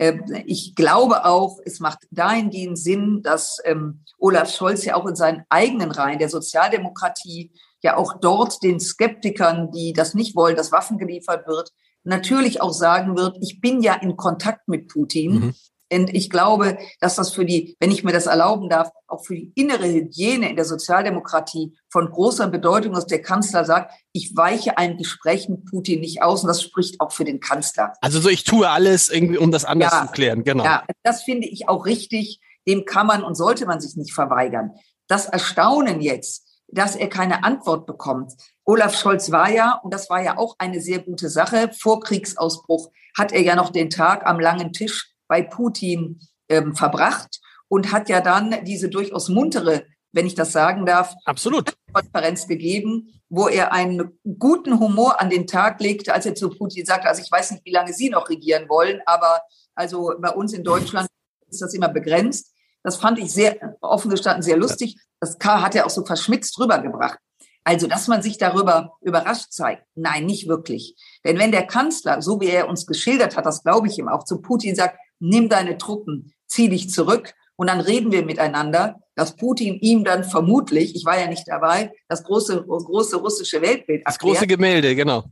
Ähm, 0.00 0.24
ich 0.46 0.74
glaube 0.74 1.26
auch, 1.26 1.58
es 1.64 1.78
macht 1.78 1.98
dahingehend 2.10 2.78
Sinn, 2.78 3.20
dass 3.22 3.58
ähm, 3.64 4.02
Olaf 4.18 4.50
Scholz 4.50 4.84
ja 4.86 4.96
auch 4.96 5.06
in 5.06 5.14
seinen 5.14 5.44
eigenen 5.50 5.90
Reihen 5.90 6.18
der 6.18 6.30
Sozialdemokratie 6.30 7.52
ja 7.82 7.96
auch 7.96 8.14
dort 8.18 8.62
den 8.62 8.80
Skeptikern, 8.80 9.70
die 9.72 9.92
das 9.92 10.14
nicht 10.14 10.34
wollen, 10.34 10.56
dass 10.56 10.72
Waffen 10.72 10.96
geliefert 10.96 11.46
wird, 11.46 11.70
natürlich 12.02 12.62
auch 12.62 12.72
sagen 12.72 13.16
wird, 13.16 13.36
ich 13.42 13.60
bin 13.60 13.82
ja 13.82 13.94
in 13.94 14.16
Kontakt 14.16 14.68
mit 14.68 14.88
Putin. 14.88 15.32
Mhm. 15.32 15.54
Und 15.92 16.14
ich 16.14 16.30
glaube, 16.30 16.78
dass 17.00 17.16
das 17.16 17.32
für 17.32 17.44
die, 17.44 17.76
wenn 17.80 17.90
ich 17.90 18.04
mir 18.04 18.12
das 18.12 18.26
erlauben 18.26 18.68
darf, 18.68 18.90
auch 19.08 19.24
für 19.24 19.34
die 19.34 19.52
innere 19.54 19.88
Hygiene 19.88 20.50
in 20.50 20.56
der 20.56 20.64
Sozialdemokratie 20.64 21.76
von 21.88 22.10
großer 22.10 22.48
Bedeutung 22.48 22.94
ist. 22.94 23.06
Der 23.06 23.22
Kanzler 23.22 23.64
sagt, 23.64 23.92
ich 24.12 24.36
weiche 24.36 24.78
ein 24.78 24.96
Gespräch 24.96 25.48
mit 25.48 25.64
Putin 25.66 26.00
nicht 26.00 26.22
aus. 26.22 26.42
Und 26.42 26.48
das 26.48 26.62
spricht 26.62 27.00
auch 27.00 27.12
für 27.12 27.24
den 27.24 27.40
Kanzler. 27.40 27.92
Also 28.00 28.20
so, 28.20 28.28
ich 28.28 28.44
tue 28.44 28.68
alles 28.68 29.10
irgendwie, 29.10 29.38
um 29.38 29.50
das 29.50 29.64
anders 29.64 29.92
ja, 29.92 30.06
zu 30.06 30.12
klären. 30.12 30.44
Genau. 30.44 30.64
Ja, 30.64 30.84
das 31.02 31.22
finde 31.22 31.48
ich 31.48 31.68
auch 31.68 31.86
richtig. 31.86 32.40
Dem 32.68 32.84
kann 32.84 33.06
man 33.06 33.24
und 33.24 33.34
sollte 33.34 33.66
man 33.66 33.80
sich 33.80 33.96
nicht 33.96 34.12
verweigern. 34.12 34.72
Das 35.08 35.26
Erstaunen 35.26 36.00
jetzt, 36.00 36.46
dass 36.68 36.94
er 36.94 37.08
keine 37.08 37.42
Antwort 37.42 37.86
bekommt. 37.86 38.32
Olaf 38.64 38.96
Scholz 38.96 39.32
war 39.32 39.50
ja, 39.50 39.80
und 39.82 39.92
das 39.92 40.08
war 40.08 40.22
ja 40.22 40.38
auch 40.38 40.54
eine 40.58 40.80
sehr 40.80 41.00
gute 41.00 41.28
Sache, 41.28 41.70
vor 41.76 42.00
Kriegsausbruch 42.00 42.90
hat 43.18 43.32
er 43.32 43.42
ja 43.42 43.56
noch 43.56 43.70
den 43.70 43.90
Tag 43.90 44.24
am 44.26 44.38
langen 44.38 44.72
Tisch 44.72 45.09
bei 45.30 45.42
Putin 45.42 46.20
ähm, 46.48 46.74
verbracht 46.74 47.40
und 47.68 47.92
hat 47.92 48.08
ja 48.08 48.20
dann 48.20 48.64
diese 48.64 48.88
durchaus 48.88 49.28
muntere, 49.28 49.84
wenn 50.12 50.26
ich 50.26 50.34
das 50.34 50.50
sagen 50.50 50.84
darf, 50.84 51.14
Absolut. 51.24 51.72
Konferenz 51.92 52.48
gegeben, 52.48 53.22
wo 53.28 53.46
er 53.46 53.72
einen 53.72 54.18
guten 54.38 54.80
Humor 54.80 55.20
an 55.20 55.30
den 55.30 55.46
Tag 55.46 55.80
legte, 55.80 56.12
als 56.12 56.26
er 56.26 56.34
zu 56.34 56.50
Putin 56.50 56.84
sagte, 56.84 57.08
also 57.08 57.22
ich 57.22 57.30
weiß 57.30 57.52
nicht, 57.52 57.64
wie 57.64 57.70
lange 57.70 57.92
Sie 57.92 58.10
noch 58.10 58.28
regieren 58.28 58.68
wollen, 58.68 59.00
aber 59.06 59.40
also 59.76 60.12
bei 60.18 60.30
uns 60.30 60.52
in 60.52 60.64
Deutschland 60.64 61.08
ist 61.48 61.62
das 61.62 61.74
immer 61.74 61.88
begrenzt. 61.88 62.52
Das 62.82 62.96
fand 62.96 63.20
ich 63.20 63.32
sehr 63.32 63.76
offen 63.80 64.10
gestanden 64.10 64.42
sehr 64.42 64.56
lustig. 64.56 64.96
Das 65.20 65.38
hat 65.40 65.76
er 65.76 65.86
auch 65.86 65.90
so 65.90 66.04
verschmitzt 66.04 66.58
rübergebracht. 66.58 67.18
Also, 67.62 67.86
dass 67.86 68.08
man 68.08 68.22
sich 68.22 68.38
darüber 68.38 68.94
überrascht 69.00 69.52
zeigt, 69.52 69.84
nein, 69.94 70.24
nicht 70.24 70.48
wirklich. 70.48 70.96
Denn 71.24 71.38
wenn 71.38 71.52
der 71.52 71.66
Kanzler, 71.66 72.22
so 72.22 72.40
wie 72.40 72.48
er 72.48 72.68
uns 72.68 72.86
geschildert 72.86 73.36
hat, 73.36 73.44
das 73.44 73.62
glaube 73.62 73.86
ich 73.86 73.98
ihm 73.98 74.08
auch, 74.08 74.24
zu 74.24 74.40
Putin 74.40 74.74
sagt, 74.74 74.98
nimm 75.20 75.48
deine 75.48 75.78
Truppen, 75.78 76.32
zieh 76.46 76.68
dich 76.68 76.90
zurück 76.90 77.34
und 77.56 77.68
dann 77.68 77.80
reden 77.80 78.10
wir 78.10 78.24
miteinander, 78.24 79.00
dass 79.14 79.36
Putin 79.36 79.78
ihm 79.80 80.02
dann 80.02 80.24
vermutlich, 80.24 80.96
ich 80.96 81.04
war 81.04 81.20
ja 81.20 81.28
nicht 81.28 81.46
dabei, 81.46 81.92
das 82.08 82.24
große, 82.24 82.64
große 82.66 83.16
russische 83.16 83.60
Weltbild 83.60 84.00
erklärt. 84.00 84.06
Das 84.06 84.18
große 84.18 84.46
Gemälde, 84.46 84.96
genau. 84.96 85.24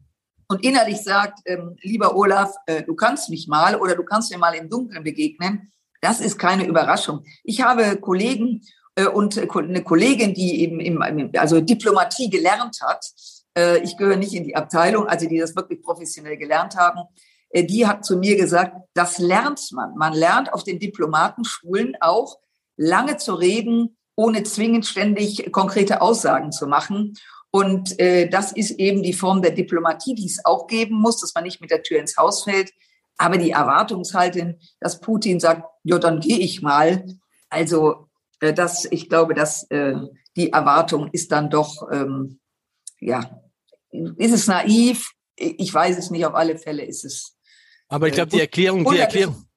Und 0.47 0.65
innerlich 0.65 0.99
sagt, 0.99 1.41
ähm, 1.45 1.77
lieber 1.83 2.17
Olaf, 2.17 2.55
äh, 2.67 2.83
du 2.83 2.95
kannst 2.95 3.29
mich 3.29 3.49
mal 3.49 3.77
oder 3.77 3.95
du 3.95 4.03
kannst 4.03 4.31
mir 4.31 4.39
mal 4.39 4.55
im 4.55 4.69
Dunkeln 4.69 5.05
begegnen. 5.05 5.73
Das 6.01 6.21
ist 6.21 6.39
keine 6.39 6.67
Überraschung. 6.67 7.25
Ich 7.45 7.63
habe 7.63 7.97
Kollegen 7.97 8.63
äh, 8.95 9.07
und 9.07 9.39
eine 9.39 9.83
Kollegin, 9.83 10.35
die 10.35 10.63
eben 10.63 10.81
im, 10.81 11.31
also 11.37 11.61
Diplomatie 11.61 12.31
gelernt 12.31 12.79
hat. 12.83 13.07
Äh, 13.57 13.79
ich 13.79 13.97
gehöre 13.97 14.17
nicht 14.17 14.35
in 14.35 14.45
die 14.45 14.57
Abteilung, 14.57 15.07
also 15.07 15.29
die 15.29 15.39
das 15.39 15.55
wirklich 15.55 15.83
professionell 15.83 16.37
gelernt 16.37 16.77
haben. 16.77 17.01
Äh, 17.51 17.65
die 17.65 17.87
hat 17.87 18.05
zu 18.05 18.17
mir 18.17 18.37
gesagt, 18.37 18.77
das 18.95 19.19
lernt 19.19 19.61
man. 19.73 19.95
Man 19.97 20.13
lernt 20.13 20.53
auf 20.53 20.65
den 20.65 20.79
Diplomatenschulen 20.79 21.97
auch 22.01 22.39
lange 22.77 23.17
zu 23.17 23.35
reden, 23.35 23.97
ohne 24.17 24.43
zwingend 24.43 24.87
ständig 24.87 25.53
konkrete 25.53 26.01
Aussagen 26.01 26.53
zu 26.53 26.67
machen. 26.67 27.15
Und 27.51 27.99
äh, 27.99 28.29
das 28.29 28.53
ist 28.53 28.73
eben 28.73 29.03
die 29.03 29.13
Form 29.13 29.43
der 29.43 29.53
Diplomatie, 29.53 30.15
die 30.15 30.27
es 30.27 30.45
auch 30.45 30.67
geben 30.67 31.01
muss, 31.01 31.21
dass 31.21 31.35
man 31.35 31.45
nicht 31.45 31.61
mit 31.61 31.71
der 31.71 31.83
Tür 31.83 31.99
ins 32.01 32.17
Haus 32.17 32.45
fällt. 32.45 32.73
Aber 33.17 33.39
die 33.39 33.51
Erwartungshaltung, 33.51 34.59
dass 34.81 35.01
Putin 35.01 35.41
sagt, 35.41 35.65
ja, 35.83 35.99
dann 35.99 36.21
gehe 36.21 36.39
ich 36.39 36.63
mal. 36.63 37.05
Also 37.49 38.09
äh, 38.41 38.53
das, 38.53 38.85
ich 38.91 39.09
glaube, 39.09 39.35
dass 39.35 39.65
äh, 39.71 39.95
die 40.37 40.53
Erwartung 40.53 41.09
ist 41.13 41.33
dann 41.33 41.51
doch, 41.51 41.89
ähm, 41.91 42.39
ja, 43.01 43.41
ist 43.91 44.35
es 44.35 44.47
naiv? 44.47 45.13
Ich 45.37 45.73
weiß 45.73 45.97
es 45.97 46.11
nicht. 46.11 46.27
Auf 46.27 46.35
alle 46.35 46.59
Fälle 46.59 46.85
ist 46.85 47.05
es 47.05 47.38
aber 47.89 48.09
ich 48.09 48.15
glaube, 48.15 48.31
die 48.31 48.41
Erklärung, 48.41 48.85
die 48.91 48.99
Erklärung, 48.99 49.49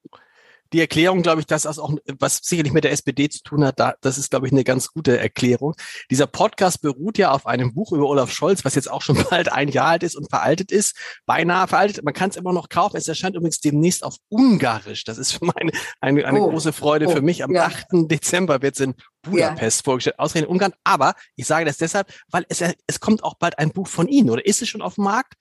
die 0.72 0.80
Erklärung, 0.80 1.22
glaube 1.22 1.40
ich, 1.40 1.46
dass 1.46 1.62
das 1.62 1.78
auch, 1.78 1.94
was 2.18 2.40
sicherlich 2.42 2.72
mit 2.72 2.84
der 2.84 2.92
SPD 2.92 3.28
zu 3.28 3.42
tun 3.42 3.64
hat, 3.64 3.78
da, 3.78 3.94
das 4.00 4.16
ist, 4.16 4.30
glaube 4.30 4.46
ich, 4.46 4.52
eine 4.52 4.64
ganz 4.64 4.88
gute 4.88 5.18
Erklärung. 5.18 5.74
Dieser 6.10 6.26
Podcast 6.26 6.80
beruht 6.80 7.18
ja 7.18 7.30
auf 7.30 7.46
einem 7.46 7.74
Buch 7.74 7.92
über 7.92 8.08
Olaf 8.08 8.32
Scholz, 8.32 8.64
was 8.64 8.74
jetzt 8.74 8.90
auch 8.90 9.02
schon 9.02 9.22
bald 9.30 9.52
ein 9.52 9.68
Jahr 9.68 9.88
alt 9.88 10.02
ist 10.02 10.16
und 10.16 10.30
veraltet 10.30 10.72
ist, 10.72 10.96
beinahe 11.26 11.68
veraltet. 11.68 12.04
Man 12.04 12.14
kann 12.14 12.30
es 12.30 12.36
immer 12.36 12.52
noch 12.52 12.68
kaufen. 12.68 12.96
Es 12.96 13.06
erscheint 13.06 13.36
übrigens 13.36 13.60
demnächst 13.60 14.02
auf 14.02 14.16
Ungarisch. 14.28 15.04
Das 15.04 15.18
ist 15.18 15.32
für 15.32 15.44
meine, 15.56 15.72
eine, 16.00 16.24
eine 16.24 16.40
oh. 16.40 16.50
große 16.50 16.72
Freude 16.72 17.06
oh. 17.06 17.10
für 17.10 17.22
mich. 17.22 17.44
Am 17.44 17.54
ja. 17.54 17.66
8. 17.66 17.86
Dezember 18.10 18.62
wird 18.62 18.74
es 18.74 18.80
in 18.80 18.94
Budapest 19.22 19.80
ja. 19.80 19.84
vorgestellt, 19.84 20.18
ausgerechnet 20.18 20.50
Ungarn. 20.50 20.72
Aber 20.84 21.14
ich 21.36 21.46
sage 21.46 21.66
das 21.66 21.76
deshalb, 21.76 22.12
weil 22.30 22.46
es, 22.48 22.62
es 22.86 23.00
kommt 23.00 23.24
auch 23.24 23.34
bald 23.34 23.58
ein 23.58 23.70
Buch 23.70 23.88
von 23.88 24.08
Ihnen, 24.08 24.30
oder 24.30 24.44
ist 24.44 24.62
es 24.62 24.68
schon 24.68 24.82
auf 24.82 24.94
dem 24.94 25.04
Markt? 25.04 25.34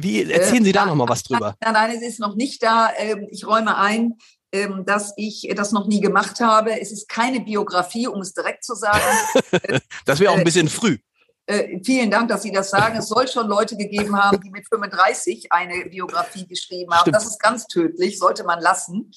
Wie 0.00 0.30
erzählen 0.30 0.64
Sie 0.64 0.70
da 0.70 0.84
äh, 0.84 0.86
noch 0.86 0.94
mal 0.94 1.08
was 1.08 1.24
drüber? 1.24 1.56
Nein, 1.60 1.72
nein, 1.72 1.90
es 1.96 2.02
ist 2.02 2.20
noch 2.20 2.36
nicht 2.36 2.62
da. 2.62 2.90
Ähm, 2.96 3.26
ich 3.30 3.44
räume 3.44 3.76
ein, 3.76 4.14
ähm, 4.52 4.84
dass 4.86 5.12
ich 5.16 5.52
das 5.56 5.72
noch 5.72 5.88
nie 5.88 6.00
gemacht 6.00 6.38
habe. 6.38 6.80
Es 6.80 6.92
ist 6.92 7.08
keine 7.08 7.40
Biografie, 7.40 8.06
um 8.06 8.20
es 8.20 8.32
direkt 8.32 8.64
zu 8.64 8.76
sagen. 8.76 9.02
das 10.06 10.20
wäre 10.20 10.30
auch 10.30 10.36
ein 10.36 10.42
äh, 10.42 10.44
bisschen 10.44 10.68
früh. 10.68 10.98
Äh, 11.46 11.80
vielen 11.82 12.12
Dank, 12.12 12.28
dass 12.28 12.42
Sie 12.42 12.52
das 12.52 12.70
sagen. 12.70 12.96
Es 12.96 13.08
soll 13.08 13.26
schon 13.26 13.48
Leute 13.48 13.76
gegeben 13.76 14.16
haben, 14.16 14.40
die 14.40 14.50
mit 14.50 14.68
35 14.68 15.50
eine 15.50 15.86
Biografie 15.86 16.46
geschrieben 16.46 16.92
haben. 16.92 17.00
Stimmt. 17.00 17.16
Das 17.16 17.26
ist 17.26 17.40
ganz 17.42 17.66
tödlich, 17.66 18.20
sollte 18.20 18.44
man 18.44 18.60
lassen. 18.60 19.10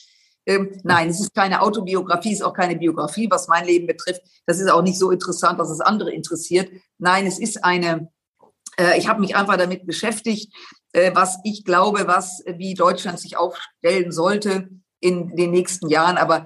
Ähm, 0.47 0.71
nein, 0.83 1.09
es 1.09 1.19
ist 1.19 1.35
keine 1.35 1.61
Autobiografie, 1.61 2.33
es 2.33 2.39
ist 2.39 2.45
auch 2.45 2.55
keine 2.55 2.75
Biografie, 2.75 3.29
was 3.29 3.47
mein 3.47 3.65
Leben 3.65 3.85
betrifft. 3.85 4.21
Das 4.47 4.59
ist 4.59 4.71
auch 4.71 4.81
nicht 4.81 4.97
so 4.97 5.11
interessant, 5.11 5.59
dass 5.59 5.69
es 5.69 5.79
andere 5.79 6.11
interessiert. 6.11 6.71
Nein, 6.97 7.27
es 7.27 7.37
ist 7.37 7.63
eine 7.63 7.87
äh, 7.97 8.05
ich 8.97 9.07
habe 9.07 9.19
mich 9.19 9.35
einfach 9.35 9.57
damit 9.57 9.85
beschäftigt, 9.85 10.53
äh, 10.93 11.11
was 11.13 11.39
ich 11.43 11.63
glaube, 11.63 12.07
was 12.07 12.45
äh, 12.45 12.57
wie 12.57 12.73
Deutschland 12.73 13.19
sich 13.19 13.37
aufstellen 13.37 14.11
sollte 14.11 14.69
in 14.99 15.35
den 15.35 15.51
nächsten 15.51 15.89
Jahren. 15.89 16.17
Aber 16.17 16.45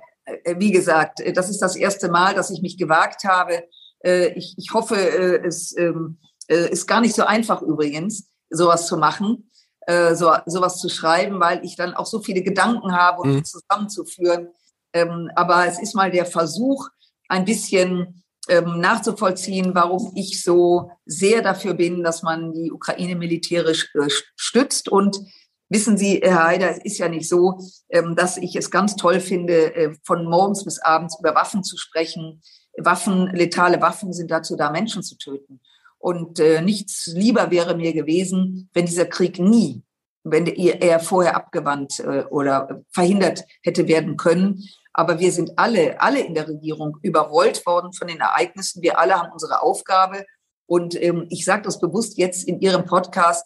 wie 0.57 0.71
gesagt, 0.71 1.21
das 1.36 1.49
ist 1.49 1.61
das 1.61 1.75
erste 1.75 2.09
Mal, 2.09 2.33
dass 2.33 2.49
ich 2.49 2.63
mich 2.63 2.77
gewagt 2.79 3.25
habe. 3.25 3.63
Ich, 4.01 4.55
ich 4.57 4.73
hoffe, 4.73 4.95
es 4.95 5.77
ähm, 5.77 6.17
ist 6.47 6.88
gar 6.88 7.01
nicht 7.01 7.13
so 7.13 7.25
einfach 7.25 7.61
übrigens, 7.61 8.27
sowas 8.49 8.88
zu 8.88 8.97
machen, 8.97 9.51
so, 9.88 10.33
sowas 10.47 10.79
zu 10.79 10.89
schreiben, 10.89 11.39
weil 11.39 11.63
ich 11.63 11.75
dann 11.75 11.93
auch 11.93 12.07
so 12.07 12.21
viele 12.21 12.41
Gedanken 12.41 12.93
habe, 12.93 13.21
um 13.21 13.36
mhm. 13.36 13.45
zusammenzuführen. 13.45 14.47
Ähm, 14.93 15.29
aber 15.36 15.67
es 15.67 15.79
ist 15.79 15.93
mal 15.93 16.09
der 16.09 16.25
Versuch, 16.25 16.88
ein 17.27 17.45
bisschen 17.45 18.23
ähm, 18.49 18.79
nachzuvollziehen, 18.79 19.73
warum 19.73 20.11
ich 20.15 20.43
so 20.43 20.91
sehr 21.05 21.41
dafür 21.41 21.73
bin, 21.73 22.03
dass 22.03 22.23
man 22.23 22.53
die 22.53 22.71
Ukraine 22.71 23.15
militärisch 23.15 23.89
äh, 23.95 24.09
stützt. 24.35 24.89
Und 24.89 25.19
Wissen 25.67 25.97
Sie, 25.97 26.21
Herr 26.23 26.43
Heider, 26.43 26.69
es 26.69 26.77
ist 26.85 26.99
ja 26.99 27.09
nicht 27.09 27.27
so, 27.27 27.57
ähm, 27.89 28.15
dass 28.15 28.37
ich 28.37 28.55
es 28.55 28.69
ganz 28.69 28.95
toll 28.95 29.19
finde, 29.19 29.75
äh, 29.75 29.95
von 30.03 30.25
morgens 30.25 30.63
bis 30.63 30.79
abends 30.79 31.17
über 31.19 31.33
Waffen 31.33 31.63
zu 31.63 31.75
sprechen. 31.75 32.41
Waffen, 32.77 33.31
letale 33.33 33.81
Waffen 33.81 34.13
sind 34.13 34.29
dazu 34.29 34.55
da, 34.55 34.69
Menschen 34.69 35.01
zu 35.01 35.17
töten. 35.17 35.59
Und 35.97 36.39
äh, 36.39 36.61
nichts 36.61 37.07
lieber 37.07 37.49
wäre 37.49 37.75
mir 37.75 37.93
gewesen, 37.93 38.69
wenn 38.73 38.85
dieser 38.85 39.05
Krieg 39.05 39.39
nie, 39.39 39.81
wenn 40.23 40.45
er 40.45 40.99
vorher 40.99 41.35
abgewandt 41.35 41.99
äh, 41.99 42.25
oder 42.29 42.83
verhindert 42.91 43.43
hätte 43.63 43.87
werden 43.87 44.17
können. 44.17 44.63
Aber 44.97 45.19
wir 45.19 45.33
sind 45.33 45.51
alle, 45.57 45.99
alle 45.99 46.21
in 46.21 46.33
der 46.33 46.47
Regierung 46.47 46.97
überrollt 47.01 47.65
worden 47.65 47.91
von 47.91 48.07
den 48.07 48.21
Ereignissen. 48.21 48.81
Wir 48.81 48.97
alle 48.97 49.15
haben 49.15 49.31
unsere 49.33 49.61
Aufgabe. 49.61 50.25
Und 50.67 50.99
ähm, 51.01 51.27
ich 51.29 51.43
sage 51.43 51.63
das 51.63 51.81
bewusst 51.81 52.17
jetzt 52.17 52.47
in 52.47 52.61
Ihrem 52.61 52.85
Podcast, 52.85 53.45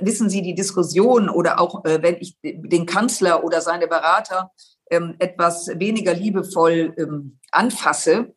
wissen 0.00 0.28
Sie, 0.28 0.42
die 0.42 0.56
Diskussion 0.56 1.28
oder 1.28 1.60
auch 1.60 1.84
äh, 1.84 2.02
wenn 2.02 2.16
ich 2.16 2.36
den 2.42 2.84
Kanzler 2.84 3.44
oder 3.44 3.60
seine 3.60 3.86
Berater 3.86 4.50
ähm, 4.90 5.14
etwas 5.20 5.68
weniger 5.68 6.14
liebevoll 6.14 6.94
ähm, 6.98 7.38
anfasse, 7.52 8.34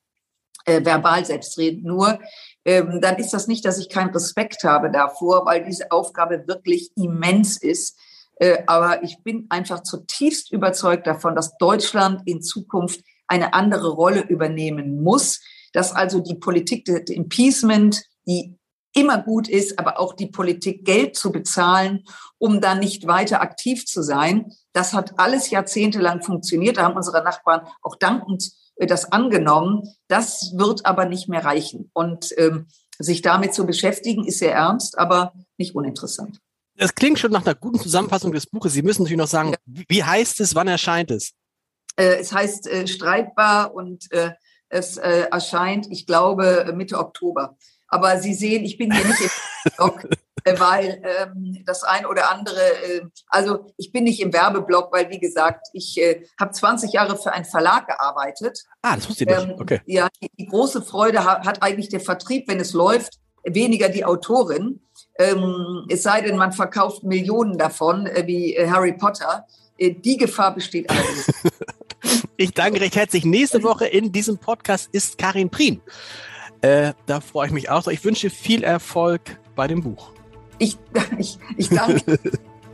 äh, 0.65 0.85
verbal 0.85 1.25
selbstredend 1.25 1.83
nur, 1.83 2.19
ähm, 2.63 2.99
dann 3.01 3.17
ist 3.17 3.33
das 3.33 3.47
nicht, 3.47 3.65
dass 3.65 3.79
ich 3.79 3.89
keinen 3.89 4.11
Respekt 4.11 4.63
habe 4.63 4.91
davor, 4.91 5.47
weil 5.47 5.65
diese 5.65 5.91
Aufgabe 5.91 6.47
wirklich 6.47 6.91
immens 6.95 7.57
ist. 7.57 7.97
Äh, 8.41 8.63
aber 8.65 9.03
ich 9.03 9.19
bin 9.23 9.45
einfach 9.49 9.83
zutiefst 9.83 10.51
überzeugt 10.51 11.05
davon, 11.05 11.35
dass 11.35 11.57
Deutschland 11.57 12.23
in 12.25 12.41
Zukunft 12.41 13.01
eine 13.27 13.53
andere 13.53 13.89
Rolle 13.89 14.21
übernehmen 14.21 15.03
muss, 15.03 15.41
dass 15.73 15.93
also 15.93 16.19
die 16.19 16.35
Politik 16.35 16.85
des 16.85 17.11
Impeachment, 17.11 18.03
die 18.27 18.57
immer 18.93 19.21
gut 19.21 19.47
ist, 19.47 19.77
aber 19.77 19.99
auch 19.99 20.13
die 20.13 20.25
Politik 20.25 20.83
Geld 20.85 21.15
zu 21.15 21.31
bezahlen, 21.31 22.03
um 22.39 22.59
dann 22.61 22.79
nicht 22.79 23.05
weiter 23.05 23.41
aktiv 23.41 23.85
zu 23.85 24.01
sein. 24.01 24.51
Das 24.73 24.93
hat 24.93 25.19
alles 25.19 25.51
jahrzehntelang 25.51 26.23
funktioniert. 26.23 26.77
Da 26.77 26.83
haben 26.83 26.95
unsere 26.95 27.23
Nachbarn 27.23 27.67
auch 27.83 27.95
dankend 27.95 28.51
äh, 28.77 28.87
das 28.87 29.11
angenommen. 29.11 29.83
Das 30.07 30.53
wird 30.57 30.87
aber 30.87 31.05
nicht 31.05 31.29
mehr 31.29 31.45
reichen. 31.45 31.91
Und 31.93 32.33
ähm, 32.37 32.65
sich 32.97 33.21
damit 33.21 33.53
zu 33.53 33.67
beschäftigen, 33.67 34.25
ist 34.25 34.39
sehr 34.39 34.55
ernst, 34.55 34.97
aber 34.97 35.33
nicht 35.57 35.75
uninteressant. 35.75 36.41
Das 36.75 36.95
klingt 36.95 37.19
schon 37.19 37.31
nach 37.31 37.45
einer 37.45 37.55
guten 37.55 37.79
Zusammenfassung 37.79 38.31
des 38.31 38.47
Buches. 38.47 38.73
Sie 38.73 38.81
müssen 38.81 39.03
natürlich 39.03 39.19
noch 39.19 39.27
sagen, 39.27 39.51
ja. 39.51 39.83
wie 39.87 40.03
heißt 40.03 40.39
es, 40.39 40.55
wann 40.55 40.67
erscheint 40.67 41.11
es? 41.11 41.33
Äh, 41.95 42.15
es 42.19 42.33
heißt 42.33 42.67
äh, 42.67 42.87
streitbar 42.87 43.73
und 43.73 44.11
äh, 44.11 44.31
es 44.69 44.97
äh, 44.97 45.27
erscheint, 45.31 45.87
ich 45.91 46.05
glaube, 46.05 46.71
Mitte 46.75 46.97
Oktober. 46.97 47.57
Aber 47.87 48.17
Sie 48.19 48.33
sehen, 48.33 48.63
ich 48.63 48.77
bin 48.77 48.91
hier 48.91 49.05
nicht 49.05 49.19
im 49.21 49.29
Blog, 49.75 50.07
äh, 50.45 50.59
weil 50.59 51.01
ähm, 51.03 51.61
das 51.65 51.83
ein 51.83 52.05
oder 52.05 52.31
andere, 52.31 52.59
äh, 52.83 53.01
also 53.27 53.73
ich 53.77 53.91
bin 53.91 54.05
nicht 54.05 54.21
im 54.21 54.31
Werbeblock, 54.31 54.91
weil 54.93 55.09
wie 55.09 55.19
gesagt, 55.19 55.67
ich 55.73 55.99
äh, 56.01 56.23
habe 56.39 56.51
20 56.51 56.93
Jahre 56.93 57.17
für 57.17 57.33
einen 57.33 57.45
Verlag 57.45 57.87
gearbeitet. 57.87 58.63
Ah, 58.81 58.95
das 58.95 59.09
wusste 59.09 59.25
ich 59.25 59.29
nicht. 59.29 59.49
Ähm, 59.49 59.55
okay. 59.59 59.81
ja, 59.85 60.07
die, 60.21 60.31
die, 60.39 60.47
große 60.47 60.81
Freude 60.81 61.25
hat, 61.25 61.45
hat 61.45 61.61
eigentlich 61.61 61.89
der 61.89 61.99
Vertrieb, 61.99 62.47
wenn 62.47 62.61
es 62.61 62.71
läuft, 62.71 63.19
weniger 63.43 63.89
die 63.89 64.05
Autorin. 64.05 64.79
Ähm, 65.21 65.85
es 65.89 66.03
sei 66.03 66.21
denn, 66.21 66.37
man 66.37 66.51
verkauft 66.51 67.03
Millionen 67.03 67.57
davon, 67.57 68.07
äh, 68.07 68.23
wie 68.25 68.55
äh, 68.55 68.67
Harry 68.67 68.93
Potter. 68.93 69.45
Äh, 69.77 69.93
die 69.93 70.17
Gefahr 70.17 70.53
besteht 70.53 70.89
allerdings. 70.89 71.31
ich 72.37 72.53
danke 72.53 72.81
recht 72.81 72.95
herzlich. 72.95 73.23
Nächste 73.25 73.61
Woche 73.61 73.85
in 73.85 74.11
diesem 74.11 74.37
Podcast 74.37 74.89
ist 74.91 75.17
Karin 75.17 75.49
Prien. 75.49 75.81
Äh, 76.61 76.93
da 77.05 77.21
freue 77.21 77.47
ich 77.47 77.53
mich 77.53 77.69
auch. 77.69 77.87
Ich 77.87 78.03
wünsche 78.03 78.29
viel 78.29 78.63
Erfolg 78.63 79.21
bei 79.55 79.67
dem 79.67 79.81
Buch. 79.81 80.11
Ich, 80.57 80.77
ich, 81.17 81.37
ich 81.57 81.69
danke. 81.69 82.19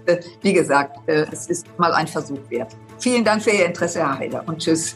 Äh, 0.05 0.19
wie 0.41 0.53
gesagt, 0.53 0.97
äh, 1.09 1.25
es 1.31 1.47
ist 1.47 1.67
mal 1.77 1.93
ein 1.93 2.07
Versuch 2.07 2.39
wert. 2.49 2.75
Vielen 2.99 3.25
Dank 3.25 3.43
für 3.43 3.51
Ihr 3.51 3.65
Interesse, 3.65 3.99
Herr 3.99 4.17
Heider, 4.17 4.43
und 4.47 4.59
tschüss. 4.59 4.95